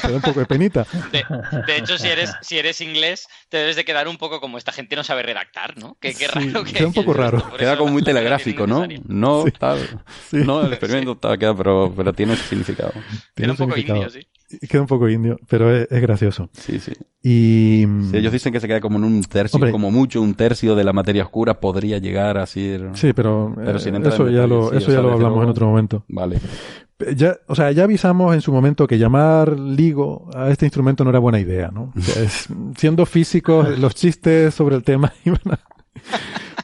[0.00, 0.86] te da un poco de penita.
[1.12, 4.72] De, hecho, si eres, si eres inglés, te debes de quedar un poco como esta
[4.72, 5.98] gente no sabe redactar, ¿no?
[6.22, 6.72] Qué, raro que...
[6.72, 7.42] Queda un poco raro.
[7.58, 8.86] Queda como muy telegráfico, ¿no?
[9.06, 9.78] No, tal.
[10.32, 12.92] No, el experimento está, queda, pero pero, tiene significado.
[13.34, 14.20] Tiene un poco indio, sí.
[14.68, 16.50] Queda un poco indio, pero es, gracioso.
[16.52, 16.92] Sí, sí.
[17.22, 17.84] Y
[18.14, 20.92] ellos dicen que se queda como en un tercio, como mucho un tercio de la
[20.92, 22.90] materia oscura podría llegar a ser.
[22.94, 26.04] Sí, pero, eh, eso ya lo, eso ya lo hablamos en otro momento.
[26.08, 26.38] Vale.
[27.16, 31.10] Ya, o sea, ya avisamos en su momento que llamar LIGO a este instrumento no
[31.10, 31.92] era buena idea, ¿no?
[32.76, 35.58] siendo físicos, los chistes sobre el tema iban a,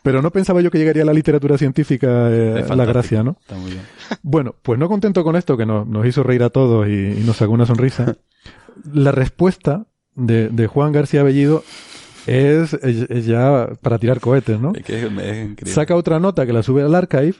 [0.03, 3.37] pero no pensaba yo que llegaría a la literatura científica eh, la gracia, ¿no?
[3.41, 3.83] Está muy bien.
[4.23, 7.53] Bueno, pues no contento con esto, que nos, hizo reír a todos y, nos sacó
[7.53, 8.17] una sonrisa,
[8.93, 11.63] la respuesta de, Juan García Bellido
[12.27, 12.77] es,
[13.27, 14.73] ya para tirar cohetes, ¿no?
[15.65, 17.35] Saca otra nota que la sube al archive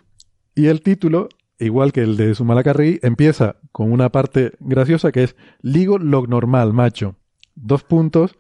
[0.55, 1.29] y el título,
[1.59, 6.73] igual que el de Sumalacarri, empieza con una parte graciosa que es Ligo log normal,
[6.73, 7.17] macho.
[7.55, 8.37] Dos puntos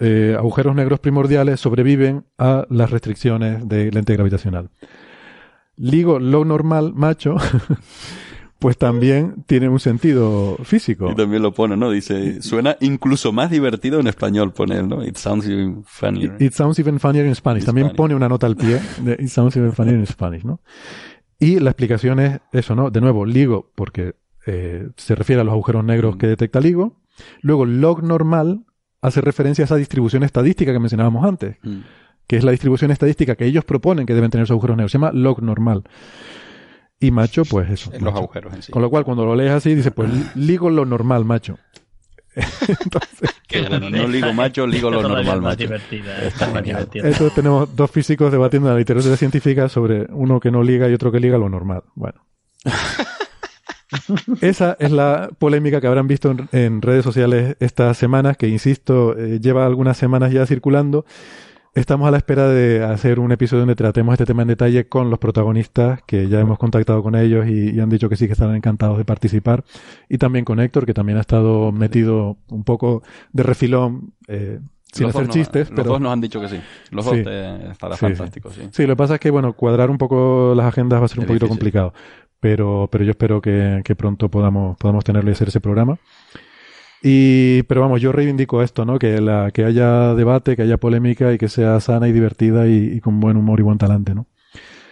[0.00, 4.70] eh, agujeros negros primordiales sobreviven a las restricciones de lente gravitacional.
[5.76, 7.36] Ligo lo normal, macho,
[8.58, 11.10] pues también tiene un sentido físico.
[11.10, 11.90] Y también lo pone, ¿no?
[11.90, 15.04] Dice, suena incluso más divertido en español, pone ¿no?
[15.04, 16.36] It sounds even funnier.
[16.40, 17.64] It, sounds even funnier in Spanish.
[17.64, 20.60] también pone una nota al pie de It sounds even funnier in Spanish, ¿no?
[21.38, 22.90] Y la explicación es eso, ¿no?
[22.90, 24.16] De nuevo, LIGO, porque
[24.46, 26.18] eh, se refiere a los agujeros negros mm.
[26.18, 26.96] que detecta LIGO.
[27.42, 28.64] Luego, log normal,
[29.00, 31.78] hace referencia a esa distribución estadística que mencionábamos antes, mm.
[32.26, 34.92] que es la distribución estadística que ellos proponen que deben tener sus agujeros negros.
[34.92, 35.84] Se llama log normal.
[37.00, 37.92] Y macho, pues eso.
[37.92, 38.72] En los agujeros en sí.
[38.72, 41.58] Con lo cual, cuando lo lees así, dice, pues ligo lo normal, macho.
[42.34, 43.30] Entonces,
[43.80, 45.68] no ligo macho, ligo lo normal, macho.
[46.94, 50.94] Eso tenemos dos físicos debatiendo en la literatura científica sobre uno que no liga y
[50.94, 51.82] otro que liga lo normal.
[51.94, 52.24] Bueno.
[54.40, 59.40] Esa es la polémica que habrán visto en, redes sociales estas semanas, que insisto, eh,
[59.40, 61.04] lleva algunas semanas ya circulando.
[61.74, 65.10] Estamos a la espera de hacer un episodio donde tratemos este tema en detalle con
[65.10, 68.54] los protagonistas, que ya hemos contactado con ellos y, han dicho que sí que están
[68.54, 69.64] encantados de participar.
[70.08, 73.02] Y también con Héctor, que también ha estado metido un poco
[73.32, 74.58] de refilón, eh,
[74.92, 75.70] sin hacer chistes.
[75.70, 76.60] Los dos nos han dicho que sí.
[76.90, 78.62] Los dos estará fantástico, sí.
[78.72, 78.82] sí.
[78.82, 81.26] lo que pasa es que, bueno, cuadrar un poco las agendas va a ser un
[81.26, 81.92] poquito complicado.
[82.40, 85.98] Pero, pero yo espero que, pronto podamos, podamos tenerle hacer ese programa.
[87.02, 88.98] Y, pero vamos, yo reivindico esto, ¿no?
[88.98, 93.00] Que, la, que haya debate, que haya polémica y que sea sana y divertida y,
[93.00, 94.26] con buen humor y buen talante, ¿no?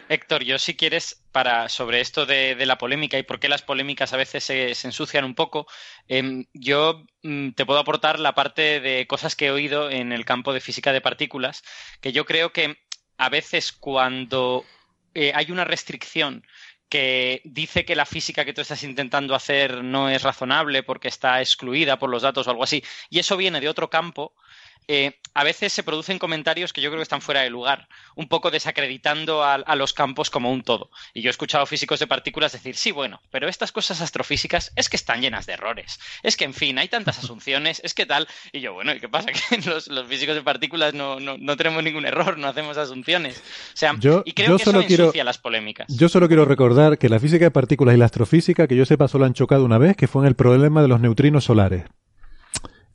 [0.09, 4.13] Héctor, yo si quieres, para sobre esto de, la polémica y por qué las polémicas
[4.13, 5.67] a veces se, ensucian un poco,
[6.07, 10.25] em, yo mm, te puedo aportar la parte de cosas que he oído en el
[10.25, 11.65] campo de física de partículas,
[12.01, 12.77] que yo creo que
[13.19, 14.65] a veces cuando
[15.15, 16.45] eh, hay una restricción
[16.89, 21.41] que dice que la física que tú estás intentando hacer no es razonable porque está
[21.41, 24.35] excluida por los datos o algo así, y eso viene de otro campo,
[24.89, 28.27] eh, a veces se producen comentarios que yo creo que están fuera de lugar, un
[28.27, 30.91] poco desacreditando a, los campos como un todo.
[31.13, 34.89] Y yo he escuchado físicos de partículas decir, sí, bueno, pero estas cosas astrofísicas es
[34.89, 36.01] que están llenas de errores.
[36.23, 38.27] Es que, en fin, hay tantas asunciones, es que tal.
[38.51, 39.27] Y yo, bueno, ¿y qué pasa?
[39.51, 41.19] Que los, físicos de partículas no,
[41.57, 43.39] tenemos ningún error, no hacemos asunciones.
[43.39, 43.95] O sea,
[44.25, 45.87] y creo que eso ensucia las polémicas.
[45.89, 49.09] Yo solo quiero recordar que la física de partículas y la astrofísica, que yo sepa,
[49.09, 51.85] solo han chocado una vez, que fue en el problema de los neutrinos solares.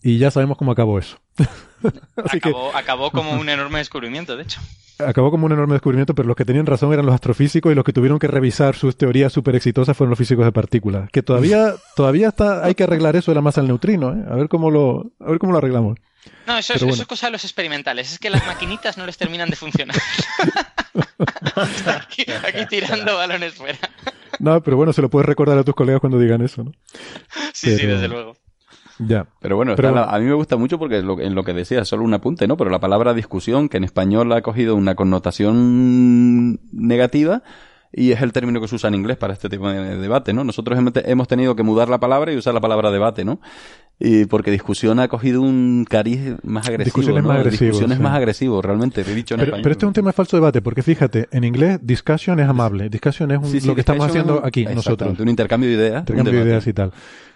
[0.04, 1.20] Y ya sabemos cómo acabó eso.
[2.74, 4.60] acabó, como un enorme descubrimiento, de hecho.
[5.00, 7.84] Acabó como un enorme descubrimiento, pero los que tenían razón eran los astrofísicos y los
[7.84, 11.10] que tuvieron que revisar sus teorías súper exitosas fueron los físicos de partículas.
[11.12, 14.24] Que todavía, todavía está, hay que arreglar eso de la masa del neutrino, ¿eh?
[14.30, 15.98] a ver cómo lo, a ver cómo lo arreglamos.
[16.46, 18.12] No, eso es, eso es, cosa de los experimentales.
[18.14, 19.96] Es que las maquinitas no les terminan de funcionar.
[22.06, 22.26] aquí,
[22.70, 23.80] tirando balones fuera.
[24.40, 26.72] No, pero bueno, se lo puedes recordar a tus colegas cuando digan eso, ¿no?
[27.54, 28.36] Sí, sí, desde luego.
[29.08, 29.26] Ya.
[29.40, 32.48] Pero bueno, a mí me gusta mucho porque en lo que decía, solo un apunte,
[32.48, 32.58] ¿no?
[32.58, 37.44] Pero la palabra discusión, que en español ha cogido una connotación negativa,
[37.94, 40.46] y es el término que se usa en inglés para este tipo de debate, ¿no?
[40.46, 43.42] Nosotros hemos tenido que mudar la palabra y usar la palabra debate, ¿no?
[44.00, 46.86] Y porque discusión ha cogido un cariz más agresivo.
[46.86, 47.66] Discusión es más agresivo.
[47.66, 49.64] Discusión es más agresivo, realmente, he dicho en pero, español.
[49.64, 52.90] Pero este es un tema de falso debate, porque fíjate, en inglés discussion es amable,
[52.90, 55.20] discussion es lo que estamos haciendo aquí nosotros.
[55.20, 56.00] Un intercambio de ideas.
[56.00, 56.94] Intercambio de ideas y tal.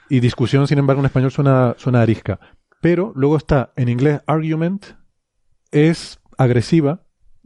[0.10, 2.40] Y discusión, sin embargo, en español suena, suena arisca.
[2.82, 4.86] Pero luego está en inglés argument,
[5.72, 7.02] es agresiva.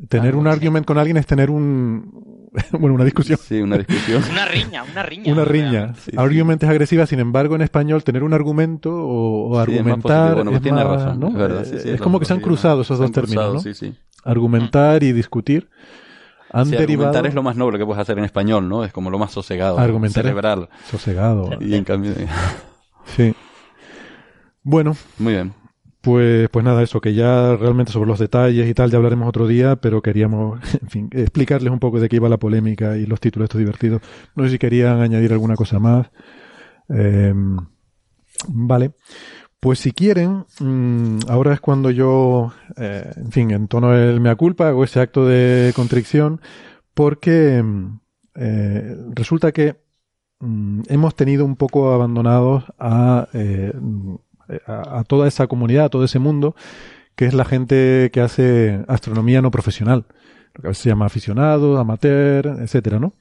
[0.08, 2.50] Tener ah, un argument con alguien es tener un.
[2.72, 3.38] bueno, una discusión.
[3.42, 4.24] Sí, una discusión.
[4.32, 5.34] una riña, una riña.
[5.34, 5.94] Una riña.
[6.18, 10.40] argument es agresiva, sin embargo, en español, tener un argumento o, argumentar.
[10.48, 11.20] Es, tiene razón.
[11.20, 11.46] ¿no?
[11.64, 13.66] Es, como que se han cruzado esos dos términos.
[13.66, 13.94] ¿no?
[14.24, 15.70] Argumentar y discutir
[16.52, 18.84] han Argumentar es lo más noble que puedes hacer en español, ¿no?
[18.84, 19.78] Es como lo más sosegado.
[19.78, 20.70] Argumentar cerebral.
[20.90, 21.50] Sosegado.
[21.60, 22.14] Y en cambio.
[23.06, 23.34] sí.
[24.64, 24.96] Bueno.
[25.18, 25.54] Muy bien.
[26.02, 29.48] Pues, pues nada, eso, que ya realmente sobre los detalles y tal ya hablaremos otro
[29.48, 33.20] día, pero queríamos, en fin, explicarles un poco de qué iba la polémica y los
[33.20, 34.02] títulos estos divertidos.
[34.36, 36.10] No sé si querían añadir alguna cosa más.
[36.90, 37.34] Eh,
[38.48, 38.92] vale.
[39.60, 44.36] Pues si quieren, mm, ahora es cuando yo, eh, en fin, en tono el mea
[44.36, 46.40] culpa, hago ese acto de contrición,
[46.94, 48.00] porque mm,
[48.36, 49.76] eh, resulta que
[50.40, 52.64] mm, hemos tenido un poco abandonados
[53.34, 53.74] eh,
[54.66, 56.56] a, a, toda esa comunidad, a todo ese mundo,
[57.18, 60.06] que es la gente que hace astronomía no profesional,
[60.56, 63.14] lo que a veces se llama aficionado, amateur, etcétera, ¿no?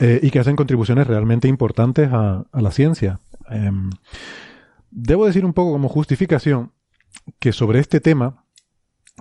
[0.00, 3.20] y que hacen contribuciones realmente importantes a, a la ciencia.
[4.96, 6.70] Debo decir un poco como justificación
[7.40, 8.44] que sobre este tema,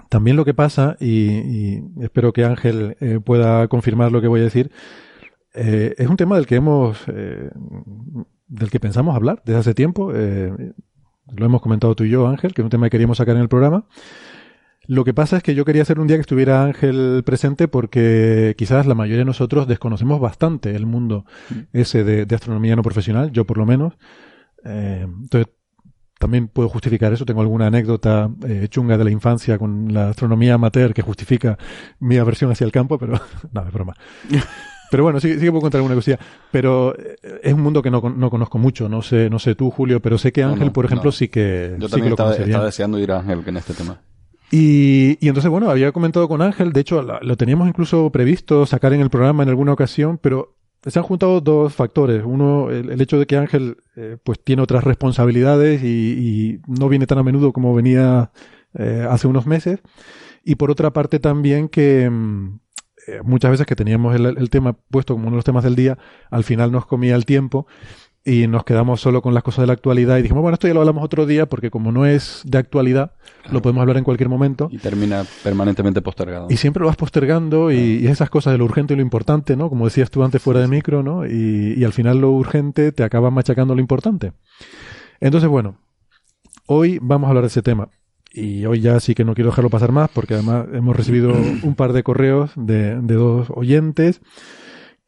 [0.09, 4.43] también lo que pasa, y, espero que Ángel eh, pueda confirmar lo que voy a
[4.43, 4.71] decir,
[5.55, 7.49] eh, es un tema del que hemos, eh,
[8.47, 10.11] del que pensamos hablar desde hace tiempo.
[10.11, 13.41] lo hemos comentado tú y yo, Ángel, que es un tema que queríamos sacar en
[13.41, 13.87] el programa.
[14.85, 18.53] Lo que pasa es que yo quería hacer un día que estuviera Ángel presente porque
[18.59, 21.59] quizás la mayoría de nosotros desconocemos bastante el mundo mm.
[21.71, 23.97] ese de, de astronomía no profesional, yo por lo menos.
[24.63, 25.47] entonces,
[26.23, 27.25] también puedo justificar eso.
[27.25, 31.57] Tengo alguna anécdota eh, chunga de la infancia con la astronomía amateur que justifica
[31.99, 33.19] mi aversión hacia el campo, pero
[33.51, 33.93] no, es broma.
[34.91, 36.19] Pero bueno, sí, sí que puedo contar alguna cosilla.
[36.51, 38.87] Pero eh, es un mundo que no, no, conozco mucho.
[38.87, 41.75] No sé, no sé tú, Julio, pero sé que Ángel, por ejemplo, sí que.
[41.79, 43.99] Yo también estaba, deseando ir a Ángel en este tema.
[44.51, 48.93] Y, y, entonces, bueno, había comentado con Ángel, de hecho, lo teníamos incluso previsto sacar
[48.93, 50.53] en el programa en alguna ocasión, pero
[50.91, 52.23] se han juntado dos factores.
[52.26, 57.18] Uno, el, hecho de que Ángel eh, pues tiene otras responsabilidades y, no viene tan
[57.18, 58.31] a menudo como venía
[58.73, 59.80] eh, hace unos meses.
[60.43, 62.60] Y por otra parte también que mm,
[63.07, 65.76] eh, muchas veces que teníamos el, el, tema puesto como uno de los temas del
[65.76, 65.97] día,
[66.30, 67.65] al final nos comía el tiempo
[68.25, 70.73] y nos quedamos solo con las cosas de la actualidad y dijimos, bueno, esto ya
[70.73, 73.11] lo hablamos otro día porque como no es de actualidad,
[73.51, 74.69] lo podemos hablar en cualquier momento.
[74.71, 76.47] Y termina permanentemente postergado.
[76.49, 79.69] Y siempre lo vas postergando y, esas cosas de lo urgente y lo importante, ¿no?
[79.69, 81.25] Como decías tú antes fuera de micro, ¿no?
[81.25, 84.31] Y, y al final lo urgente te acaba machacando lo importante.
[85.19, 85.77] Entonces, bueno,
[86.65, 87.89] hoy vamos a hablar de ese tema.
[88.31, 91.33] y hoy ya sí que no quiero dejarlo pasar más porque además hemos recibido
[91.63, 94.21] un par de correos de, de dos oyentes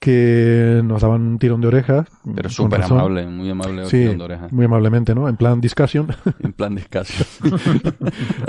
[0.06, 2.08] que nos daban un tirón de orejas.
[2.36, 4.54] Pero súper amable, muy amable sí, tirón de orejas.
[4.54, 5.28] Muy amablemente, ¿no?
[5.28, 6.10] En plan discussion.
[6.44, 7.26] en plan discussion.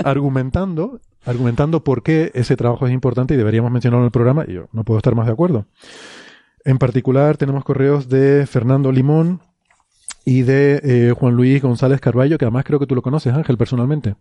[0.03, 4.53] argumentando, argumentando por qué ese trabajo es importante y deberíamos mencionarlo en el programa, y
[4.53, 5.65] yo no puedo estar más de acuerdo.
[6.63, 9.41] En particular tenemos correos de Fernando Limón
[10.25, 13.57] y de eh, Juan Luis González Carballo, que además creo que tú lo conoces, Ángel,
[13.57, 14.13] personalmente.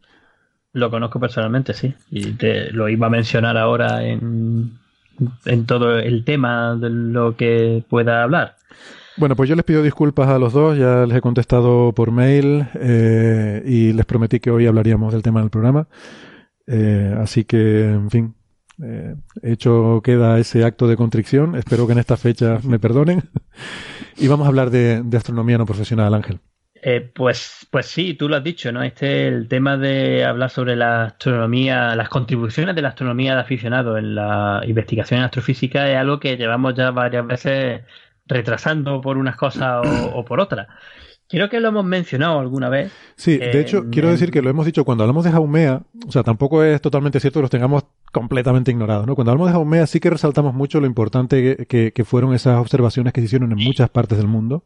[0.73, 1.95] Lo conozco personalmente, sí.
[2.11, 4.79] Y te lo iba a mencionar ahora en,
[5.45, 8.57] en todo el tema de lo que pueda hablar.
[9.17, 12.67] Bueno, pues yo les pido disculpas a los dos, ya les he contestado por mail
[12.75, 15.89] eh, y les prometí que hoy hablaríamos del tema del programa.
[16.67, 18.35] Eh, así que, en fin,
[18.83, 21.57] eh, hecho queda ese acto de contrición.
[21.57, 23.23] Espero que en esta fecha me perdonen.
[24.19, 26.41] y vamos a hablar de astronomía no profesional, Ángel.
[26.89, 28.81] Eh, pues, pues sí, tú lo has dicho, ¿no?
[28.81, 33.99] Este el tema de hablar sobre la astronomía, las contribuciones de la astronomía de aficionado
[33.99, 37.81] en la investigación en astrofísica es algo que llevamos ya varias veces
[38.27, 39.85] retrasando por unas cosas
[40.15, 40.69] o, por otras.
[41.29, 42.93] Creo que lo hemos mencionado alguna vez.
[43.17, 46.23] Sí, de hecho, quiero decir que lo hemos dicho cuando hablamos de Jaumea, o sea,
[46.23, 47.83] tampoco es totalmente cierto que los tengamos
[48.13, 49.17] completamente ignorados, ¿no?
[49.17, 53.23] Cuando hablamos de Jaumea sí que resaltamos mucho lo importante que fueron esas observaciones que
[53.23, 54.63] se hicieron en muchas partes del mundo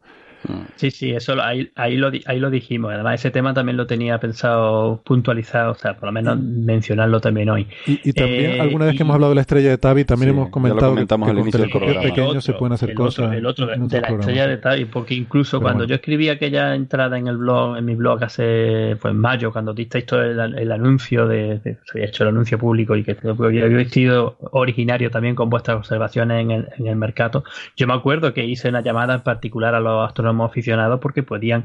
[0.75, 2.91] Sí, sí, eso ahí, ahí, lo, ahí lo dijimos.
[2.93, 7.49] Además, ese tema también lo tenía pensado puntualizado, o sea, por lo menos mencionarlo también
[7.49, 7.67] hoy.
[7.85, 10.49] Y, también, eh, alguna vez que hemos hablado de la estrella de Tabi, también hemos
[10.49, 12.41] comentado que, al del programa.
[12.41, 13.33] se pueden hacer cosas.
[13.33, 17.27] el otro, de, la estrella de Tabi, porque incluso cuando yo escribí aquella entrada en
[17.27, 21.77] el blog, en mi blog hace pues mayo, cuando diste el, el anuncio de, se
[21.93, 26.51] había hecho el anuncio público y que había sido originario también con vuestras observaciones en
[26.51, 27.43] el, en el mercado,
[27.77, 31.63] yo me acuerdo que hice una llamada en particular a los astronautas aficionados porque podían,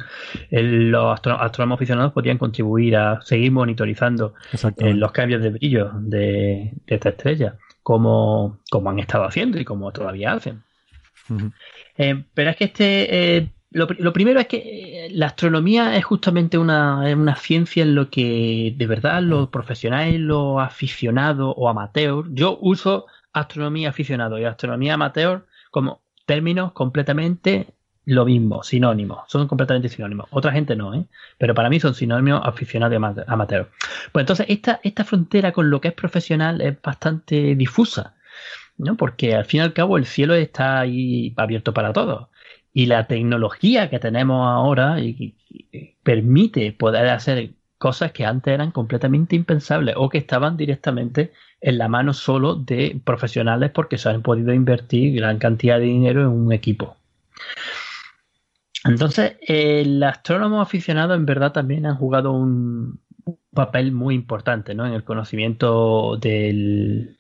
[0.50, 4.34] los astrónomos aficionados podían contribuir a seguir monitorizando
[4.78, 9.92] eh, los cambios de brillo de, esta estrella, como, como han estado haciendo y como
[9.92, 10.62] todavía hacen.
[11.98, 17.00] Eh, pero es que este eh, lo, primero es que la astronomía es justamente una,
[17.14, 23.06] una, ciencia en lo que de verdad los profesionales, los aficionados o amateur, yo uso
[23.32, 27.66] astronomía aficionado y astronomía amateur como términos completamente
[28.06, 30.28] lo mismo, sinónimos, son completamente sinónimos.
[30.30, 31.04] Otra gente no, ¿eh?
[31.38, 33.68] pero para mí son sinónimos aficionados y amateur.
[34.12, 38.14] Pues entonces esta, esta frontera con lo que es profesional es bastante difusa,
[38.78, 38.96] ¿no?
[38.96, 42.28] porque al fin y al cabo el cielo está ahí abierto para todos.
[42.72, 44.98] Y la tecnología que tenemos ahora
[46.04, 51.88] permite poder hacer cosas que antes eran completamente impensables o que estaban directamente en la
[51.88, 56.52] mano solo de profesionales porque se han podido invertir gran cantidad de dinero en un
[56.52, 56.96] equipo.
[58.88, 63.00] Entonces, el astrónomo aficionado en verdad también ha jugado un,
[63.56, 64.86] papel muy importante ¿no?
[64.86, 67.16] en el conocimiento del,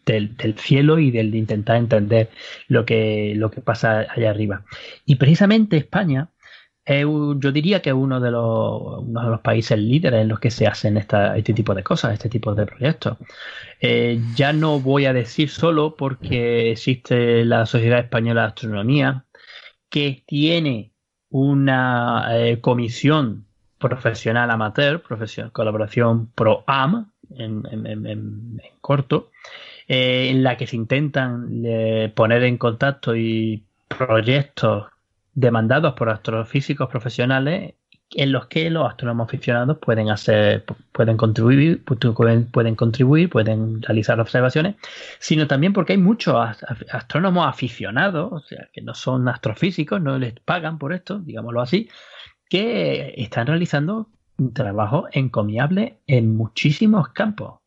[0.58, 2.30] cielo y del de intentar entender
[2.68, 4.64] lo que, lo que pasa allá arriba.
[5.04, 6.30] Y precisamente España,
[6.86, 10.68] yo diría que es uno de, los, de los países líderes en los que se
[10.68, 13.18] hacen esta, este tipo de cosas, este tipo de proyectos.
[13.80, 19.24] Eh, ya no voy a decir solo porque existe la Sociedad Española de Astronomía,
[19.90, 20.92] que tiene
[21.36, 23.44] una eh, comisión
[23.78, 29.30] profesional amateur, profesión, colaboración pro-AM, en, corto,
[29.86, 31.62] eh, en la que se intentan
[32.14, 34.86] poner en contacto y proyectos
[35.34, 37.74] demandados por astrofísicos profesionales
[38.10, 44.76] en los que los astrónomos aficionados pueden hacer, pueden contribuir, pueden, contribuir, pueden realizar observaciones,
[45.18, 46.36] sino también porque hay muchos
[46.92, 51.88] astrónomos aficionados, o sea, que no son astrofísicos, no les pagan por esto, digámoslo así,
[52.48, 54.08] que están realizando
[54.38, 57.60] un trabajo encomiable en muchísimos campos.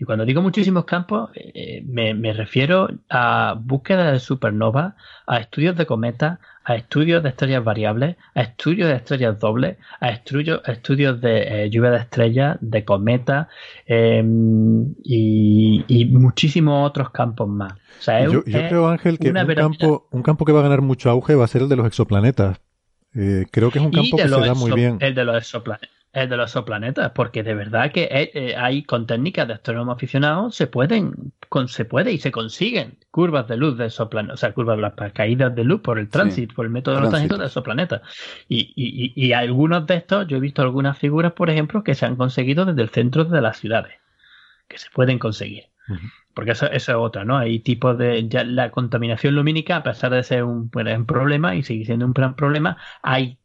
[0.00, 4.94] Y cuando digo muchísimos campos, eh, me, refiero a búsqueda de supernovas,
[5.26, 6.38] a estudios de cometas,
[6.68, 11.70] a estudios de estrellas variables, a estudios de estrellas dobles, a estudios, estudios de eh,
[11.70, 13.46] lluvia de estrellas, de cometas
[13.86, 17.72] em, y, muchísimos otros campos más.
[18.30, 21.46] yo, creo, Ángel, que un campo, un campo que va a ganar mucho auge va
[21.46, 22.60] a ser el de los exoplanetas.
[23.14, 24.98] Eh, creo que es un campo que se da muy bien.
[25.00, 29.46] El de los exoplanetas de los exoplanetas, porque de verdad que eh, hay con técnicas
[29.46, 31.32] de astrónomo aficionado se pueden,
[31.66, 35.54] se puede y se consiguen curvas de luz de exoplanetas, o sea, curvas, las caídas
[35.54, 38.02] de luz por el tránsito, por el método de los tránsitos de exoplanetas.
[38.48, 42.06] Y, y, y, algunos de estos, yo he visto algunas figuras, por ejemplo, que se
[42.06, 43.94] han conseguido desde el centro de las ciudades,
[44.66, 45.64] que se pueden conseguir.
[46.34, 47.38] Porque eso, eso, es otra, ¿no?
[47.38, 48.28] Hay tipos de.
[48.28, 52.12] Ya la contaminación lumínica, a pesar de ser un, un problema y sigue siendo un
[52.12, 53.38] gran problema, hay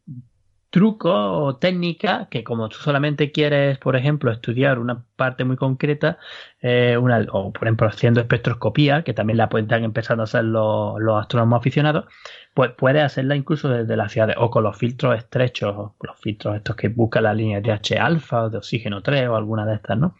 [0.74, 6.18] trucos o técnicas que como tú solamente quieres, por ejemplo, estudiar una parte muy concreta,
[6.60, 11.20] eh, o por ejemplo haciendo espectroscopía, que también la pueden empezando a hacer los, los
[11.20, 12.06] astrónomos aficionados,
[12.54, 16.74] pues puedes hacerla incluso desde la ciudad o con los filtros estrechos, los filtros estos
[16.74, 19.96] que buscan la línea de H alfa o de oxígeno 3 o alguna de estas,
[19.96, 20.16] ¿no?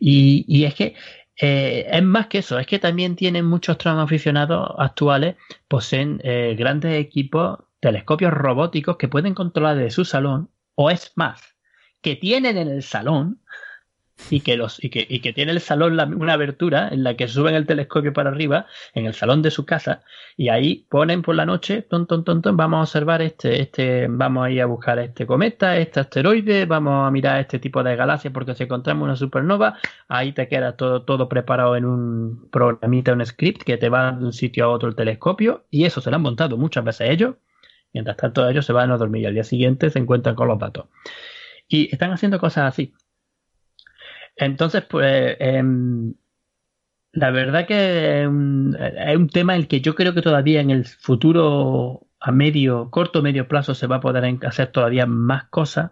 [0.00, 0.94] Y, y es que
[1.38, 5.36] eh, es más que eso, es que también tienen muchos astrónomos aficionados actuales,
[5.68, 11.56] poseen eh, grandes equipos telescopios robóticos que pueden controlar desde su salón, o es más,
[12.00, 13.40] que tienen en el salón
[14.30, 17.26] y que los y que, y que tiene el salón una abertura en la que
[17.26, 20.04] suben el telescopio para arriba en el salón de su casa
[20.36, 24.46] y ahí ponen por la noche ton, ton, ton, vamos a observar este este vamos
[24.46, 28.32] a ir a buscar este cometa este asteroide vamos a mirar este tipo de galaxias
[28.32, 33.26] porque si encontramos una supernova ahí te queda todo todo preparado en un programita un
[33.26, 36.16] script que te va de un sitio a otro el telescopio y eso se lo
[36.16, 37.34] han montado muchas veces ellos
[37.92, 40.58] Mientras tanto, ellos se van a dormir y al día siguiente se encuentran con los
[40.58, 40.86] datos.
[41.68, 42.94] Y están haciendo cosas así.
[44.36, 46.14] Entonces, pues, em,
[47.12, 50.86] la verdad que es un, tema en el que yo creo que todavía en el
[50.86, 55.90] futuro a medio, corto medio plazo se va a poder hacer todavía más cosas.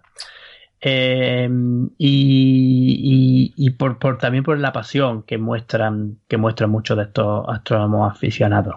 [0.82, 8.10] Em, y, por, también por la pasión que muestran, que muestran muchos de estos astrónomos
[8.10, 8.77] aficionados.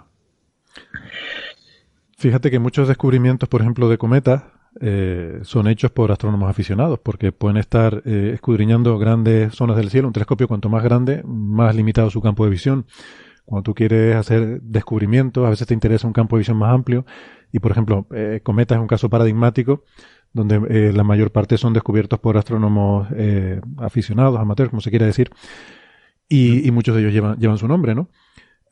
[2.24, 4.44] Fíjate que muchos descubrimientos, por ejemplo, de cometas,
[4.80, 10.08] eh, son hechos por astrónomos aficionados, porque pueden estar eh, escudriñando grandes zonas del cielo.
[10.08, 12.86] Un telescopio, cuanto más grande, más limitado su campo de visión.
[13.44, 17.06] Cuando tú quieres hacer descubrimientos, a veces te interesa un campo de visión más amplio.
[17.52, 19.84] Y, por ejemplo, eh, cometas es un caso paradigmático,
[20.32, 23.10] donde la mayor parte son descubiertos por astrónomos
[23.80, 25.30] aficionados, amateurs, como se quiera decir.
[26.30, 28.08] Y, y, muchos de ellos llevan, llevan su nombre, ¿no?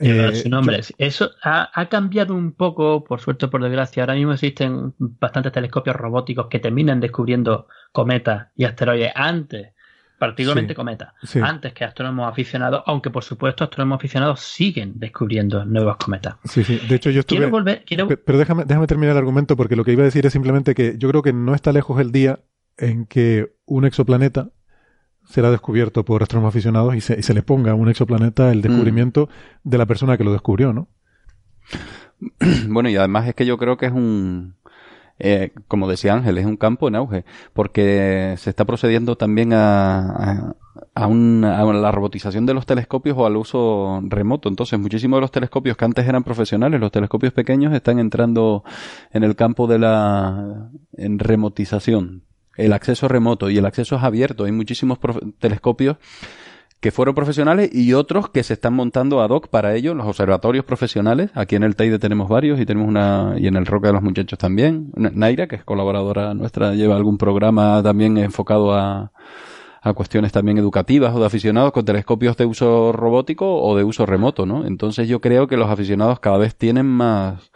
[0.01, 0.81] Eh.
[0.97, 4.03] Eso ha, cambiado un poco, por suerte o por desgracia.
[4.03, 9.73] Ahora mismo existen bastantes telescopios robóticos que terminan descubriendo cometas y asteroides antes,
[10.17, 16.35] particularmente cometas, antes que astrónomos aficionados, aunque por supuesto astrónomos aficionados siguen descubriendo nuevos cometas.
[16.45, 16.79] Sí, sí.
[16.87, 17.37] De hecho, yo estuve...
[17.39, 17.83] Quiero volver...
[18.25, 20.95] Pero déjame, déjame terminar el argumento porque lo que iba a decir es simplemente que
[20.97, 22.39] yo creo que no está lejos el día
[22.77, 24.49] en que un exoplaneta
[25.25, 28.61] será descubierto por astrónomos aficionados y se, le ponga a un exoplaneta el mm.
[28.61, 29.29] descubrimiento
[29.63, 30.87] de la persona que lo descubrió, ¿no?
[32.67, 34.55] Bueno, y además es que yo creo que es un,
[35.23, 40.55] eh, como decía Ángel, es un campo en auge, porque se está procediendo también a,
[40.95, 44.49] a, la robotización de los telescopios o al uso remoto.
[44.49, 48.63] Entonces, muchísimos de los telescopios que antes eran profesionales, los telescopios pequeños, están entrando
[49.11, 52.23] en el campo de la en remotización
[52.55, 54.45] el acceso remoto y el acceso es abierto.
[54.45, 54.99] Hay muchísimos
[55.39, 55.97] telescopios
[56.79, 60.65] que fueron profesionales y otros que se están montando ad hoc para ello, los observatorios
[60.65, 61.29] profesionales.
[61.35, 64.01] Aquí en el Teide tenemos varios y tenemos una, y en el Roca de los
[64.01, 64.91] Muchachos también.
[64.95, 69.11] Naira, que es colaboradora nuestra, lleva algún programa también enfocado a,
[69.81, 74.07] a cuestiones también educativas o de aficionados con telescopios de uso robótico o de uso
[74.07, 74.65] remoto, ¿no?
[74.65, 77.51] Entonces yo creo que los aficionados cada vez tienen más,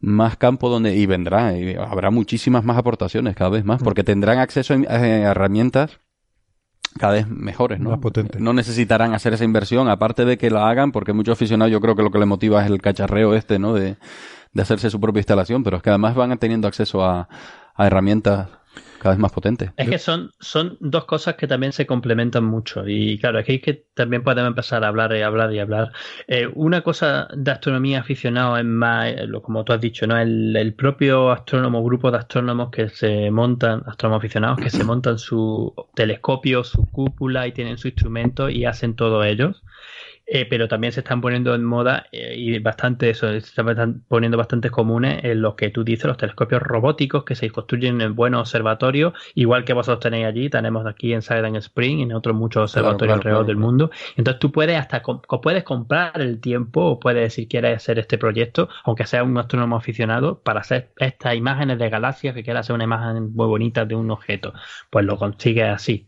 [0.00, 4.38] más campo donde y vendrá y habrá muchísimas más aportaciones cada vez más porque tendrán
[4.38, 6.00] acceso a herramientas
[6.98, 7.90] cada vez mejores, ¿no?
[7.90, 8.40] Más potentes.
[8.40, 11.94] No necesitarán hacer esa inversión, aparte de que la hagan, porque muchos aficionados yo creo
[11.94, 13.74] que lo que les motiva es el cacharreo este, ¿no?
[13.74, 13.96] De,
[14.52, 17.28] de hacerse su propia instalación, pero es que además van teniendo acceso a,
[17.74, 18.48] a herramientas
[19.00, 19.72] cada vez más potente.
[19.76, 22.86] Es que son, son dos cosas que también se complementan mucho.
[22.86, 25.92] Y claro, aquí es que también podemos empezar a hablar y hablar y hablar.
[26.28, 30.18] Eh, una cosa de astronomía aficionado es más, eh, como tú has dicho, ¿no?
[30.18, 35.18] El, el, propio astrónomo, grupo de astrónomos que se montan, astrónomos aficionados, que se montan
[35.18, 39.62] su telescopio, su cúpula y tienen su instrumento y hacen todo ellos.
[40.32, 44.38] Eh, pero también se están poniendo en moda eh, y bastante eso, se están poniendo
[44.38, 48.42] bastante comunes en lo que tú dices, los telescopios robóticos que se construyen en buenos
[48.42, 52.62] observatorios, igual que vosotros tenéis allí, tenemos aquí en Silent Spring y en otros muchos
[52.62, 53.90] observatorios alrededor del mundo.
[54.16, 55.02] Entonces tú puedes hasta
[55.42, 59.74] puedes comprar el tiempo o puedes decir quieres hacer este proyecto, aunque sea un astrónomo
[59.74, 63.96] aficionado, para hacer estas imágenes de galaxias que quieras hacer una imagen muy bonita de
[63.96, 64.52] un objeto,
[64.90, 66.06] pues lo consigues así.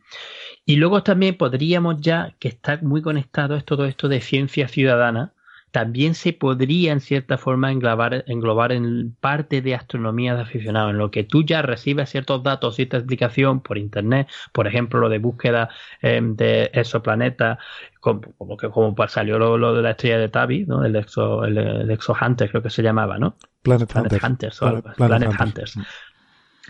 [0.64, 5.32] Y luego también podríamos ya, que está muy conectado es todo esto de ciencia ciudadana,
[5.72, 10.98] también se podría en cierta forma englobar, englobar en parte de astronomía de aficionados, en
[10.98, 15.18] lo que tú ya recibes ciertos datos, cierta explicación por internet, por ejemplo lo de
[15.18, 15.70] búsqueda
[16.02, 17.58] em, de exoplanetas,
[18.00, 20.84] como, como, que, como salió lo, de la estrella de Tabi, ¿no?
[20.84, 23.36] el, exo, el, Hunter creo que se llamaba, ¿no?
[23.62, 24.20] Planet, Hunters.
[24.20, 25.78] Planet, Hunters, Planet, Hunters.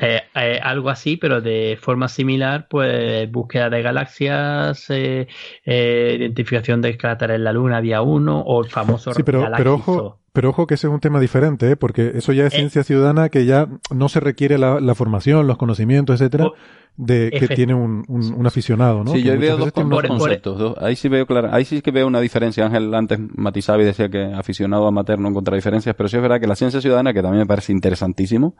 [0.01, 5.27] Eh, eh, algo así, pero de forma similar, pues búsqueda de galaxias, eh,
[5.67, 10.19] identificación de cráteres en la Luna, había uno, o el famoso sí, pero, pero ojo,
[10.33, 13.45] pero ojo que ese es un tema diferente, porque eso ya es ciencia ciudadana que
[13.45, 16.49] ya no se requiere la, formación, los conocimientos, etcétera,
[16.97, 19.13] de que tiene un, un, aficionado, ¿no?
[19.13, 20.75] Sí, yo veo dos, conceptos.
[20.79, 22.65] ahí sí veo claro, ahí sí que veo una diferencia.
[22.65, 26.23] Ángel antes matizaba y decía que aficionado a amateur no encuentra diferencias, pero sí es
[26.23, 28.55] verdad que la ciencia ciudadana, que también me parece interesantísimo,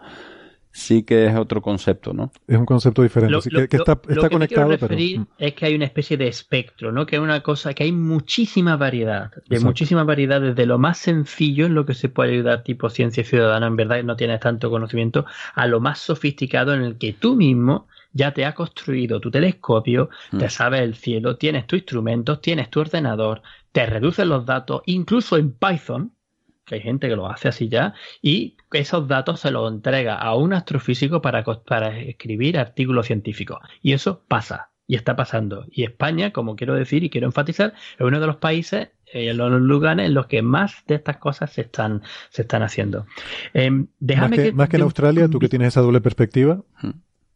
[0.73, 2.33] sí que es otro concepto, ¿no?
[2.49, 4.71] Es un concepto diferente, que, está, está conectado.
[4.71, 5.27] Lo que referir mm.
[5.39, 7.07] es que hay una especie de espectro, ¿no?
[7.07, 11.67] Que es una cosa, que hay muchísima variedad, de muchísima variedad, desde lo más sencillo
[11.67, 15.27] en lo que se puede ayudar, tipo ciencia ciudadana, en verdad no tienes tanto conocimiento,
[15.55, 20.09] a lo más sofisticado en el que tú mismo ya te has construido tu telescopio,
[20.31, 20.51] te mm.
[20.51, 23.43] sabes el cielo, tienes tus instrumentos, tienes tu ordenador,
[23.73, 26.13] te reduces los datos, incluso en Python,
[26.65, 30.35] que hay gente que lo hace así ya, y esos datos se los entrega a
[30.35, 33.59] un astrofísico para, para escribir artículos científicos.
[33.83, 35.67] Y eso pasa, y está pasando.
[35.71, 39.37] Y España, como quiero decir y quiero enfatizar, es uno de los países eh, en
[39.37, 43.07] los lugares en los que más de estas cosas se están, se están haciendo.
[43.55, 46.63] Em, más que, más que en Australia, tú que tienes esa doble perspectiva.
[46.81, 46.91] Hmm.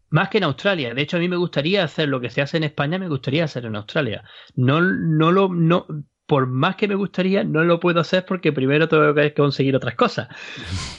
[0.09, 0.95] Más que en Australia.
[0.95, 3.45] De hecho, a mí me gustaría hacer lo que se hace en España, me gustaría
[3.45, 4.23] hacer en Australia.
[4.55, 5.87] No, no lo, no,
[6.27, 9.95] por más que me gustaría, no lo puedo hacer porque primero tengo que conseguir otras
[9.95, 10.29] cosas.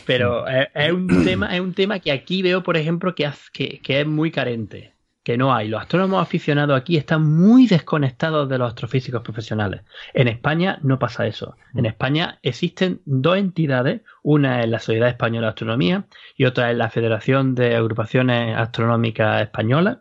[0.05, 4.07] Pero es, un tema, es un tema que aquí veo, por ejemplo, que, que, es
[4.07, 4.93] muy carente,
[5.23, 5.67] que no hay.
[5.67, 9.81] Los astrónomos aficionados aquí están muy desconectados de los astrofísicos profesionales.
[10.13, 11.57] En España no pasa eso.
[11.75, 16.05] En España existen dos entidades, una es la Sociedad Española de Astronomía
[16.37, 19.97] y otra es la Federación de Agrupaciones Astronómicas Españolas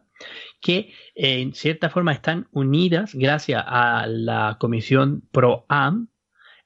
[0.60, 6.08] que en cierta forma están unidas gracias a la comisión PROAM,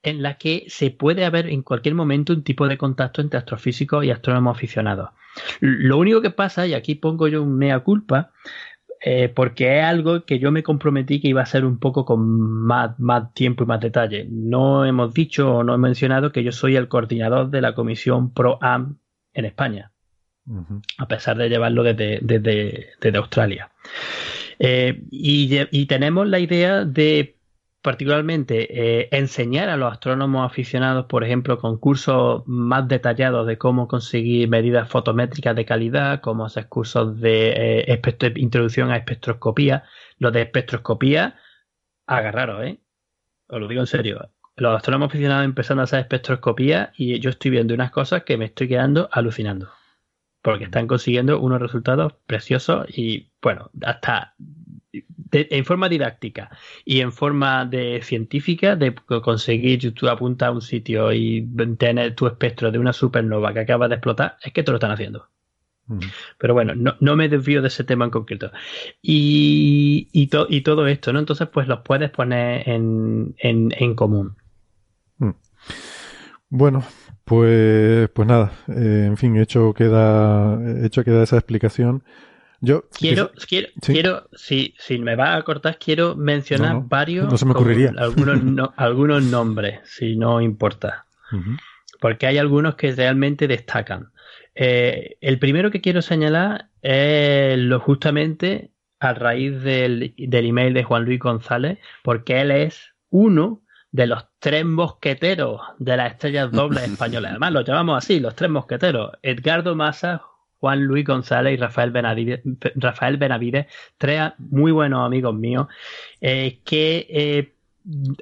[0.02, 4.04] en la que se puede haber en cualquier momento un tipo de contacto entre astrofísicos
[4.04, 5.10] y astrónomos aficionados.
[5.60, 8.32] Lo único que pasa, y aquí pongo yo un mea culpa,
[9.02, 12.28] eh, porque es algo que yo me comprometí que iba a ser un poco con
[12.66, 14.26] más, más tiempo y más detalle.
[14.28, 18.34] No hemos dicho o no he mencionado que yo soy el coordinador de la comisión
[18.34, 18.98] PROAM
[19.32, 19.92] en España
[20.98, 23.70] a pesar de llevarlo desde, desde, Australia.
[24.62, 27.38] Eh, y, tenemos la idea de
[27.80, 33.88] particularmente eh, enseñar a los astrónomos aficionados, por ejemplo, con cursos más detallados de cómo
[33.88, 39.84] conseguir medidas fotométricas de calidad, como hacer cursos de eh, introducción a espectroscopía.
[40.18, 41.36] Lo de espectroscopía,
[42.06, 42.80] agarraros, ¿eh?
[43.48, 44.30] Os lo digo en serio.
[44.56, 48.44] Los astrónomos aficionados empezando a hacer espectroscopía y yo estoy viendo unas cosas que me
[48.44, 49.70] estoy quedando alucinando
[50.42, 54.34] porque están consiguiendo unos resultados preciosos y, bueno, hasta
[55.32, 56.50] en forma didáctica
[56.84, 61.46] y en forma de científica de conseguir tú apuntas a un sitio y
[61.78, 64.90] tener tu espectro de una supernova que acaba de explotar, es que te lo están
[64.90, 65.28] haciendo.
[65.86, 65.98] Mm.
[66.38, 68.50] Pero bueno, no, me desvío de ese tema en concreto.
[69.02, 71.18] Y, y, y todo esto, ¿no?
[71.18, 74.36] Entonces, pues los puedes poner en, en, común.
[75.18, 75.30] Mm.
[76.50, 76.82] Bueno,
[77.24, 82.02] pues, pues nada, eh, en fin, hecho queda, hecho queda esa explicación.
[82.60, 87.46] Yo quiero, quiero, quiero, si, si me va a cortar, quiero mencionar varios, no se
[87.46, 87.92] me ocurriría.
[87.96, 91.06] algunos, algunos nombres, si no importa,
[92.00, 94.10] porque hay algunos que realmente destacan.
[94.56, 100.82] Eh, el primero que quiero señalar es lo justamente a raíz del, del email de
[100.82, 103.62] Juan Luis González, porque él es uno
[103.92, 107.30] de los tres mosqueteros de las estrellas dobles españolas.
[107.30, 109.12] Además, los llamamos así, los tres mosqueteros.
[109.22, 110.22] Edgardo Massa,
[110.58, 112.40] Juan Luis González y Rafael Benavides,
[112.74, 115.68] Rafael Benavides tres muy buenos amigos míos,
[116.20, 117.54] eh, que eh,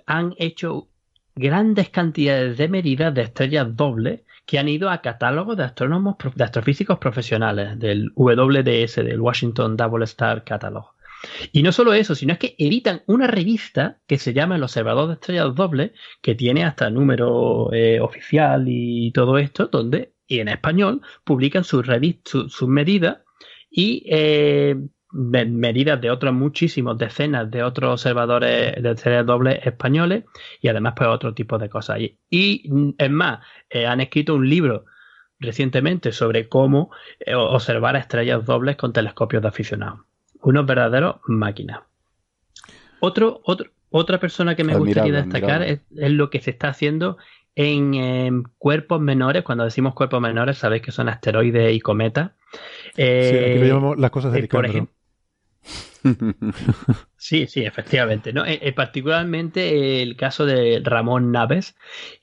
[0.07, 0.89] han hecho
[1.35, 6.45] grandes cantidades de medidas de estrellas dobles que han ido a catálogos de astrónomos, de
[6.45, 10.95] astrofísicos profesionales, del WDS, del Washington Double Star Catalog.
[11.53, 15.09] Y no solo eso, sino es que editan una revista que se llama El Observador
[15.09, 15.93] de Estrellas Dobles,
[16.23, 21.87] que tiene hasta número eh, oficial y todo esto, donde, y en español, publican sus
[22.25, 23.19] sus medidas
[23.71, 24.77] y eh,
[25.13, 30.25] medidas de otros muchísimos, decenas de otros observadores de estrellas dobles españoles
[30.61, 31.99] y además pues otro tipo de cosas.
[32.31, 33.41] Y, es más,
[33.71, 34.85] eh, han escrito un libro
[35.41, 36.91] recientemente sobre cómo
[37.35, 40.08] observar estrellas dobles con telescopios de aficionados
[40.43, 41.81] unos verdaderos máquinas.
[43.01, 47.17] Otro, otro, otra persona que me gustaría destacar es, lo que se está haciendo
[47.55, 49.43] en cuerpos menores.
[49.43, 52.33] Cuando decimos cuerpos menores, sabéis que son asteroides y cometas.
[52.95, 54.87] sí, aquí le llamamos las cosas de eh,
[57.17, 58.33] Sí, sí, efectivamente.
[58.33, 58.45] ¿no?
[58.45, 61.77] Eh, eh, particularmente el caso de Ramón Naves,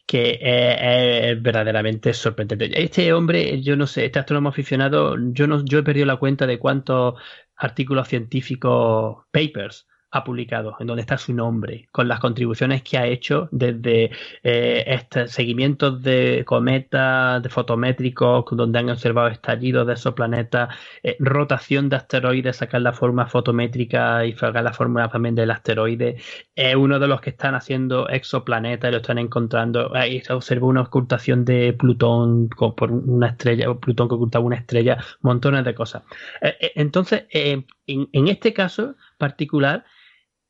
[0.06, 2.82] que es verdaderamente sorprendente.
[2.82, 6.48] Este hombre, yo no sé, este astrónomo aficionado, yo no, yo he perdido la cuenta
[6.48, 7.16] de cuántos
[7.56, 13.06] artículos científicos, papers, ha publicado, en donde está su nombre, con las contribuciones que ha
[13.06, 14.12] hecho desde
[14.44, 20.70] eh, este, seguimientos de cometas, de fotométricos, donde han observado estallidos de esos planetas,
[21.04, 26.16] eh, rotación de asteroides, sacar la forma fotométrica y sacar la forma también del asteroide.
[26.56, 29.94] Es uno de los que están haciendo exoplanetas y lo están encontrando.
[29.94, 34.98] Ahí se observa una ocultación de Plutón por una estrella, Plutón que ocultaba una estrella,
[35.20, 36.04] montones de cosas.
[36.42, 39.84] Eh, entonces, en, en este caso particular,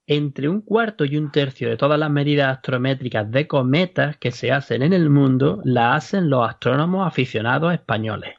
[0.08, 4.52] entre un cuarto y un tercio de todas las medidas astrométricas de cometas que se
[4.52, 8.36] hacen en el mundo las hacen los astrónomos aficionados españoles.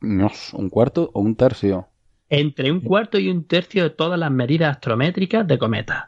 [0.00, 1.88] ¿Un cuarto o un tercio?
[2.28, 6.04] Entre un cuarto y un tercio de todas las medidas astrométricas de cometas.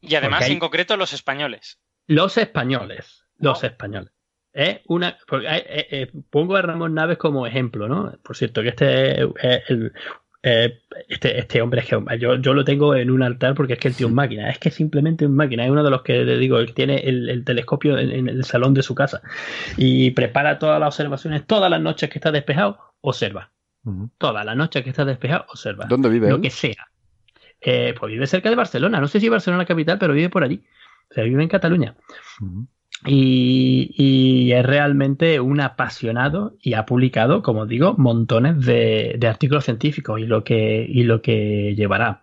[0.00, 1.78] Y además, en concreto, los españoles.
[2.06, 3.24] Los españoles.
[3.36, 4.12] Los españoles.
[4.52, 5.10] Es una.
[5.10, 8.12] Eh, eh, pongo a Ramón Naves como ejemplo, ¿no?
[8.22, 9.92] Por cierto, que este es el,
[10.42, 13.78] eh, este, este hombre es que yo, yo lo tengo en un altar porque es
[13.78, 16.24] que el tío es máquina, es que simplemente un máquina, es uno de los que
[16.24, 19.20] le digo, tiene el, telescopio en, el salón de su casa
[19.76, 23.50] y prepara todas las observaciones, todas las noches que está despejado, observa.
[24.18, 25.86] Todas las noches que está despejado, observa.
[25.86, 26.28] ¿Dónde vive?
[26.30, 26.88] Lo que sea.
[27.60, 30.62] Eh, pues vive cerca de Barcelona, no sé si Barcelona capital, pero vive por allí.
[31.10, 31.94] O sea, vive en Cataluña.
[33.06, 40.26] Y, es realmente un apasionado y ha publicado, como digo, montones de, artículos científicos y
[40.26, 42.22] lo que y lo que llevará.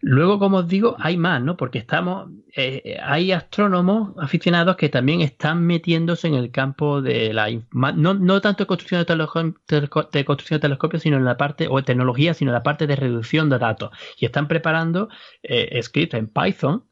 [0.00, 1.56] Luego, como os digo, hay más, ¿no?
[1.56, 7.48] Porque estamos, eh, hay astrónomos aficionados que también están metiéndose en el campo de la
[7.72, 11.76] no, no tanto de construcción de, de construcción de telescopios, sino en la parte o
[11.76, 15.08] de tecnología, sino en la parte de reducción de datos y están preparando
[15.42, 16.84] eh, en Python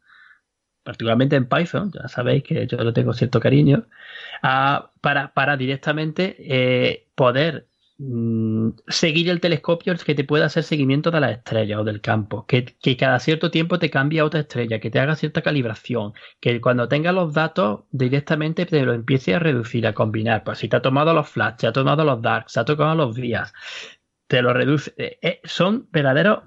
[0.89, 3.85] particularmente en Python, ya sabéis que yo lo tengo cierto cariño,
[4.41, 11.21] para, para, directamente eh, poder mm, seguir el telescopio que te pueda hacer seguimiento de
[11.21, 14.91] las estrellas o del campo, que, cada cierto tiempo te cambie a otra estrella, que
[14.91, 19.87] te haga cierta calibración, que cuando tenga los datos directamente te lo empiece a reducir,
[19.87, 20.43] a combinar.
[20.43, 22.95] Pues si te ha tomado los flash, te ha tomado los dark, se ha tocado
[22.95, 23.53] los días,
[24.27, 24.95] te lo reduce.
[24.97, 26.45] Eh, eh, son verdaderos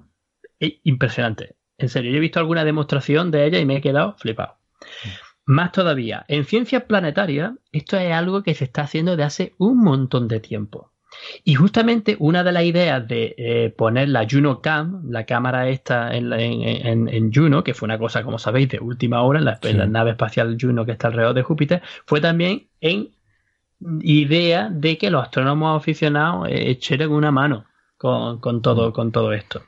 [0.83, 1.60] impresionantes.
[1.81, 4.57] En serio, yo he visto alguna demostración de ella y me he quedado flipado.
[5.45, 9.79] Más todavía, en ciencias planetarias, esto es algo que se está haciendo de hace un
[9.79, 10.91] montón de tiempo.
[11.43, 16.15] Y justamente una de las ideas de eh, poner la Juno Cam, la cámara esta
[16.15, 20.57] en, Juno, que fue una cosa, como sabéis, de última hora en la, nave espacial
[20.59, 23.09] Juno que está alrededor de Júpiter, fue también en
[24.01, 27.65] idea de que los astrónomos aficionados eh, echaran una mano
[27.97, 29.63] con, todo, con todo esto.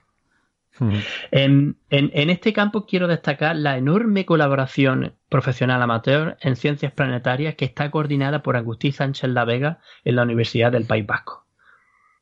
[1.32, 7.92] En, este campo quiero destacar la enorme colaboración profesional amateur en ciencias planetarias que está
[7.92, 11.46] coordinada por Agustín Sánchez La Vega en la Universidad del País Vasco,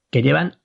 [0.09, 0.57] que llevan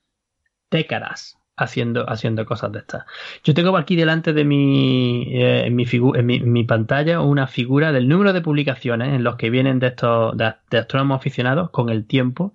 [0.69, 3.05] décadas haciendo, haciendo cosas de estas.
[3.43, 8.33] Yo tengo aquí delante de mi, eh, en, mi mi, pantalla una figura del número
[8.33, 12.53] de publicaciones en los que vienen de estos de astrónomos aficionados con el tiempo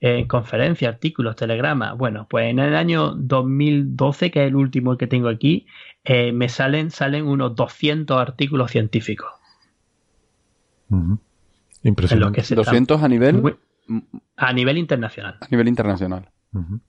[0.00, 1.96] en conferencias, artículos, telegramas.
[1.96, 5.66] Bueno, pues en el año 2012, que es el último que tengo aquí,
[6.04, 9.30] eh, me salen, salen unos 200 artículos científicos.
[11.82, 12.42] Impresionante.
[12.42, 13.56] ¿200 a nivel?
[14.36, 15.36] a nivel internacional.
[15.40, 16.28] A nivel internacional.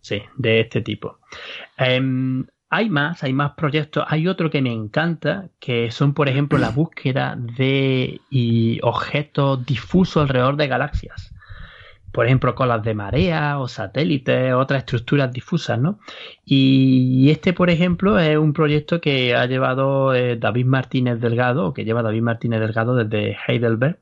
[0.01, 1.19] Sí, de este tipo.
[1.77, 4.05] Em, hay más, hay más proyectos.
[4.07, 8.19] Hay otro que me encanta, que son, por ejemplo, la búsqueda de
[8.83, 11.28] objetos difusos alrededor de galaxias
[12.11, 15.99] por ejemplo, colas de marea o satélites, otras estructuras difusas, ¿no?
[16.43, 21.73] Y este, por ejemplo, es un proyecto que ha llevado eh, David Martínez Delgado, o
[21.73, 23.99] que lleva David Martínez Delgado desde Heidelberg,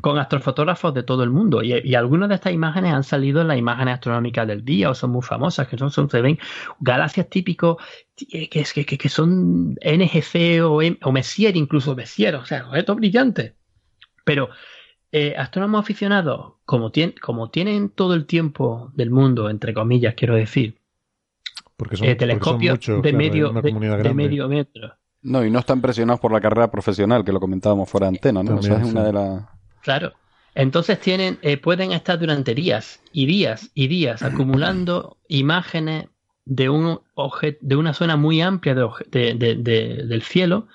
[0.00, 1.62] con astrofotógrafos de todo el mundo.
[1.62, 5.10] Y, algunas de estas imágenes han salido en las imágenes astronómicas del día o son
[5.10, 6.38] muy famosas, que son, son se ven
[6.80, 7.76] galaxias típicos
[8.16, 13.54] que, que, que, son NGC o, o Messier, incluso Messier, o sea, objetos brillantes.
[14.24, 14.50] Pero
[15.12, 20.78] eh, astrónomos aficionados, como, como tienen todo el tiempo del mundo, entre comillas, quiero decir,
[21.76, 24.94] porque son, eh, telescopios de, medio, de, medio metro.
[25.22, 28.42] No, y no están presionados por la carrera profesional, que lo comentábamos fuera de antena,
[28.42, 28.58] ¿no?
[28.58, 29.44] es una de las...
[29.82, 30.12] Claro.
[30.54, 36.06] Entonces tienen, eh, pueden estar durante días y días y días acumulando imágenes
[36.44, 37.00] de un
[37.60, 40.66] de una zona muy amplia de, del cielo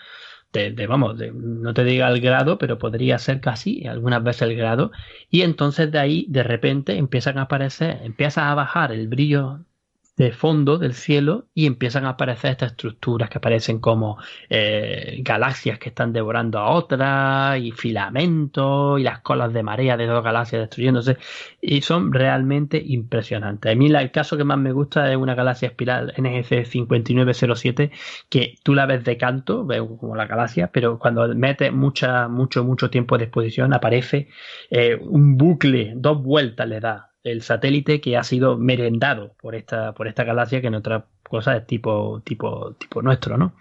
[0.54, 4.92] de, vamos, no te diga el grado, pero podría ser casi algunas veces el grado,
[5.30, 9.66] y entonces de ahí de repente empiezan a aparecer, empieza a bajar el brillo
[10.15, 14.18] de fondo del cielo y empiezan a aparecer estas estructuras que aparecen como
[14.49, 20.06] eh, galaxias que están devorando a otras y filamentos y las colas de marea de
[20.06, 21.18] dos galaxias destruyéndose
[21.61, 23.72] y son realmente impresionantes.
[23.72, 27.91] A mí el caso que más me gusta es una galaxia espiral NGC 5907
[28.30, 32.64] que tú la ves de canto, ves como la galaxia, pero cuando metes mucha, mucho,
[32.64, 34.30] mucho tiempo de exposición aparece
[34.69, 39.94] eh, un bucle, dos vueltas le da el satélite que ha sido merendado por esta,
[39.94, 43.54] por esta galaxia que en otras cosas es tipo, tipo, tipo nuestro, ¿no?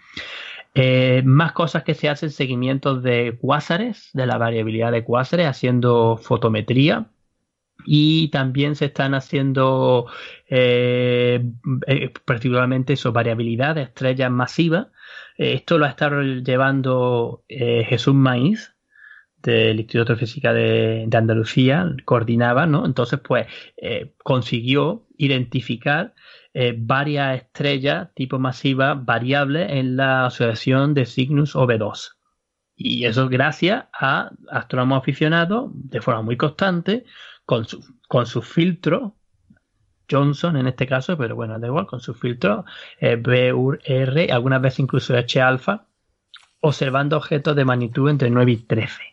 [0.75, 6.17] Eh, más cosas que se hacen, seguimientos de cuásares, de la variabilidad de cuásares, haciendo
[6.17, 7.07] fotometría.
[7.85, 10.07] Y también se están haciendo
[10.47, 11.43] eh,
[11.87, 14.87] eh, particularmente eso, variabilidad de estrellas masivas.
[15.37, 18.72] esto lo ha estado llevando Jesús Maíz,
[19.43, 22.85] del Instituto de Física de, Andalucía coordinaba, ¿no?
[22.85, 23.47] Entonces, pues
[23.77, 26.13] eh, consiguió identificar
[26.53, 32.15] eh, varias estrellas tipo masiva variables en la asociación de Cygnus OB2.
[32.75, 37.05] Y eso gracias a astrónomos aficionados de forma muy constante,
[37.45, 39.15] con su, con su filtro,
[40.09, 42.65] Johnson en este caso, pero bueno, da igual, con su filtro
[42.99, 43.79] eh, BUR,
[44.31, 45.87] algunas veces incluso H alfa,
[46.61, 49.12] observando objetos de magnitud entre 9 y 13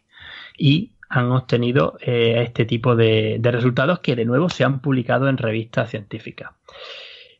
[0.60, 5.38] y han obtenido eh, este tipo de, resultados que de nuevo se han publicado en
[5.38, 6.50] revistas científicas.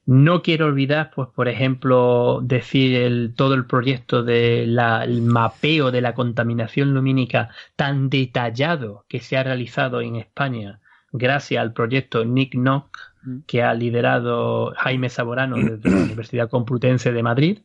[0.06, 6.94] No quiero olvidar, pues, por ejemplo, decir todo el proyecto del mapeo de la contaminación
[6.94, 10.80] lumínica tan detallado que se ha realizado en España
[11.12, 12.98] gracias al proyecto Nick Knock
[13.46, 17.58] que ha liderado Jaime Saborano desde la Universidad Complutense de Madrid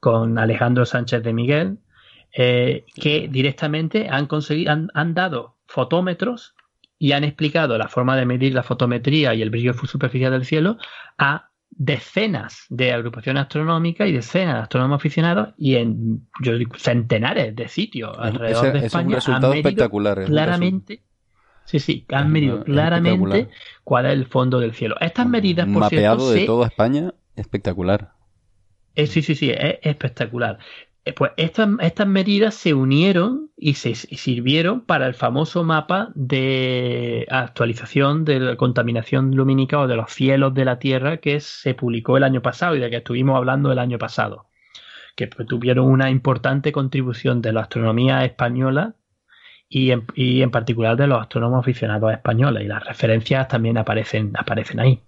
[0.00, 1.78] con Alejandro Sánchez de Miguel,
[2.38, 6.54] eh, que directamente han conseguido, han, dado fotómetros
[6.98, 10.76] y han explicado la forma de medir la fotometría y el brillo superficial del cielo
[11.16, 16.28] a decenas de agrupaciones astronómicas y decenas de astrónomos aficionados y en
[16.76, 19.16] centenares de sitios alrededor de España.
[19.16, 20.24] Es un resultado espectacular.
[20.26, 21.00] Claramente.
[21.64, 23.48] Sí, sí, han medido claramente
[23.82, 24.96] cuál es el fondo del cielo.
[25.00, 28.12] Estas medidas, por mapeado de toda España, espectacular.
[28.94, 30.58] Eh, sí, sí, sí, es espectacular.
[31.06, 37.26] Eh, pues estas, estas medidas se unieron y se sirvieron para el famoso mapa de
[37.30, 42.16] actualización de la contaminación lumínica o de los cielos de la Tierra que se publicó
[42.16, 44.48] el año pasado y de que estuvimos hablando el año pasado,
[45.14, 48.96] que pues, tuvieron una importante contribución de la astronomía española
[49.68, 54.32] y en, y en particular de los astrónomos aficionados españoles y las referencias también aparecen,
[54.36, 55.00] aparecen ahí.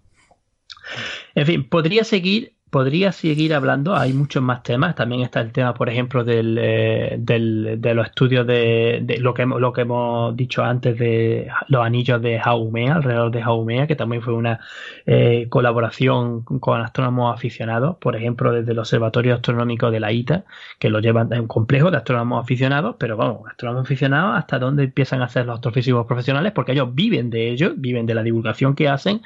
[1.35, 4.95] En fin, podría seguir podría seguir hablando, hay muchos más temas.
[4.95, 9.73] También está el tema, por ejemplo, del, eh, de los estudios de, lo, que, lo
[9.73, 14.35] que hemos dicho antes de los anillos de Jaumea, alrededor de Jaumea, que también fue
[14.35, 14.61] una
[15.07, 20.45] eh, colaboración con astrónomos aficionados, por ejemplo, desde el Observatorio Astronómico de la ITA,
[20.79, 24.85] que lo llevan en un complejo de astrónomos aficionados, pero vamos, astrónomos aficionados hasta dónde
[24.85, 28.75] empiezan a ser los astrofísicos profesionales, porque ellos viven de ello, viven de la divulgación
[28.75, 29.23] que hacen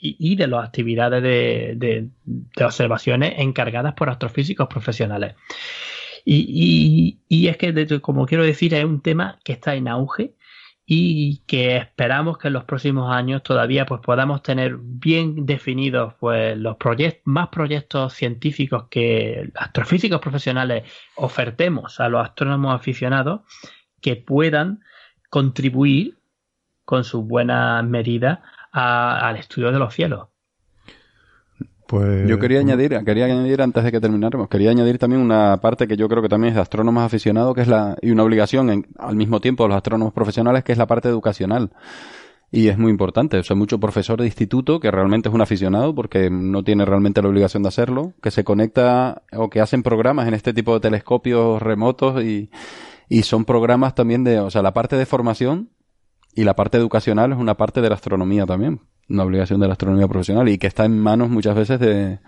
[0.00, 5.34] y, de las actividades de, de, de observaciones encargadas por astrofísicos profesionales.
[6.24, 10.34] Y, es que, como quiero decir, es un tema que está en auge
[10.92, 16.58] y que esperamos que en los próximos años todavía pues podamos tener bien definidos pues
[16.58, 23.42] los proyectos más proyectos científicos que astrofísicos profesionales ofertemos a los astrónomos aficionados
[24.00, 24.80] que puedan
[25.28, 26.18] contribuir
[26.84, 28.40] con sus buenas medidas
[28.72, 30.29] al estudio de los cielos
[31.90, 35.88] pues, yo quería añadir, quería añadir antes de que termináramos, quería añadir también una parte
[35.88, 38.86] que yo creo que también es de astrónomos aficionados, que es la, y una obligación
[38.96, 41.72] al mismo tiempo de los astrónomos profesionales, que es la parte educacional.
[42.52, 43.38] Y es muy importante.
[43.38, 47.22] O sea, mucho profesor de instituto que realmente es un aficionado porque no tiene realmente
[47.22, 50.80] la obligación de hacerlo, que se conecta o que hacen programas en este tipo de
[50.80, 52.50] telescopios remotos y,
[53.08, 55.70] y son programas también de, o sea, la parte de formación
[56.36, 58.80] y la parte educacional es una parte de la astronomía también
[59.10, 62.20] una obligación de la astronomía profesional y que está en manos muchas veces de,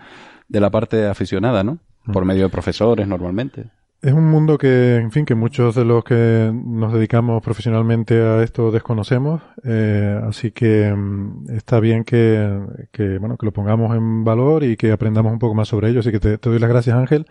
[0.47, 1.79] de la parte aficionada, ¿no?
[2.11, 3.71] Por medio de profesores normalmente.
[4.03, 8.43] Es un mundo que, en fin, que muchos de los que nos dedicamos profesionalmente a
[8.43, 12.59] esto desconocemos, eh, así que mm, está bien que,
[12.91, 16.01] que, bueno, que lo pongamos en valor y que aprendamos un poco más sobre ello.
[16.01, 17.25] Así que te, doy las gracias, Ángel.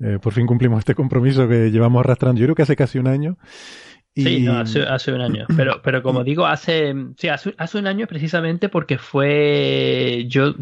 [0.00, 3.06] Eh, por fin cumplimos este compromiso que llevamos arrastrando, yo creo que hace casi un
[3.06, 3.36] año.
[4.22, 5.46] Sí, hace, un año.
[5.56, 10.24] Pero, pero como digo, hace, sí, hace, un año precisamente porque fue.
[10.28, 10.54] Yo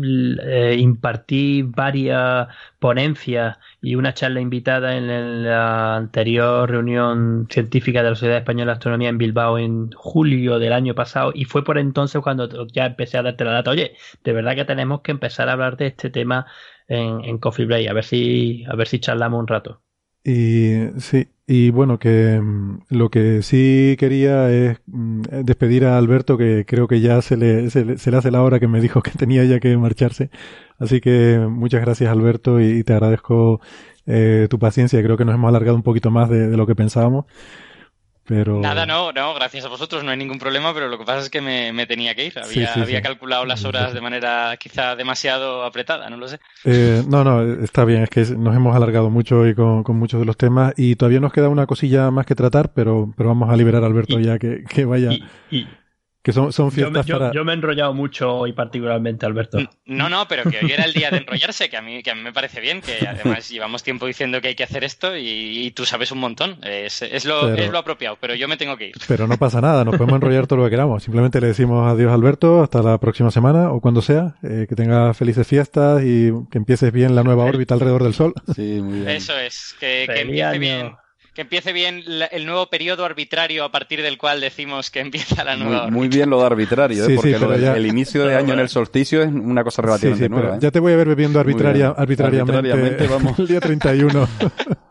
[0.43, 8.16] eh, impartí varias ponencias y una charla invitada en la anterior reunión científica de la
[8.16, 11.33] Sociedad Española de Astronomía en Bilbao en julio del año pasado.
[11.35, 13.70] Y fue por entonces cuando ya empecé a darte la data.
[13.70, 16.47] Oye, de verdad que tenemos que empezar a hablar de este tema
[16.89, 17.89] en, en Coffee Break.
[17.89, 19.85] A ver si, a ver si charlamos un rato.
[20.28, 26.36] Y sí, y bueno, que mm, lo que sí quería es mm, despedir a Alberto,
[26.36, 29.12] que creo que ya se le, se le, hace la hora que me dijo que
[29.12, 30.31] tenía ya que marcharse.
[30.81, 33.61] Así que muchas gracias Alberto y, te agradezco
[34.07, 35.01] eh, tu paciencia.
[35.03, 37.27] Creo que nos hemos alargado un poquito más de lo que pensábamos.
[38.61, 41.31] Nada, no, no, gracias a vosotros, no hay ningún problema, pero lo que pasa es
[41.31, 42.35] que me, tenía que ir.
[42.39, 46.40] Había, calculado las horas de manera quizá demasiado apretada, no lo sé.
[46.65, 50.27] Eh, no, no, está bien, es que nos hemos alargado mucho hoy con, muchos de
[50.27, 53.57] los temas y todavía nos queda una cosilla más que tratar, pero, pero vamos a
[53.57, 55.11] liberar a Alberto ya que, que vaya.
[56.27, 59.59] Que son, son fiestas yo, yo, me he enrollado mucho hoy particularmente, Alberto.
[59.85, 62.16] No, no, pero que hoy era el día de enrollarse, que a mí, que a
[62.16, 65.70] mí me parece bien, que además llevamos tiempo diciendo que hay que hacer esto y,
[65.77, 66.59] tú sabes un montón.
[66.65, 68.97] Es, es, lo, es, lo, apropiado, pero yo me tengo que ir.
[69.07, 71.05] Pero no pasa nada, nos podemos enrollar todo lo que queramos.
[71.05, 74.35] Simplemente le decimos adiós, Alberto, hasta la próxima semana o cuando sea.
[74.43, 78.35] Eh, que tenga felices fiestas y que empieces bien la nueva órbita alrededor del Sol.
[78.53, 79.11] Sí, muy bien.
[79.11, 80.97] Eso es, que, que empiece bien
[81.36, 85.54] que empiece bien el nuevo periodo arbitrario a partir del cual decimos que empieza la
[85.54, 85.82] nueva.
[85.82, 87.14] Muy, muy bien lo de arbitrario, ¿eh?
[87.14, 90.56] porque el inicio de año en el solsticio es una cosa relativamente nueva.
[90.56, 90.58] ¿eh?
[90.62, 93.38] Ya te voy a ver bebiendo arbitraria, arbitrariamente, vamos.
[93.38, 94.26] el día 31.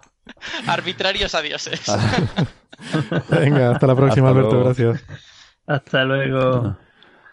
[0.67, 1.81] Arbitrarios adioses.
[3.31, 5.03] Venga, hasta la próxima, Alberto, gracias.
[5.65, 6.77] Hasta luego.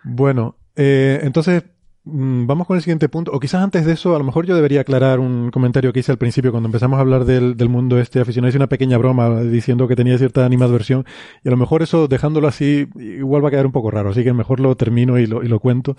[0.04, 1.64] Bueno, eh, entonces
[2.04, 3.32] vamos con el siguiente punto.
[3.32, 6.12] O quizás antes de eso, a lo mejor yo debería aclarar un comentario que hice
[6.12, 8.48] al principio cuando empezamos a hablar del, mundo este aficionado.
[8.48, 11.04] Hice una pequeña broma diciendo que tenía cierta animadversión.
[11.44, 14.10] Y a lo mejor eso, dejándolo así, igual va a quedar un poco raro.
[14.10, 15.96] Así que mejor lo termino y lo, y lo cuento.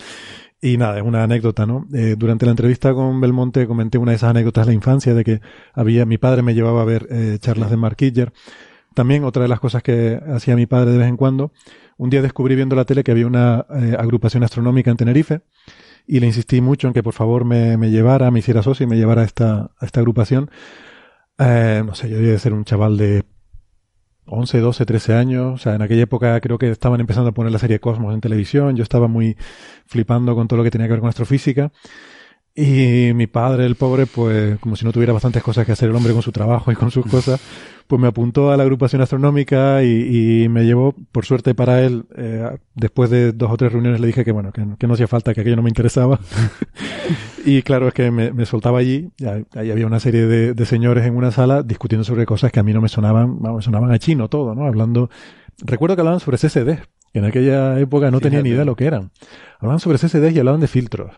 [0.61, 1.87] Y nada, es una anécdota, ¿no?
[1.93, 5.23] Eh, durante la entrevista con Belmonte comenté una de esas anécdotas de la infancia de
[5.25, 5.41] que
[5.73, 7.97] había, mi padre me llevaba a ver eh, charlas de Mark
[8.93, 11.51] También otra de las cosas que hacía mi padre de vez en cuando,
[11.97, 15.41] un día descubrí viendo la tele que había una eh, agrupación astronómica en Tenerife
[16.05, 18.87] y le insistí mucho en que por favor me, me llevara, me hiciera socio y
[18.87, 20.49] me llevara a esta, esta agrupación.
[21.39, 23.23] Eh, no sé, yo debía ser un chaval de
[24.25, 25.53] 11, 12, 13 años.
[25.53, 28.21] O sea, en aquella época creo que estaban empezando a poner la serie Cosmos en
[28.21, 28.75] televisión.
[28.75, 29.37] Yo estaba muy
[29.85, 31.71] flipando con todo lo que tenía que ver con astrofísica.
[32.55, 35.95] Y mi padre, el pobre, pues como si no tuviera bastantes cosas que hacer el
[35.95, 37.41] hombre con su trabajo y con sus cosas,
[37.87, 42.57] pues me apuntó a la agrupación astronómica y, me llevó, por suerte para él, eh,
[42.75, 45.41] después de dos o tres reuniones le dije que bueno, que, no hacía falta, que
[45.41, 46.19] aquello no me interesaba.
[47.45, 49.09] y claro, es que me, soltaba allí,
[49.55, 52.71] ahí había una serie de, señores en una sala discutiendo sobre cosas que a mí
[52.71, 54.67] no me sonaban, me sonaban a chino todo, ¿no?
[54.67, 55.09] Hablando,
[55.57, 58.75] recuerdo que hablaban sobre CCD, que en aquella época no tenía ni idea de lo
[58.75, 59.09] que eran.
[59.57, 61.13] Hablaban sobre CCD y hablaban de filtros.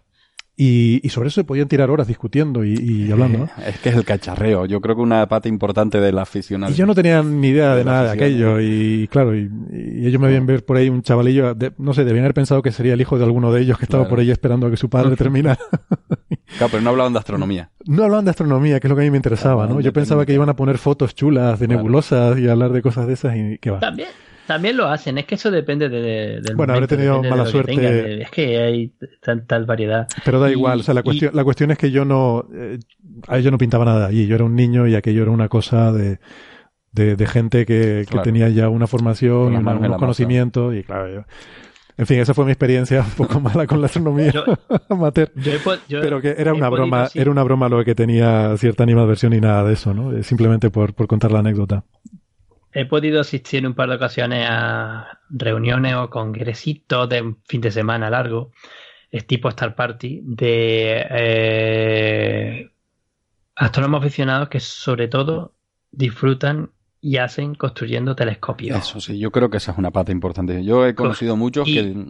[0.57, 3.39] Y, y, sobre eso se podían tirar horas discutiendo y, y hablando.
[3.39, 3.49] ¿no?
[3.65, 4.65] Es que es el cacharreo.
[4.65, 6.63] Yo creo que una parte importante de la afición.
[6.69, 8.61] Y yo no tenía ni idea de, nada de aquello.
[8.61, 11.57] Y claro, y, ellos me habían ver por ahí un chavalillo.
[11.77, 14.07] no sé, debían haber pensado que sería el hijo de alguno de ellos que estaba
[14.07, 15.59] por ahí esperando a que su padre terminara.
[16.57, 17.71] claro, pero no hablaban de astronomía.
[17.85, 19.81] No hablaban de astronomía, que es lo que a mí me interesaba, ¿no?
[19.81, 23.13] Yo pensaba que iban a poner fotos chulas de nebulosas y hablar de cosas de
[23.13, 23.81] esas y que va.
[23.81, 24.07] También,
[24.47, 28.21] también lo hacen, es que eso depende de, del Bueno, habré tenido mala suerte.
[28.21, 28.93] es que hay
[29.47, 30.07] tal variedad.
[30.23, 32.79] Pero da igual, o sea, la cuestión, la cuestión es que yo no, eh,
[33.27, 35.91] a yo no pintaba nada allí, yo era un niño y aquello era una cosa
[35.91, 36.19] de,
[36.91, 41.21] de, gente que, que tenía ya una formación y unos conocimientos y claro, yo,
[41.97, 44.33] en fin, esa fue mi experiencia un poco mala con la astronomía
[44.89, 45.31] amateur.
[45.89, 49.63] pero que era una broma, era una broma lo que tenía cierta animadversión y nada
[49.63, 50.21] de eso, ¿no?
[50.23, 51.83] Simplemente por, por contar la anécdota
[52.75, 57.71] he podido asistir en un par de ocasiones a reuniones o congresitos de fin de
[57.71, 58.51] semana largo,
[59.09, 62.69] es tipo Star Party, de eh,
[63.55, 65.53] astrónomos aficionados que sobre todo
[65.89, 68.77] disfrutan y hacen construyendo telescopios.
[68.77, 70.65] Eso sí, yo creo que esa es una parte importante.
[70.65, 72.09] Yo he conocido muchos que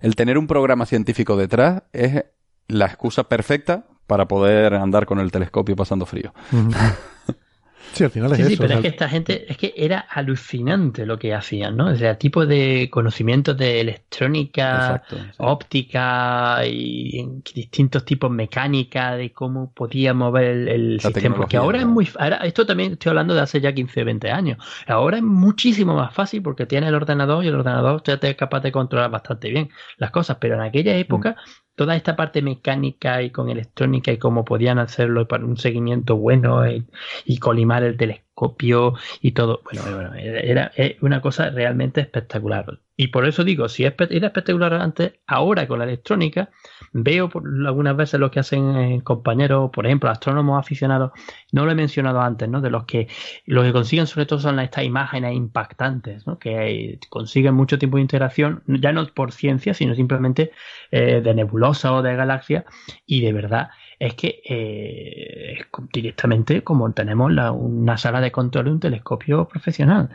[0.00, 2.24] el tener un programa científico detrás es
[2.68, 6.32] la excusa perfecta para poder andar con el telescopio pasando frío.
[7.92, 11.18] Sí, al final es sí, pero es que esta gente, es que era alucinante lo
[11.18, 11.86] que hacían, ¿no?
[11.86, 15.02] O sea, tipo de conocimientos de electrónica,
[15.38, 21.36] óptica y distintos tipos mecánica de cómo podía mover el, sistema.
[21.36, 22.08] Porque ahora es muy.
[22.18, 24.58] Ahora, esto también estoy hablando de hace ya 15, 20 años.
[24.86, 28.36] Ahora es muchísimo más fácil porque tiene el ordenador y el ordenador ya te es
[28.36, 30.36] capaz de controlar bastante bien las cosas.
[30.40, 31.30] Pero en aquella época.
[31.30, 36.16] Mm toda esta parte mecánica y con electrónica y cómo podían hacerlo para un seguimiento
[36.16, 36.64] bueno
[37.24, 39.62] y, colimar el telescopio telescopio y todo.
[39.64, 42.80] Bueno, era, una cosa realmente espectacular.
[42.96, 43.94] Y por eso digo, si era
[44.26, 46.50] espectacular antes, ahora con la electrónica,
[46.92, 47.30] veo
[47.64, 51.12] algunas veces lo que hacen eh, compañeros, por ejemplo, astrónomos aficionados,
[51.52, 52.60] no lo he mencionado antes, ¿no?
[52.60, 53.06] De los que
[53.46, 56.40] lo que consiguen sobre todo son estas imágenes impactantes, ¿no?
[56.40, 60.50] Que consiguen mucho tiempo de interacción, ya no por ciencia, sino simplemente
[60.90, 62.64] eh, de nebulosa o de galaxia,
[63.06, 65.58] y de verdad es que eh,
[65.92, 70.10] directamente como tenemos una sala de control de un telescopio profesional.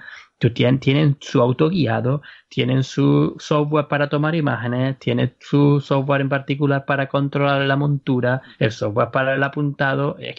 [0.54, 6.28] Tienen, tienen su auto guiado, tienen su software para tomar imágenes, tienen su software en
[6.28, 10.36] particular para controlar la montura, el software para el apuntado, es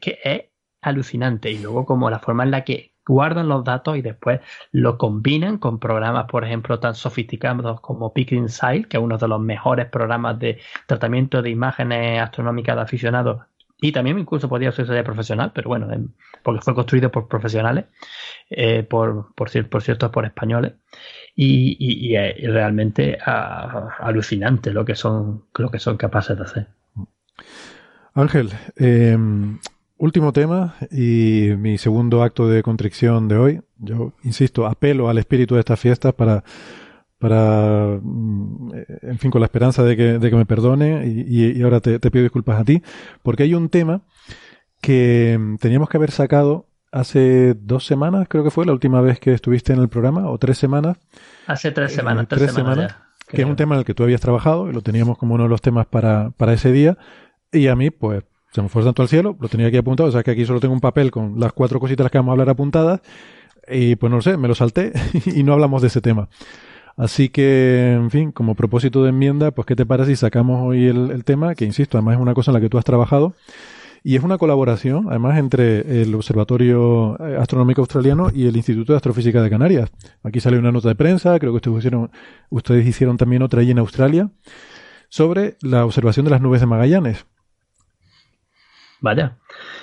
[0.00, 0.42] que es
[0.80, 1.50] alucinante.
[1.50, 5.58] Y luego como la forma en la que guardan los datos y después lo combinan
[5.58, 8.12] con programas, por ejemplo, tan sofisticados como
[8.48, 13.42] Sight, que es uno de los mejores programas de tratamiento de imágenes astronómicas de aficionados.
[13.80, 15.88] Y también incluso podría ser de profesional, pero bueno,
[16.44, 17.86] porque fue construido por profesionales,
[18.48, 20.74] eh, por, por, por cierto, por españoles.
[21.34, 26.66] Y, es realmente alucinante lo que son lo que son capaces de hacer.
[28.14, 29.16] Ángel, eh,
[30.02, 33.60] Último tema y mi segundo acto de contrición de hoy.
[33.78, 36.42] Yo, insisto, apelo al espíritu de estas fiestas para,
[37.20, 38.72] para, mm,
[39.02, 42.24] en fin, con la esperanza de que, de que me perdone y, ahora te, pido
[42.24, 42.82] disculpas a ti,
[43.22, 44.00] porque hay un tema
[44.80, 49.20] que mm, teníamos que haber sacado hace dos semanas, creo que fue la última vez
[49.20, 50.98] que estuviste en el programa, o tres semanas.
[51.46, 52.96] Hace tres semanas, eh, tres, semanas,
[53.28, 55.44] que es un tema en el que tú habías trabajado y lo teníamos como uno
[55.44, 56.98] de los temas para, para ese día.
[57.52, 60.12] Y a mí, pues, se me fue tanto al cielo, lo tenía aquí apuntado, o
[60.12, 62.50] sea que aquí solo tengo un papel con las cuatro cositas que vamos a hablar
[62.50, 63.00] apuntadas,
[63.68, 64.92] y pues no lo sé, me lo salté
[65.26, 66.28] y no hablamos de ese tema.
[66.96, 70.86] Así que, en fin, como propósito de enmienda, pues ¿qué te parece si sacamos hoy
[70.86, 71.54] el, tema?
[71.54, 73.34] Que insisto, además es una cosa en la que tú has trabajado.
[74.04, 79.40] Y es una colaboración, además, entre el Observatorio Astronómico Australiano y el Instituto de Astrofísica
[79.40, 79.90] de Canarias.
[80.24, 82.10] Aquí sale una nota de prensa, creo que ustedes hicieron,
[82.50, 84.28] ustedes hicieron también otra allí en Australia,
[85.08, 87.26] sobre la observación de las nubes de Magallanes.
[89.02, 89.36] Vaya.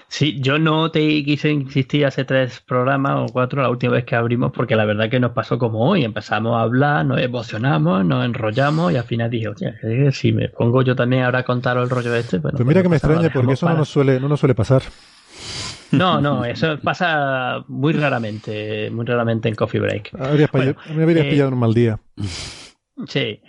[0.08, 4.16] Sí, yo no te quise insistir hace tres programas o cuatro, la última vez que
[4.16, 6.06] abrimos, porque la verdad que nos pasó como hoy.
[6.06, 10.82] Empezamos a hablar, nos emocionamos, nos enrollamos y al final dije, oye, si me pongo
[10.84, 12.40] yo también ahora a contar el rollo este.
[12.40, 14.82] pues mira que me extraña porque eso no nos, suele, no nos suele pasar.
[15.92, 20.14] No, no, eso pasa muy raramente, muy raramente en Coffee Break.
[20.14, 22.00] me habría eh, pillado un mal día.
[23.08, 23.42] Sí,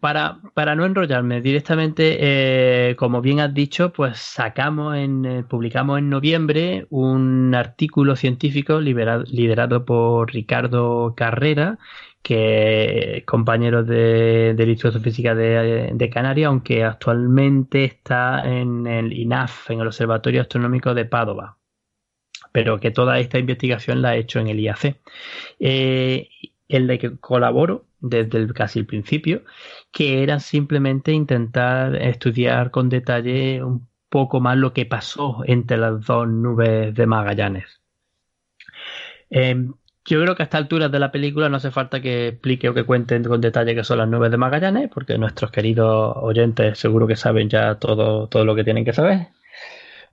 [0.00, 5.98] para, para, no enrollarme directamente, eh, como bien has dicho, pues sacamos en, eh, publicamos
[5.98, 11.78] en noviembre un artículo científico liderado por Ricardo Carrera,
[12.22, 18.86] que es compañero de, del Instituto de Física de, de, Canarias, aunque actualmente está en
[18.86, 21.56] el INAF, en el Observatorio Astronómico de Padova,
[22.52, 24.96] pero que toda esta investigación la ha hecho en el IAC.
[25.60, 26.28] Eh,
[26.68, 29.42] el de que colaboro desde casi el principio,
[29.96, 36.04] que era simplemente intentar estudiar con detalle un poco más lo que pasó entre las
[36.04, 37.80] dos nubes de Magallanes.
[39.30, 39.72] Em,
[40.04, 42.74] yo creo que a esta altura de la película no hace falta que explique o
[42.74, 47.06] que cuenten con detalle qué son las nubes de Magallanes, porque nuestros queridos oyentes seguro
[47.06, 49.28] que saben ya todo, todo lo que tienen que saber.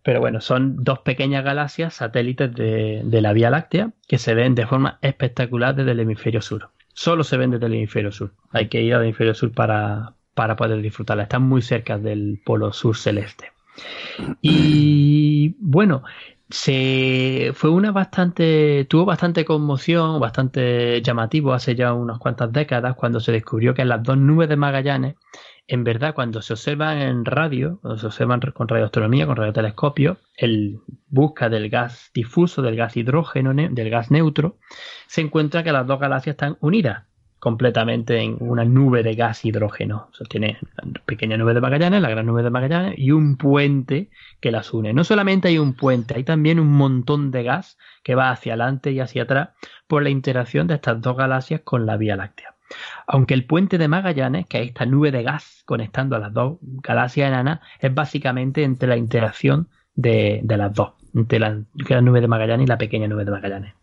[0.01, 4.55] Pero bueno, son dos pequeñas galaxias satélites de, de la Vía Láctea que se ven
[4.55, 8.33] de forma espectacular desde el hemisferio sur solo se ven desde el hemisferio sur.
[8.51, 11.23] Hay que ir al hemisferio sur para, para poder disfrutarla.
[11.23, 13.51] Están muy cerca del polo sur celeste.
[14.41, 16.03] Y bueno,
[16.49, 23.19] se fue una bastante, tuvo bastante conmoción, bastante llamativo hace ya unas cuantas décadas cuando
[23.19, 25.15] se descubrió que las dos nubes de Magallanes
[25.67, 30.79] en verdad, cuando se observan en radio, cuando se observan con radioastronomía, con radiotelescopio, el
[31.07, 34.57] busca del gas difuso, del gas hidrógeno, del gas neutro,
[35.07, 37.05] se encuentra que las dos galaxias están unidas
[37.39, 40.09] completamente en una nube de gas hidrógeno.
[40.19, 44.09] O tiene la pequeña nube de Magallanes, la gran nube de Magallanes y un puente
[44.39, 44.93] que las une.
[44.93, 48.91] No solamente hay un puente, hay también un montón de gas que va hacia adelante
[48.91, 49.49] y hacia atrás
[49.87, 52.52] por la interacción de estas dos galaxias con la Vía Láctea.
[53.07, 56.57] Aunque el puente de Magallanes, que es esta nube de gas conectando a las dos
[56.61, 62.27] galaxias enanas, es básicamente entre la interacción de, las dos, entre la gran nube de
[62.27, 63.73] Magallanes y la pequeña nube de Magallanes.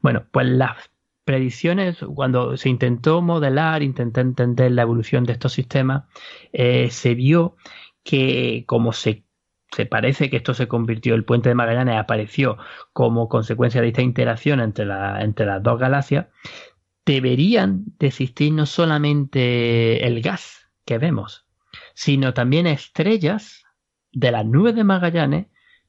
[0.00, 0.90] Bueno, pues las
[1.24, 6.04] predicciones, cuando se intentó modelar, intentar entender la evolución de estos sistemas,
[6.52, 7.56] eh, se vio
[8.02, 9.24] que como se
[9.88, 12.56] parece que esto se convirtió, el puente de Magallanes apareció
[12.92, 14.86] como consecuencia de esta interacción entre,
[15.20, 16.26] entre las dos galaxias,
[17.10, 21.44] deberían de existir no solamente el gas que vemos,
[21.92, 23.64] sino también estrellas
[24.12, 25.46] de las nubes de Magallanes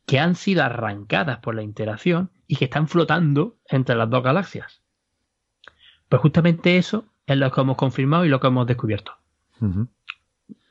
[0.08, 4.82] que han sido arrancadas por la interacción y que están flotando entre las dos galaxias.
[6.10, 9.14] Pues justamente eso es lo que hemos confirmado y lo que hemos descubierto.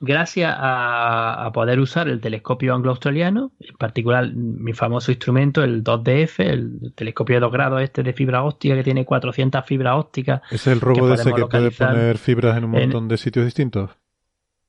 [0.03, 6.93] Gracias a, poder usar el telescopio anglo-australiano, en particular mi famoso instrumento, el 2DF, el
[6.95, 10.41] telescopio de dos grados este de fibra óptica que tiene 400 fibras ópticas.
[10.51, 13.91] ¿Es el robot ese que puede poner fibras en un montón de sitios distintos?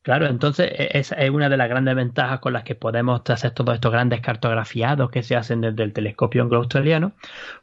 [0.02, 3.52] Claro, entonces e, esa es una de las grandes ventajas con las que podemos hacer
[3.52, 7.14] todos estos grandes cartografiados que se hacen desde el telescopio anglo-australiano.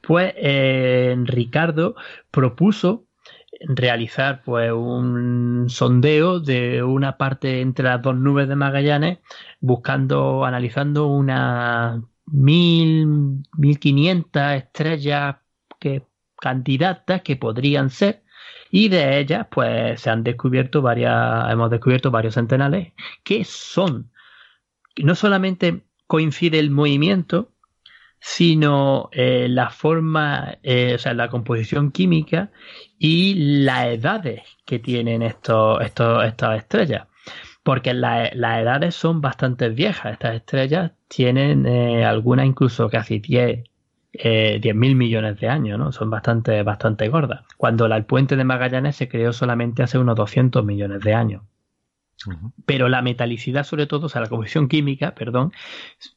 [0.01, 1.97] Pues eh, Ricardo
[2.31, 3.08] propuso
[3.61, 9.19] realizar pues un sondeo de una parte entre las dos nubes de Magallanes
[9.61, 15.37] buscando analizando unas mil mil quinientas estrellas
[15.81, 16.07] que
[16.41, 18.23] candidatas que podrían ser
[18.71, 22.93] y de ellas pues se han descubierto varias hemos descubierto varios centenales
[23.25, 24.11] que son
[24.97, 27.53] no solamente coincide el movimiento
[28.21, 32.51] sino eh, la forma, eh, o sea, la composición química
[32.99, 37.07] y las edades que tienen estos, estos, estas estrellas.
[37.63, 40.13] Porque las edades son bastante viejas.
[40.13, 43.65] Estas estrellas tienen eh, algunas incluso casi 10,
[44.15, 45.93] eh, mil millones de años, ¿no?
[45.93, 47.45] Son bastante, bastante gordas.
[47.57, 51.43] Cuando el puente de Magallanes se creó solamente hace unos 200 millones de años.
[52.67, 55.53] Pero la metalicidad, sobre todo, o sea, la composición química, perdón,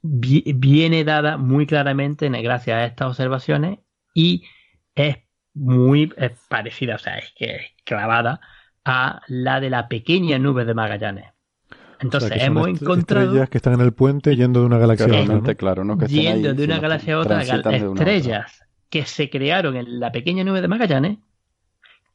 [0.01, 3.79] viene dada muy claramente gracias a estas observaciones
[4.13, 4.43] y
[4.95, 5.17] es
[5.53, 6.13] muy
[6.49, 8.41] parecida, o sea, es que es clavada
[8.83, 11.25] a la de la pequeña nube de Magallanes.
[11.99, 15.53] Entonces hemos encontrado estrellas que están en el puente yendo de una galaxia a otra,
[15.53, 15.99] claro, ¿no?
[16.07, 20.67] yendo de una galaxia a otra, estrellas que se crearon en la pequeña nube de
[20.67, 21.19] Magallanes,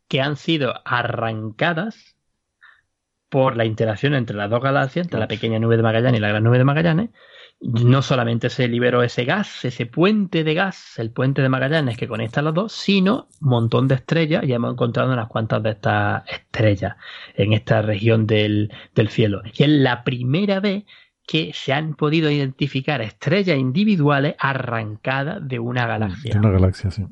[0.09, 2.16] que han sido arrancadas
[3.29, 6.29] por la interacción entre las dos galaxias, entre la pequeña nube de Magallanes y la
[6.29, 7.11] gran nube de Magallanes,
[7.61, 12.07] no solamente se liberó ese gas, ese puente de gas, el puente de Magallanes que
[12.07, 16.23] conecta los dos, sino un montón de estrellas y hemos encontrado unas cuantas de estas
[16.31, 16.97] estrellas
[17.35, 18.71] en esta región del,
[19.09, 19.43] cielo.
[19.55, 20.85] Y es la primera vez
[21.27, 26.35] que se han podido identificar estrellas individuales arrancadas de una galaxia.
[26.35, 27.07] De una galaxia, sí.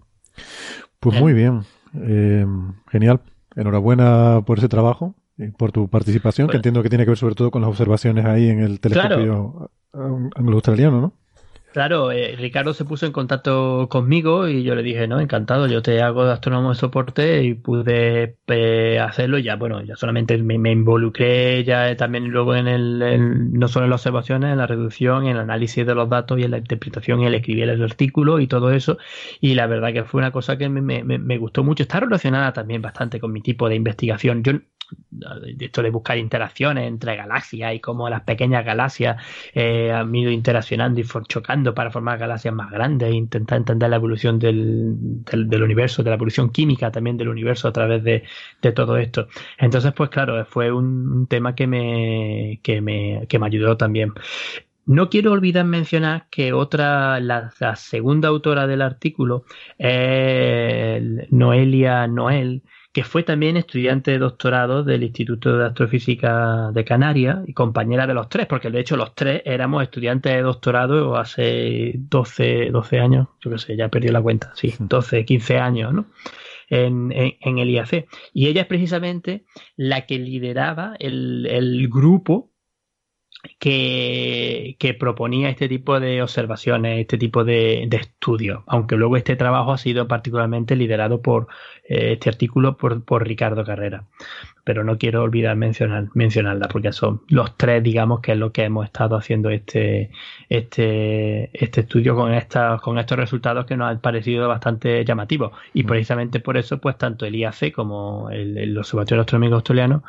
[1.01, 1.63] Pues muy bien.
[1.95, 2.47] Eh,
[2.91, 3.21] genial.
[3.57, 5.15] Enhorabuena por ese trabajo
[5.57, 8.49] por tu participación, que entiendo que tiene que ver sobre todo con las observaciones ahí
[8.49, 11.13] en el telescopio anglo-australiano, ¿no?
[11.75, 15.83] Claro, eh, Ricardo se puso en contacto conmigo y yo le dije, no, encantado, yo
[15.83, 19.39] te hago de astrónomo de soporte y pude eh, hacerlo.
[19.39, 24.03] Ya, bueno, ya solamente me, involucré ya también luego en el, no solo en las
[24.03, 27.27] observaciones, en la reducción, en el análisis de los datos y en la interpretación y
[27.27, 28.97] el escribir el artículo y todo eso.
[29.41, 31.83] Y la verdad que fue una cosa que me, me, me gustó mucho.
[31.83, 34.45] Está relacionada también bastante con mi tipo de investigación.
[34.45, 34.53] Yo
[35.59, 41.01] esto de buscar interacciones entre galaxias y cómo las pequeñas galaxias eh, han ido interaccionando
[41.01, 46.03] y chocando para formar galaxias más grandes e intentar entender la evolución del, del, universo,
[46.03, 48.25] de la evolución química también del universo a través de,
[48.61, 49.29] de todo esto.
[49.59, 54.13] Entonces, pues claro, fue un, tema que me, que me, que me ayudó también.
[54.87, 59.45] No quiero olvidar mencionar que otra, la, segunda autora del artículo
[59.79, 62.63] es Noelia Noel,
[62.95, 68.15] que fue también estudiante de doctorado del Instituto de Astrofísica de Canarias y compañera de
[68.15, 73.27] los tres, porque de hecho los tres éramos estudiantes de doctorado hace 12, 12 años,
[73.41, 76.07] yo qué sé, ya perdido la cuenta, sí, 12, 15 años, ¿no?
[76.71, 78.07] En, en, el IAC.
[78.33, 79.45] Y ella es precisamente
[79.77, 82.54] la que lideraba el, el grupo
[83.59, 89.37] que, que, proponía este tipo de observaciones, este tipo de, de, estudios, aunque luego este
[89.37, 91.49] trabajo ha sido particularmente liderado por
[91.89, 94.05] eh, este artículo por, por, Ricardo Carrera.
[94.65, 98.65] Pero no quiero olvidar mencionar, mencionarla porque son los tres, digamos, que es lo que
[98.65, 100.11] hemos estado haciendo este,
[100.49, 105.53] este, este estudio con, esta, con estos resultados que nos han parecido bastante llamativos.
[105.75, 110.03] Y precisamente por eso, pues tanto el IAC como el, el Observatorio Astronómico Australiano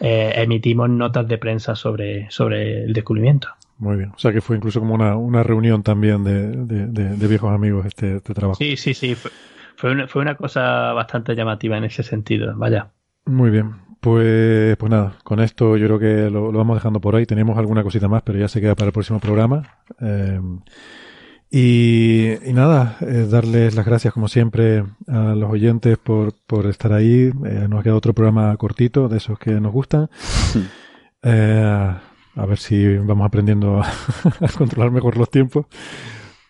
[0.00, 3.48] eh, emitimos notas de prensa sobre, sobre el descubrimiento.
[3.78, 4.12] Muy bien.
[4.14, 8.16] O sea que fue incluso como una, una reunión también de, de, viejos amigos este,
[8.16, 8.58] este, trabajo.
[8.58, 9.16] Sí, sí, sí.
[9.76, 12.54] Fue, una, fue una cosa bastante llamativa en ese sentido.
[12.56, 12.90] Vaya.
[13.24, 13.72] Muy bien.
[14.00, 17.26] Pues, pues nada, con esto yo creo que lo, lo, vamos dejando por ahí.
[17.26, 19.62] Tenemos alguna cosita más, pero ya se queda para el próximo programa.
[20.00, 20.40] Eh,
[21.52, 27.32] y, nada, eh, darles las gracias como siempre a los oyentes por, por estar ahí.
[27.44, 30.08] Eh, nos ha quedado otro programa cortito, de esos que nos gustan.
[31.22, 33.92] Eh, a ver si vamos aprendiendo a,
[34.56, 35.66] controlar mejor los tiempos.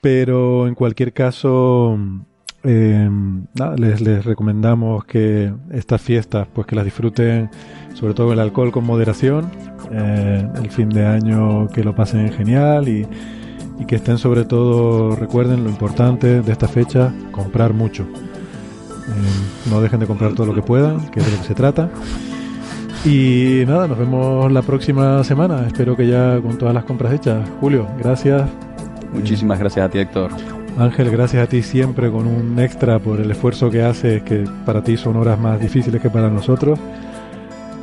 [0.00, 1.98] Pero en cualquier caso,
[2.62, 7.50] nada, les, les recomendamos que estas fiestas, pues que las disfruten,
[7.94, 9.50] sobre todo el alcohol con moderación.
[9.90, 13.04] el fin de año que lo pasen genial y
[13.80, 18.02] y que estén sobre todo, recuerden lo importante de esta fecha, comprar mucho.
[18.02, 21.54] Eh, no dejen de comprar todo lo que puedan, que es de lo que se
[21.54, 21.88] trata.
[23.04, 25.66] Y nada, nos vemos la próxima semana.
[25.66, 27.48] Espero que ya con todas las compras hechas.
[27.58, 28.48] Julio, gracias.
[29.14, 30.30] Muchísimas gracias a ti, Héctor.
[30.78, 34.84] Ángel, gracias a ti siempre con un extra por el esfuerzo que haces, que para
[34.84, 36.78] ti son horas más difíciles que para nosotros.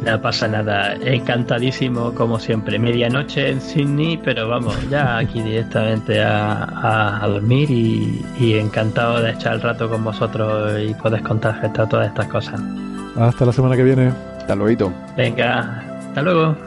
[0.03, 2.79] No pasa nada, encantadísimo como siempre.
[2.79, 9.61] Medianoche en Sydney, pero vamos, ya aquí directamente a, dormir y, encantado de echar el
[9.61, 12.61] rato con vosotros y poder contar todas estas cosas.
[13.17, 14.13] Hasta la semana que viene.
[14.37, 14.93] Hasta luego.
[15.17, 16.66] Venga, hasta luego.